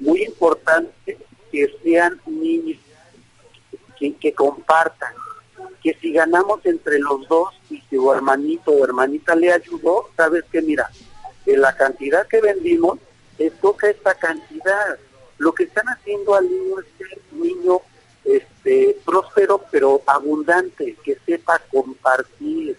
muy 0.00 0.22
importante 0.22 1.18
que 1.50 1.70
sean 1.82 2.20
niños 2.26 2.78
que, 4.20 4.34
compartan, 4.34 5.12
que 5.82 5.94
si 5.94 6.12
ganamos 6.12 6.64
entre 6.64 6.98
los 6.98 7.26
dos 7.28 7.48
y 7.70 7.80
si 7.80 7.96
su 7.96 8.12
hermanito 8.12 8.70
o 8.70 8.84
hermanita 8.84 9.34
le 9.34 9.52
ayudó, 9.52 10.10
sabes 10.16 10.44
que 10.50 10.60
mira, 10.60 10.90
de 11.46 11.56
la 11.56 11.74
cantidad 11.74 12.26
que 12.26 12.40
vendimos, 12.40 12.98
le 13.38 13.50
toca 13.50 13.88
esta 13.88 14.14
cantidad. 14.14 14.98
Lo 15.38 15.52
que 15.52 15.64
están 15.64 15.86
haciendo 15.88 16.34
al 16.34 16.48
niño 16.48 16.80
es 16.80 16.86
ser 16.98 17.18
un 17.32 17.40
niño 17.42 17.80
este, 18.24 18.96
próspero 19.04 19.60
pero 19.70 20.00
abundante, 20.06 20.96
que 21.04 21.18
sepa 21.26 21.60
compartir, 21.70 22.76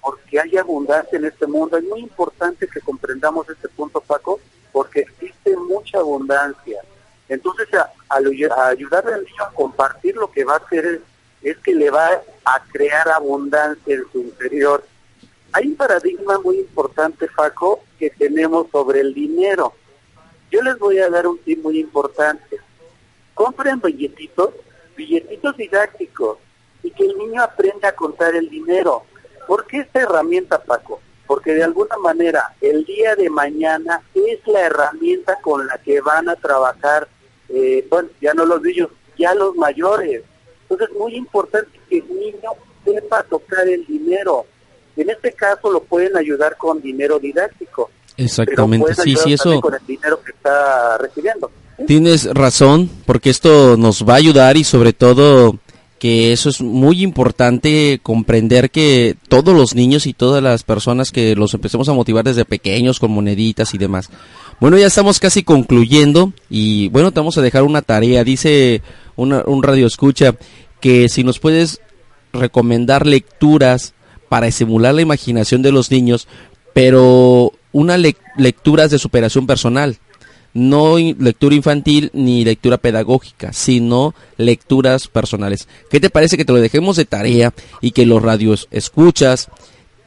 porque 0.00 0.40
hay 0.40 0.56
abundancia 0.56 1.18
en 1.18 1.26
este 1.26 1.46
mundo. 1.46 1.76
Es 1.76 1.84
muy 1.84 2.00
importante 2.00 2.66
que 2.66 2.80
comprendamos 2.80 3.48
este 3.48 3.68
punto, 3.68 4.00
Paco, 4.00 4.40
porque 4.72 5.00
existe 5.00 5.56
mucha 5.56 5.98
abundancia. 5.98 6.80
Entonces, 7.28 7.68
al 8.08 8.26
ayudarle 8.26 9.14
al 9.14 9.24
niño 9.24 9.42
a 9.42 9.52
compartir, 9.52 10.16
lo 10.16 10.30
que 10.30 10.44
va 10.44 10.54
a 10.54 10.58
hacer 10.58 10.86
es, 10.86 11.00
es 11.42 11.58
que 11.58 11.74
le 11.74 11.90
va 11.90 12.22
a 12.44 12.64
crear 12.72 13.08
abundancia 13.10 13.94
en 13.94 14.04
su 14.10 14.20
interior. 14.20 14.84
Hay 15.52 15.68
un 15.68 15.76
paradigma 15.76 16.38
muy 16.38 16.58
importante, 16.58 17.28
Paco, 17.36 17.80
que 17.98 18.10
tenemos 18.10 18.70
sobre 18.70 19.00
el 19.00 19.14
dinero. 19.14 19.74
Yo 20.50 20.62
les 20.62 20.78
voy 20.78 20.98
a 20.98 21.10
dar 21.10 21.26
un 21.26 21.38
tip 21.38 21.62
muy 21.62 21.78
importante. 21.78 22.58
Compren 23.34 23.80
billetitos, 23.80 24.50
billetitos 24.96 25.56
didácticos, 25.56 26.38
y 26.82 26.90
que 26.90 27.04
el 27.04 27.18
niño 27.18 27.42
aprenda 27.42 27.88
a 27.88 27.94
contar 27.94 28.34
el 28.34 28.48
dinero. 28.48 29.02
¿Por 29.46 29.66
qué 29.66 29.80
esta 29.80 30.00
herramienta, 30.00 30.62
Paco? 30.62 31.00
Porque 31.26 31.52
de 31.52 31.64
alguna 31.64 31.96
manera 31.98 32.54
el 32.60 32.84
día 32.84 33.14
de 33.14 33.28
mañana 33.28 34.02
es 34.14 34.46
la 34.46 34.60
herramienta 34.60 35.38
con 35.40 35.66
la 35.66 35.78
que 35.78 36.00
van 36.00 36.28
a 36.28 36.36
trabajar, 36.36 37.08
eh, 37.48 37.86
bueno, 37.90 38.08
ya 38.20 38.32
no 38.32 38.46
los 38.46 38.62
niños, 38.62 38.88
ya 39.18 39.34
los 39.34 39.54
mayores. 39.56 40.22
Entonces 40.62 40.88
es 40.90 40.96
muy 40.96 41.14
importante 41.16 41.78
que 41.88 41.98
el 41.98 42.08
niño 42.08 42.50
sepa 42.84 43.22
tocar 43.22 43.68
el 43.68 43.84
dinero. 43.86 44.46
En 44.96 45.10
este 45.10 45.32
caso 45.32 45.70
lo 45.70 45.82
pueden 45.82 46.16
ayudar 46.16 46.56
con 46.56 46.80
dinero 46.80 47.18
didáctico. 47.18 47.90
Exactamente, 48.18 48.94
sí, 48.94 49.14
sí, 49.16 49.32
eso. 49.32 49.60
Con 49.60 49.74
el 49.74 49.86
dinero 49.86 50.20
que 50.22 50.32
está 50.32 50.98
recibiendo. 50.98 51.50
Tienes 51.86 52.26
razón, 52.34 52.90
porque 53.06 53.30
esto 53.30 53.76
nos 53.76 54.06
va 54.06 54.14
a 54.14 54.16
ayudar 54.16 54.56
y 54.56 54.64
sobre 54.64 54.92
todo 54.92 55.56
que 55.98 56.32
eso 56.32 56.48
es 56.48 56.60
muy 56.60 57.02
importante 57.02 58.00
comprender 58.02 58.70
que 58.70 59.16
todos 59.28 59.56
los 59.56 59.74
niños 59.74 60.06
y 60.06 60.12
todas 60.12 60.42
las 60.42 60.62
personas 60.62 61.10
que 61.10 61.34
los 61.34 61.54
empecemos 61.54 61.88
a 61.88 61.92
motivar 61.92 62.24
desde 62.24 62.44
pequeños 62.44 63.00
con 63.00 63.12
moneditas 63.12 63.74
y 63.74 63.78
demás. 63.78 64.10
Bueno, 64.60 64.76
ya 64.76 64.86
estamos 64.86 65.20
casi 65.20 65.42
concluyendo 65.42 66.32
y 66.50 66.88
bueno, 66.88 67.12
te 67.12 67.20
vamos 67.20 67.38
a 67.38 67.42
dejar 67.42 67.62
una 67.62 67.82
tarea. 67.82 68.24
Dice 68.24 68.82
un 69.16 69.62
radio 69.62 69.86
escucha 69.86 70.34
que 70.80 71.08
si 71.08 71.24
nos 71.24 71.38
puedes 71.38 71.80
recomendar 72.32 73.06
lecturas 73.06 73.94
para 74.28 74.48
estimular 74.48 74.94
la 74.94 75.02
imaginación 75.02 75.62
de 75.62 75.72
los 75.72 75.90
niños, 75.90 76.28
pero 76.74 77.52
una 77.72 77.96
lecturas 77.96 78.90
de 78.90 78.98
superación 78.98 79.46
personal 79.46 79.98
no 80.54 80.96
lectura 80.98 81.54
infantil 81.54 82.10
ni 82.12 82.44
lectura 82.44 82.78
pedagógica, 82.78 83.52
sino 83.52 84.14
lecturas 84.36 85.06
personales. 85.08 85.68
¿Qué 85.90 86.00
te 86.00 86.10
parece 86.10 86.36
que 86.36 86.44
te 86.44 86.52
lo 86.52 86.60
dejemos 86.60 86.96
de 86.96 87.04
tarea 87.04 87.52
y 87.80 87.92
que 87.92 88.06
los 88.06 88.22
radios 88.22 88.66
escuchas 88.70 89.48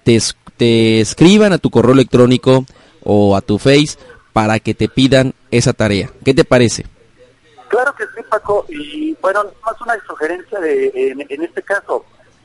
te, 0.04 0.20
te 0.58 1.00
escriban 1.00 1.54
a 1.54 1.58
tu 1.58 1.70
correo 1.70 1.94
electrónico 1.94 2.66
o 3.04 3.36
a 3.36 3.42
tu 3.42 3.58
face 3.58 3.98
para 4.34 4.60
que 4.60 4.74
te 4.74 4.90
pidan 4.90 5.34
esa 5.52 5.74
tarea? 5.74 6.12
¿Qué 6.26 6.34
te 6.34 6.44
parece? 6.44 6.86
Claro 7.70 7.96
que 7.96 8.04
sí, 8.04 8.22
Paco, 8.30 8.66
y 8.68 9.16
bueno, 9.22 9.46
más 9.66 9.80
una 9.80 9.96
sugerencia 10.06 10.60
de, 10.60 10.92
en, 11.30 11.42
este 11.42 11.62
caso, 11.62 12.04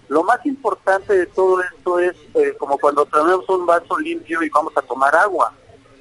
lo 0.09 0.23
más 0.23 0.45
importante 0.47 1.17
de 1.17 1.27
todo 1.27 1.61
esto 1.63 1.99
es 1.99 2.15
eh, 2.35 2.55
como 2.59 2.79
cuando 2.79 3.05
tenemos 3.07 3.49
un 3.49 3.67
vaso 3.67 3.99
limpio 3.99 4.43
y 4.43 4.49
vamos 4.51 4.73
a 4.77 4.83
tomar 4.83 5.15
agua 5.17 5.53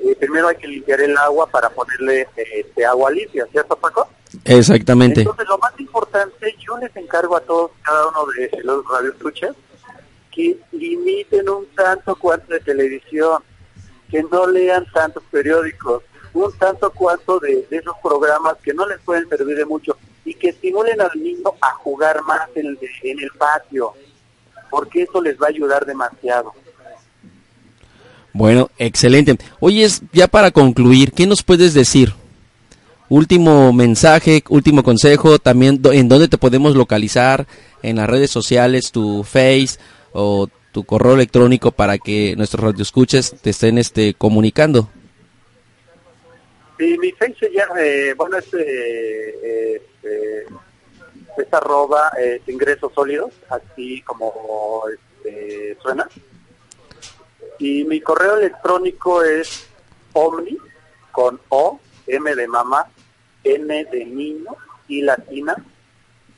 eh, 0.06 0.16
primero 0.16 0.48
hay 0.48 0.56
que 0.58 0.68
limpiar 0.68 1.02
el 1.02 1.18
agua 1.18 1.48
para 1.48 1.70
ponerle 1.70 2.28
este, 2.36 2.86
agua 2.86 3.12
limpia, 3.12 3.48
¿cierto 3.52 3.76
Paco? 3.76 4.08
Exactamente. 4.44 5.22
Entonces 5.22 5.48
lo 5.48 5.58
más 5.58 5.72
importante, 5.80 6.56
yo 6.60 6.78
les 6.78 6.96
encargo 6.96 7.38
a 7.38 7.42
todos, 7.42 7.72
cada 7.82 8.10
uno 8.10 8.26
de 8.38 8.64
los 8.64 8.86
radioescuchas, 8.88 9.56
que 10.32 10.60
limiten 10.74 11.50
un 11.50 11.66
tanto 11.76 12.16
cuanto 12.18 12.54
de 12.54 12.60
televisión, 12.60 13.42
que 14.10 14.22
no 14.24 14.46
lean 14.48 14.86
tantos 14.94 15.24
periódicos, 15.32 16.04
un 16.34 16.52
tanto 16.58 16.92
cuanto 16.92 17.40
de, 17.40 17.66
esos 17.72 17.96
programas 18.04 18.58
que 18.62 18.74
no 18.74 18.86
les 18.86 19.00
pueden 19.00 19.28
servir 19.30 19.58
de 19.58 19.66
mucho 19.66 19.98
y 20.26 20.34
que 20.34 20.50
estimulen 20.50 21.00
al 21.00 21.12
niño 21.16 21.54
a 21.62 21.72
jugar 21.76 22.22
más 22.24 22.50
en 22.56 23.20
el 23.20 23.30
patio, 23.38 23.94
porque 24.70 25.04
eso 25.04 25.22
les 25.22 25.38
va 25.38 25.46
a 25.48 25.50
ayudar 25.50 25.86
demasiado. 25.86 26.54
Bueno, 28.34 28.70
excelente. 28.78 29.38
Oye, 29.62 29.88
ya 30.12 30.28
para 30.28 30.52
concluir, 30.52 31.14
¿qué 31.14 31.26
nos 31.26 31.42
puedes 31.42 31.74
decir? 31.74 32.14
Último 33.08 33.72
mensaje, 33.72 34.44
último 34.50 34.84
consejo, 34.84 35.40
también 35.40 35.80
en 35.94 36.10
dónde 36.10 36.28
te 36.28 36.38
podemos 36.38 36.76
localizar, 36.76 37.48
en 37.82 37.96
las 37.96 38.10
redes 38.10 38.32
sociales, 38.32 38.92
tu 38.92 39.24
Face 39.24 39.78
o 40.12 40.50
tu 40.74 40.84
correo 40.84 41.14
electrónico 41.14 41.72
para 41.72 41.98
que 41.98 42.36
nuestros 42.36 42.62
radioescuches 42.66 43.36
te 43.42 43.52
estén 43.52 43.78
este, 43.78 44.16
comunicando. 44.16 44.90
Sí, 46.78 46.98
mi 46.98 47.14
Face 47.14 47.50
ya, 47.54 47.68
eh, 47.80 48.14
bueno, 48.18 48.38
es, 48.38 48.54
eh, 48.54 49.36
eh, 49.44 49.82
es 50.06 51.54
arroba 51.54 52.12
ingresos 52.48 52.94
sólidos, 52.94 53.34
así 53.50 54.02
como 54.02 54.84
este, 54.94 55.78
suena. 55.82 56.08
Y 57.60 57.84
mi 57.86 58.02
correo 58.02 58.38
electrónico 58.38 59.24
es 59.24 59.68
omni, 60.14 60.58
con 61.12 61.40
O, 61.50 61.80
M 62.08 62.36
de 62.36 62.48
mamá, 62.48 62.88
N 63.44 63.86
de 63.86 64.06
niño 64.06 64.56
y 64.88 65.02
latina, 65.02 65.56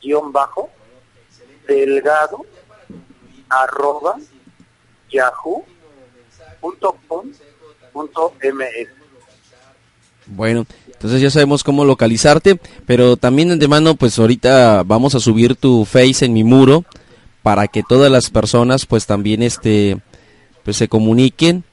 guion 0.02 0.32
bajo, 0.32 0.70
delgado, 1.68 2.46
arroba, 3.50 4.18
yahoo.com.ms. 5.10 5.68
Bueno, 10.28 10.66
entonces 10.98 11.22
ya 11.22 11.30
sabemos 11.30 11.64
cómo 11.64 11.86
localizarte, 11.86 12.60
pero 12.86 13.18
también 13.18 13.60
de 13.60 13.68
mano, 13.68 13.96
pues 13.96 14.18
ahorita 14.18 14.84
vamos 14.84 15.16
a 15.16 15.20
subir 15.20 15.56
tu 15.56 15.86
face 15.86 16.26
en 16.26 16.34
mi 16.34 16.44
muro 16.44 16.86
para 17.44 17.68
que 17.68 17.84
todas 17.84 18.12
las 18.12 18.30
personas 18.30 18.86
pues 18.86 19.06
también 19.06 19.42
este 19.42 20.00
pues 20.64 20.76
se 20.76 20.90
comuniquen 20.90 21.64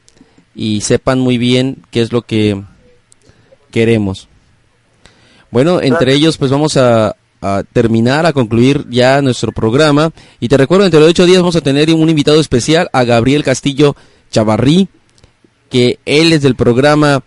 y 0.54 0.82
sepan 0.82 1.18
muy 1.18 1.38
bien 1.38 1.78
qué 1.90 2.02
es 2.02 2.12
lo 2.12 2.22
que 2.22 2.62
queremos. 3.72 4.28
Bueno, 5.50 5.80
entre 5.80 6.14
ellos 6.14 6.36
pues 6.36 6.50
vamos 6.50 6.76
a, 6.76 7.16
terminar, 7.72 8.24
a 8.24 8.32
concluir 8.32 8.86
ya 8.88 9.20
nuestro 9.20 9.52
programa. 9.52 10.12
Y 10.38 10.48
te 10.48 10.56
recuerdo, 10.56 10.84
entre 10.84 11.00
los 11.00 11.10
ocho 11.10 11.26
días 11.26 11.38
vamos 11.38 11.56
a 11.56 11.60
tener 11.60 11.92
un 11.92 12.08
invitado 12.08 12.40
especial 12.40 12.88
a 12.92 13.04
Gabriel 13.04 13.42
Castillo 13.42 13.96
Chavarrí, 14.30 14.88
que 15.70 15.98
él 16.04 16.32
es 16.32 16.42
del 16.42 16.54
programa 16.54 17.22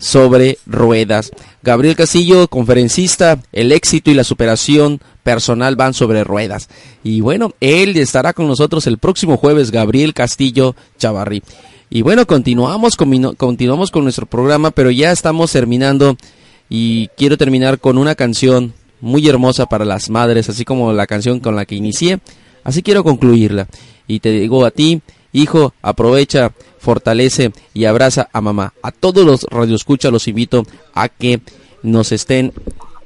sobre 0.00 0.58
ruedas. 0.66 1.30
Gabriel 1.62 1.94
Castillo, 1.94 2.48
conferencista, 2.48 3.38
el 3.52 3.70
éxito 3.70 4.10
y 4.10 4.14
la 4.14 4.24
superación 4.24 5.00
personal 5.22 5.76
van 5.76 5.94
sobre 5.94 6.24
ruedas. 6.24 6.68
Y 7.04 7.20
bueno, 7.20 7.52
él 7.60 7.96
estará 7.96 8.32
con 8.32 8.48
nosotros 8.48 8.86
el 8.88 8.98
próximo 8.98 9.36
jueves, 9.36 9.70
Gabriel 9.70 10.14
Castillo 10.14 10.74
Chavarri. 10.98 11.42
Y 11.90 12.02
bueno, 12.02 12.26
continuamos 12.26 12.96
con, 12.96 13.34
continuamos 13.34 13.90
con 13.90 14.04
nuestro 14.04 14.26
programa, 14.26 14.70
pero 14.70 14.90
ya 14.90 15.12
estamos 15.12 15.52
terminando 15.52 16.16
y 16.68 17.08
quiero 17.16 17.36
terminar 17.36 17.78
con 17.78 17.98
una 17.98 18.14
canción 18.14 18.72
muy 19.00 19.28
hermosa 19.28 19.66
para 19.66 19.84
las 19.84 20.08
madres, 20.08 20.48
así 20.48 20.64
como 20.64 20.92
la 20.92 21.06
canción 21.06 21.40
con 21.40 21.56
la 21.56 21.66
que 21.66 21.74
inicié. 21.74 22.20
Así 22.64 22.82
quiero 22.82 23.04
concluirla. 23.04 23.66
Y 24.06 24.20
te 24.20 24.30
digo 24.30 24.64
a 24.64 24.70
ti, 24.70 25.02
hijo, 25.32 25.74
aprovecha, 25.82 26.52
fortalece 26.78 27.52
y 27.74 27.84
abraza 27.84 28.28
a 28.32 28.40
mamá. 28.40 28.74
A 28.82 28.90
todos 28.90 29.24
los 29.24 29.44
radioescuchas 29.44 30.12
los 30.12 30.28
invito 30.28 30.64
a 30.94 31.08
que 31.08 31.40
nos 31.82 32.12
estén 32.12 32.52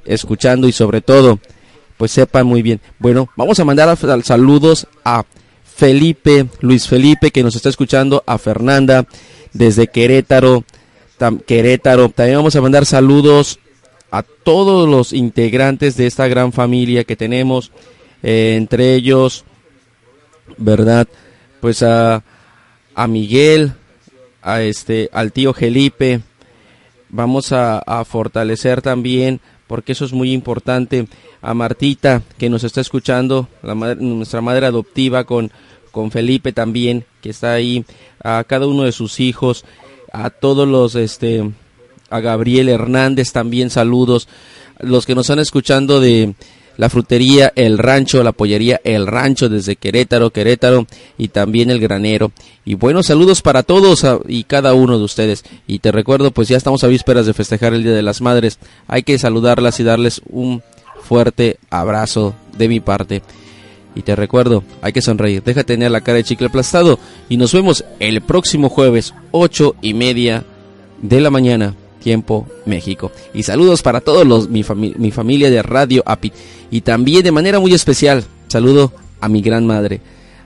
escuchando 0.05 0.67
y 0.67 0.71
sobre 0.71 1.01
todo 1.01 1.39
pues 1.97 2.11
sepan 2.11 2.45
muy 2.45 2.61
bien. 2.61 2.81
Bueno, 2.99 3.29
vamos 3.35 3.59
a 3.59 3.65
mandar 3.65 3.95
saludos 4.23 4.87
a 5.03 5.23
Felipe, 5.63 6.47
Luis 6.61 6.87
Felipe, 6.87 7.31
que 7.31 7.43
nos 7.43 7.55
está 7.55 7.69
escuchando, 7.69 8.23
a 8.25 8.37
Fernanda 8.37 9.05
desde 9.53 9.87
Querétaro, 9.87 10.63
Querétaro. 11.45 12.09
También 12.09 12.37
vamos 12.37 12.55
a 12.55 12.61
mandar 12.61 12.85
saludos 12.85 13.59
a 14.11 14.23
todos 14.23 14.87
los 14.87 15.13
integrantes 15.13 15.97
de 15.97 16.07
esta 16.07 16.27
gran 16.27 16.53
familia 16.53 17.03
que 17.03 17.15
tenemos, 17.15 17.71
eh, 18.23 18.55
entre 18.57 18.95
ellos, 18.95 19.43
¿verdad? 20.57 21.07
Pues 21.65 21.81
a, 21.81 22.23
a 22.93 23.07
Miguel, 23.07 23.73
a 24.43 24.61
este, 24.61 25.09
al 25.11 25.31
tío 25.31 25.51
Felipe. 25.51 26.21
Vamos 27.09 27.51
a, 27.53 27.81
fortalecer 28.05 28.83
también, 28.83 29.41
porque 29.65 29.93
eso 29.93 30.05
es 30.05 30.13
muy 30.13 30.31
importante, 30.31 31.07
a 31.41 31.55
Martita, 31.55 32.21
que 32.37 32.51
nos 32.51 32.63
está 32.63 32.81
escuchando, 32.81 33.49
la 33.63 33.73
madre- 33.73 33.99
nuestra 33.99 34.41
madre 34.41 34.67
adoptiva 34.67 35.23
con, 35.23 35.51
con 35.91 36.11
Felipe 36.11 36.53
también, 36.53 37.03
que 37.19 37.31
está 37.31 37.53
ahí, 37.53 37.83
a 38.23 38.43
cada 38.43 38.67
uno 38.67 38.83
de 38.83 38.91
sus 38.91 39.19
hijos, 39.19 39.65
a 40.13 40.29
todos 40.29 40.67
los, 40.67 40.93
este, 40.93 41.49
a 42.11 42.19
Gabriel 42.19 42.69
Hernández 42.69 43.31
también 43.31 43.71
saludos, 43.71 44.27
los 44.81 45.07
que 45.07 45.15
nos 45.15 45.25
están 45.25 45.39
escuchando 45.39 45.99
de 45.99 46.35
la 46.77 46.89
frutería 46.89 47.51
El 47.55 47.77
Rancho, 47.77 48.23
la 48.23 48.31
pollería 48.31 48.81
El 48.83 49.07
Rancho 49.07 49.49
desde 49.49 49.75
Querétaro, 49.75 50.29
Querétaro 50.31 50.85
y 51.17 51.29
también 51.29 51.69
el 51.69 51.79
granero. 51.79 52.31
Y 52.65 52.73
buenos 52.75 53.05
saludos 53.07 53.41
para 53.41 53.63
todos 53.63 54.03
a- 54.03 54.19
y 54.27 54.43
cada 54.43 54.73
uno 54.73 54.97
de 54.97 55.03
ustedes. 55.03 55.43
Y 55.67 55.79
te 55.79 55.91
recuerdo, 55.91 56.31
pues 56.31 56.47
ya 56.47 56.57
estamos 56.57 56.83
a 56.83 56.87
vísperas 56.87 57.25
de 57.25 57.33
festejar 57.33 57.73
el 57.73 57.83
Día 57.83 57.93
de 57.93 58.01
las 58.03 58.21
Madres. 58.21 58.59
Hay 58.87 59.03
que 59.03 59.17
saludarlas 59.17 59.79
y 59.79 59.83
darles 59.83 60.21
un 60.29 60.61
fuerte 61.01 61.57
abrazo 61.69 62.35
de 62.57 62.67
mi 62.67 62.79
parte. 62.79 63.21
Y 63.93 64.01
te 64.01 64.15
recuerdo, 64.15 64.63
hay 64.81 64.91
que 64.91 65.01
sonreír, 65.01 65.41
deja 65.41 65.63
tener 65.63 65.89
la 65.89 66.01
cara 66.01 66.17
de 66.17 66.23
chicle 66.25 66.47
aplastado 66.47 66.99
y 67.29 67.37
nos 67.37 67.53
vemos 67.53 67.85
el 67.99 68.19
próximo 68.21 68.67
jueves, 68.67 69.13
ocho 69.31 69.75
y 69.81 69.93
media 69.93 70.43
de 71.01 71.21
la 71.21 71.29
mañana, 71.29 71.75
tiempo 72.05 72.45
México. 72.67 73.11
Y 73.33 73.41
saludos 73.41 73.81
para 73.81 73.99
todos 73.99 74.25
los 74.27 74.47
mi, 74.47 74.63
fami- 74.63 74.95
mi 74.95 75.09
familia 75.11 75.49
de 75.49 75.63
Radio 75.63 76.03
API. 76.05 76.31
Y 76.69 76.81
también 76.81 77.23
de 77.23 77.31
manera 77.31 77.59
muy 77.59 77.73
especial, 77.73 78.23
saludo 78.47 78.93
a 79.19 79.27
mi 79.27 79.41
gran 79.41 79.65
madre, 79.65 80.01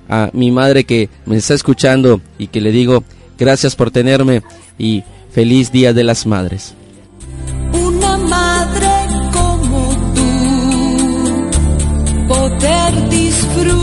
a 0.08 0.30
mi 0.32 0.52
madre 0.52 0.86
que 0.86 1.10
me 1.26 1.36
está 1.36 1.54
escuchando 1.54 2.22
y 2.38 2.48
que 2.48 2.62
le 2.62 2.72
digo 2.72 3.04
gracias 3.38 3.76
por 3.76 3.92
tenerme 3.92 4.42
y 4.78 5.04
feliz 5.32 5.70
Día 5.72 5.92
de 5.94 6.04
las 6.06 6.26
Madres. 6.26 6.74
una 7.74 8.18
madre 8.18 8.88
como 9.34 9.82
tú, 10.16 10.32
poder 12.30 13.10
disfrutar 13.10 13.79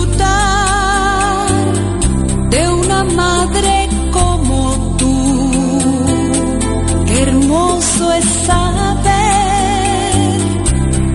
saber 8.46 10.22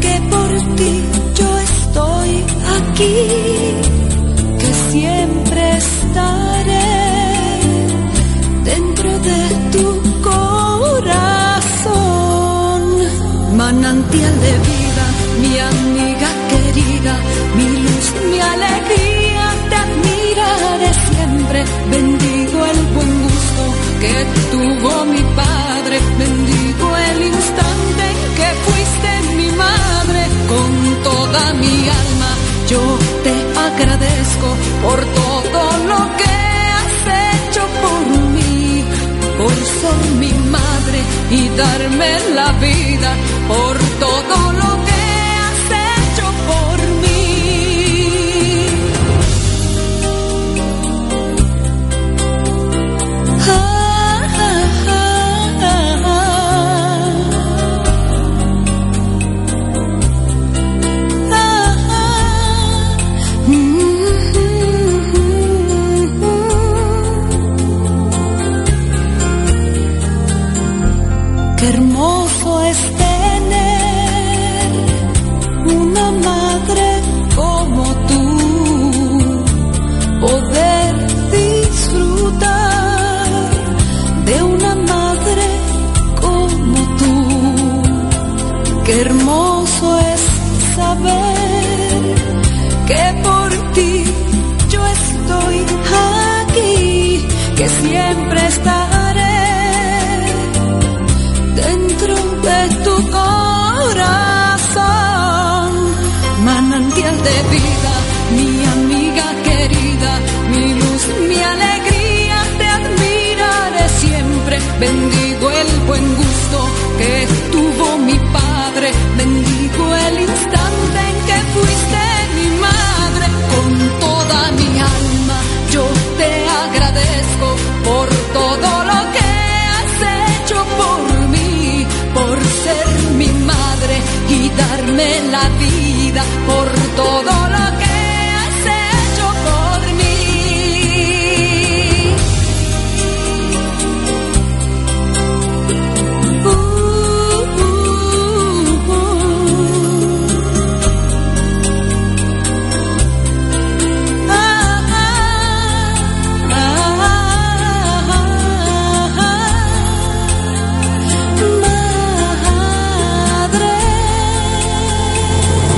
que 0.04 0.14
por 0.32 0.50
ti 0.78 0.94
yo 1.40 1.50
estoy 1.70 2.32
aquí, 2.78 3.18
que 4.60 4.70
siempre 4.92 5.62
estaré 5.78 6.90
dentro 8.64 9.10
de 9.30 9.42
tu 9.74 9.86
corazón. 10.30 11.22
Manantial 13.56 14.36
de 14.46 14.54
vida, 14.70 15.06
mi 15.42 15.54
amiga 15.72 16.30
querida, 16.52 17.14
mi 17.58 17.68
luz, 17.84 18.06
mi 18.30 18.40
alegría, 18.54 19.46
te 19.70 19.76
admiraré 19.86 20.92
siempre. 21.10 21.60
Bendigo 21.92 22.60
el 22.74 22.80
buen 22.96 23.12
gusto 23.24 23.64
que 24.02 24.16
tuvo 24.52 24.92
mi 25.06 25.22
padre, 25.36 25.51
agradezco 33.82 34.48
por 34.84 35.00
todo 35.06 35.62
lo 35.90 36.18
que 36.18 36.34
has 36.78 36.98
hecho 37.50 37.62
por 37.84 38.06
mí. 38.36 38.86
Por 39.38 39.56
ser 39.56 40.12
mi 40.20 40.32
madre 40.50 41.00
y 41.32 41.50
darme 41.50 42.20
la 42.36 42.52
vida 42.54 43.16
por 43.48 43.78
todo 44.00 44.54
lo 44.54 44.86
que 44.86 44.91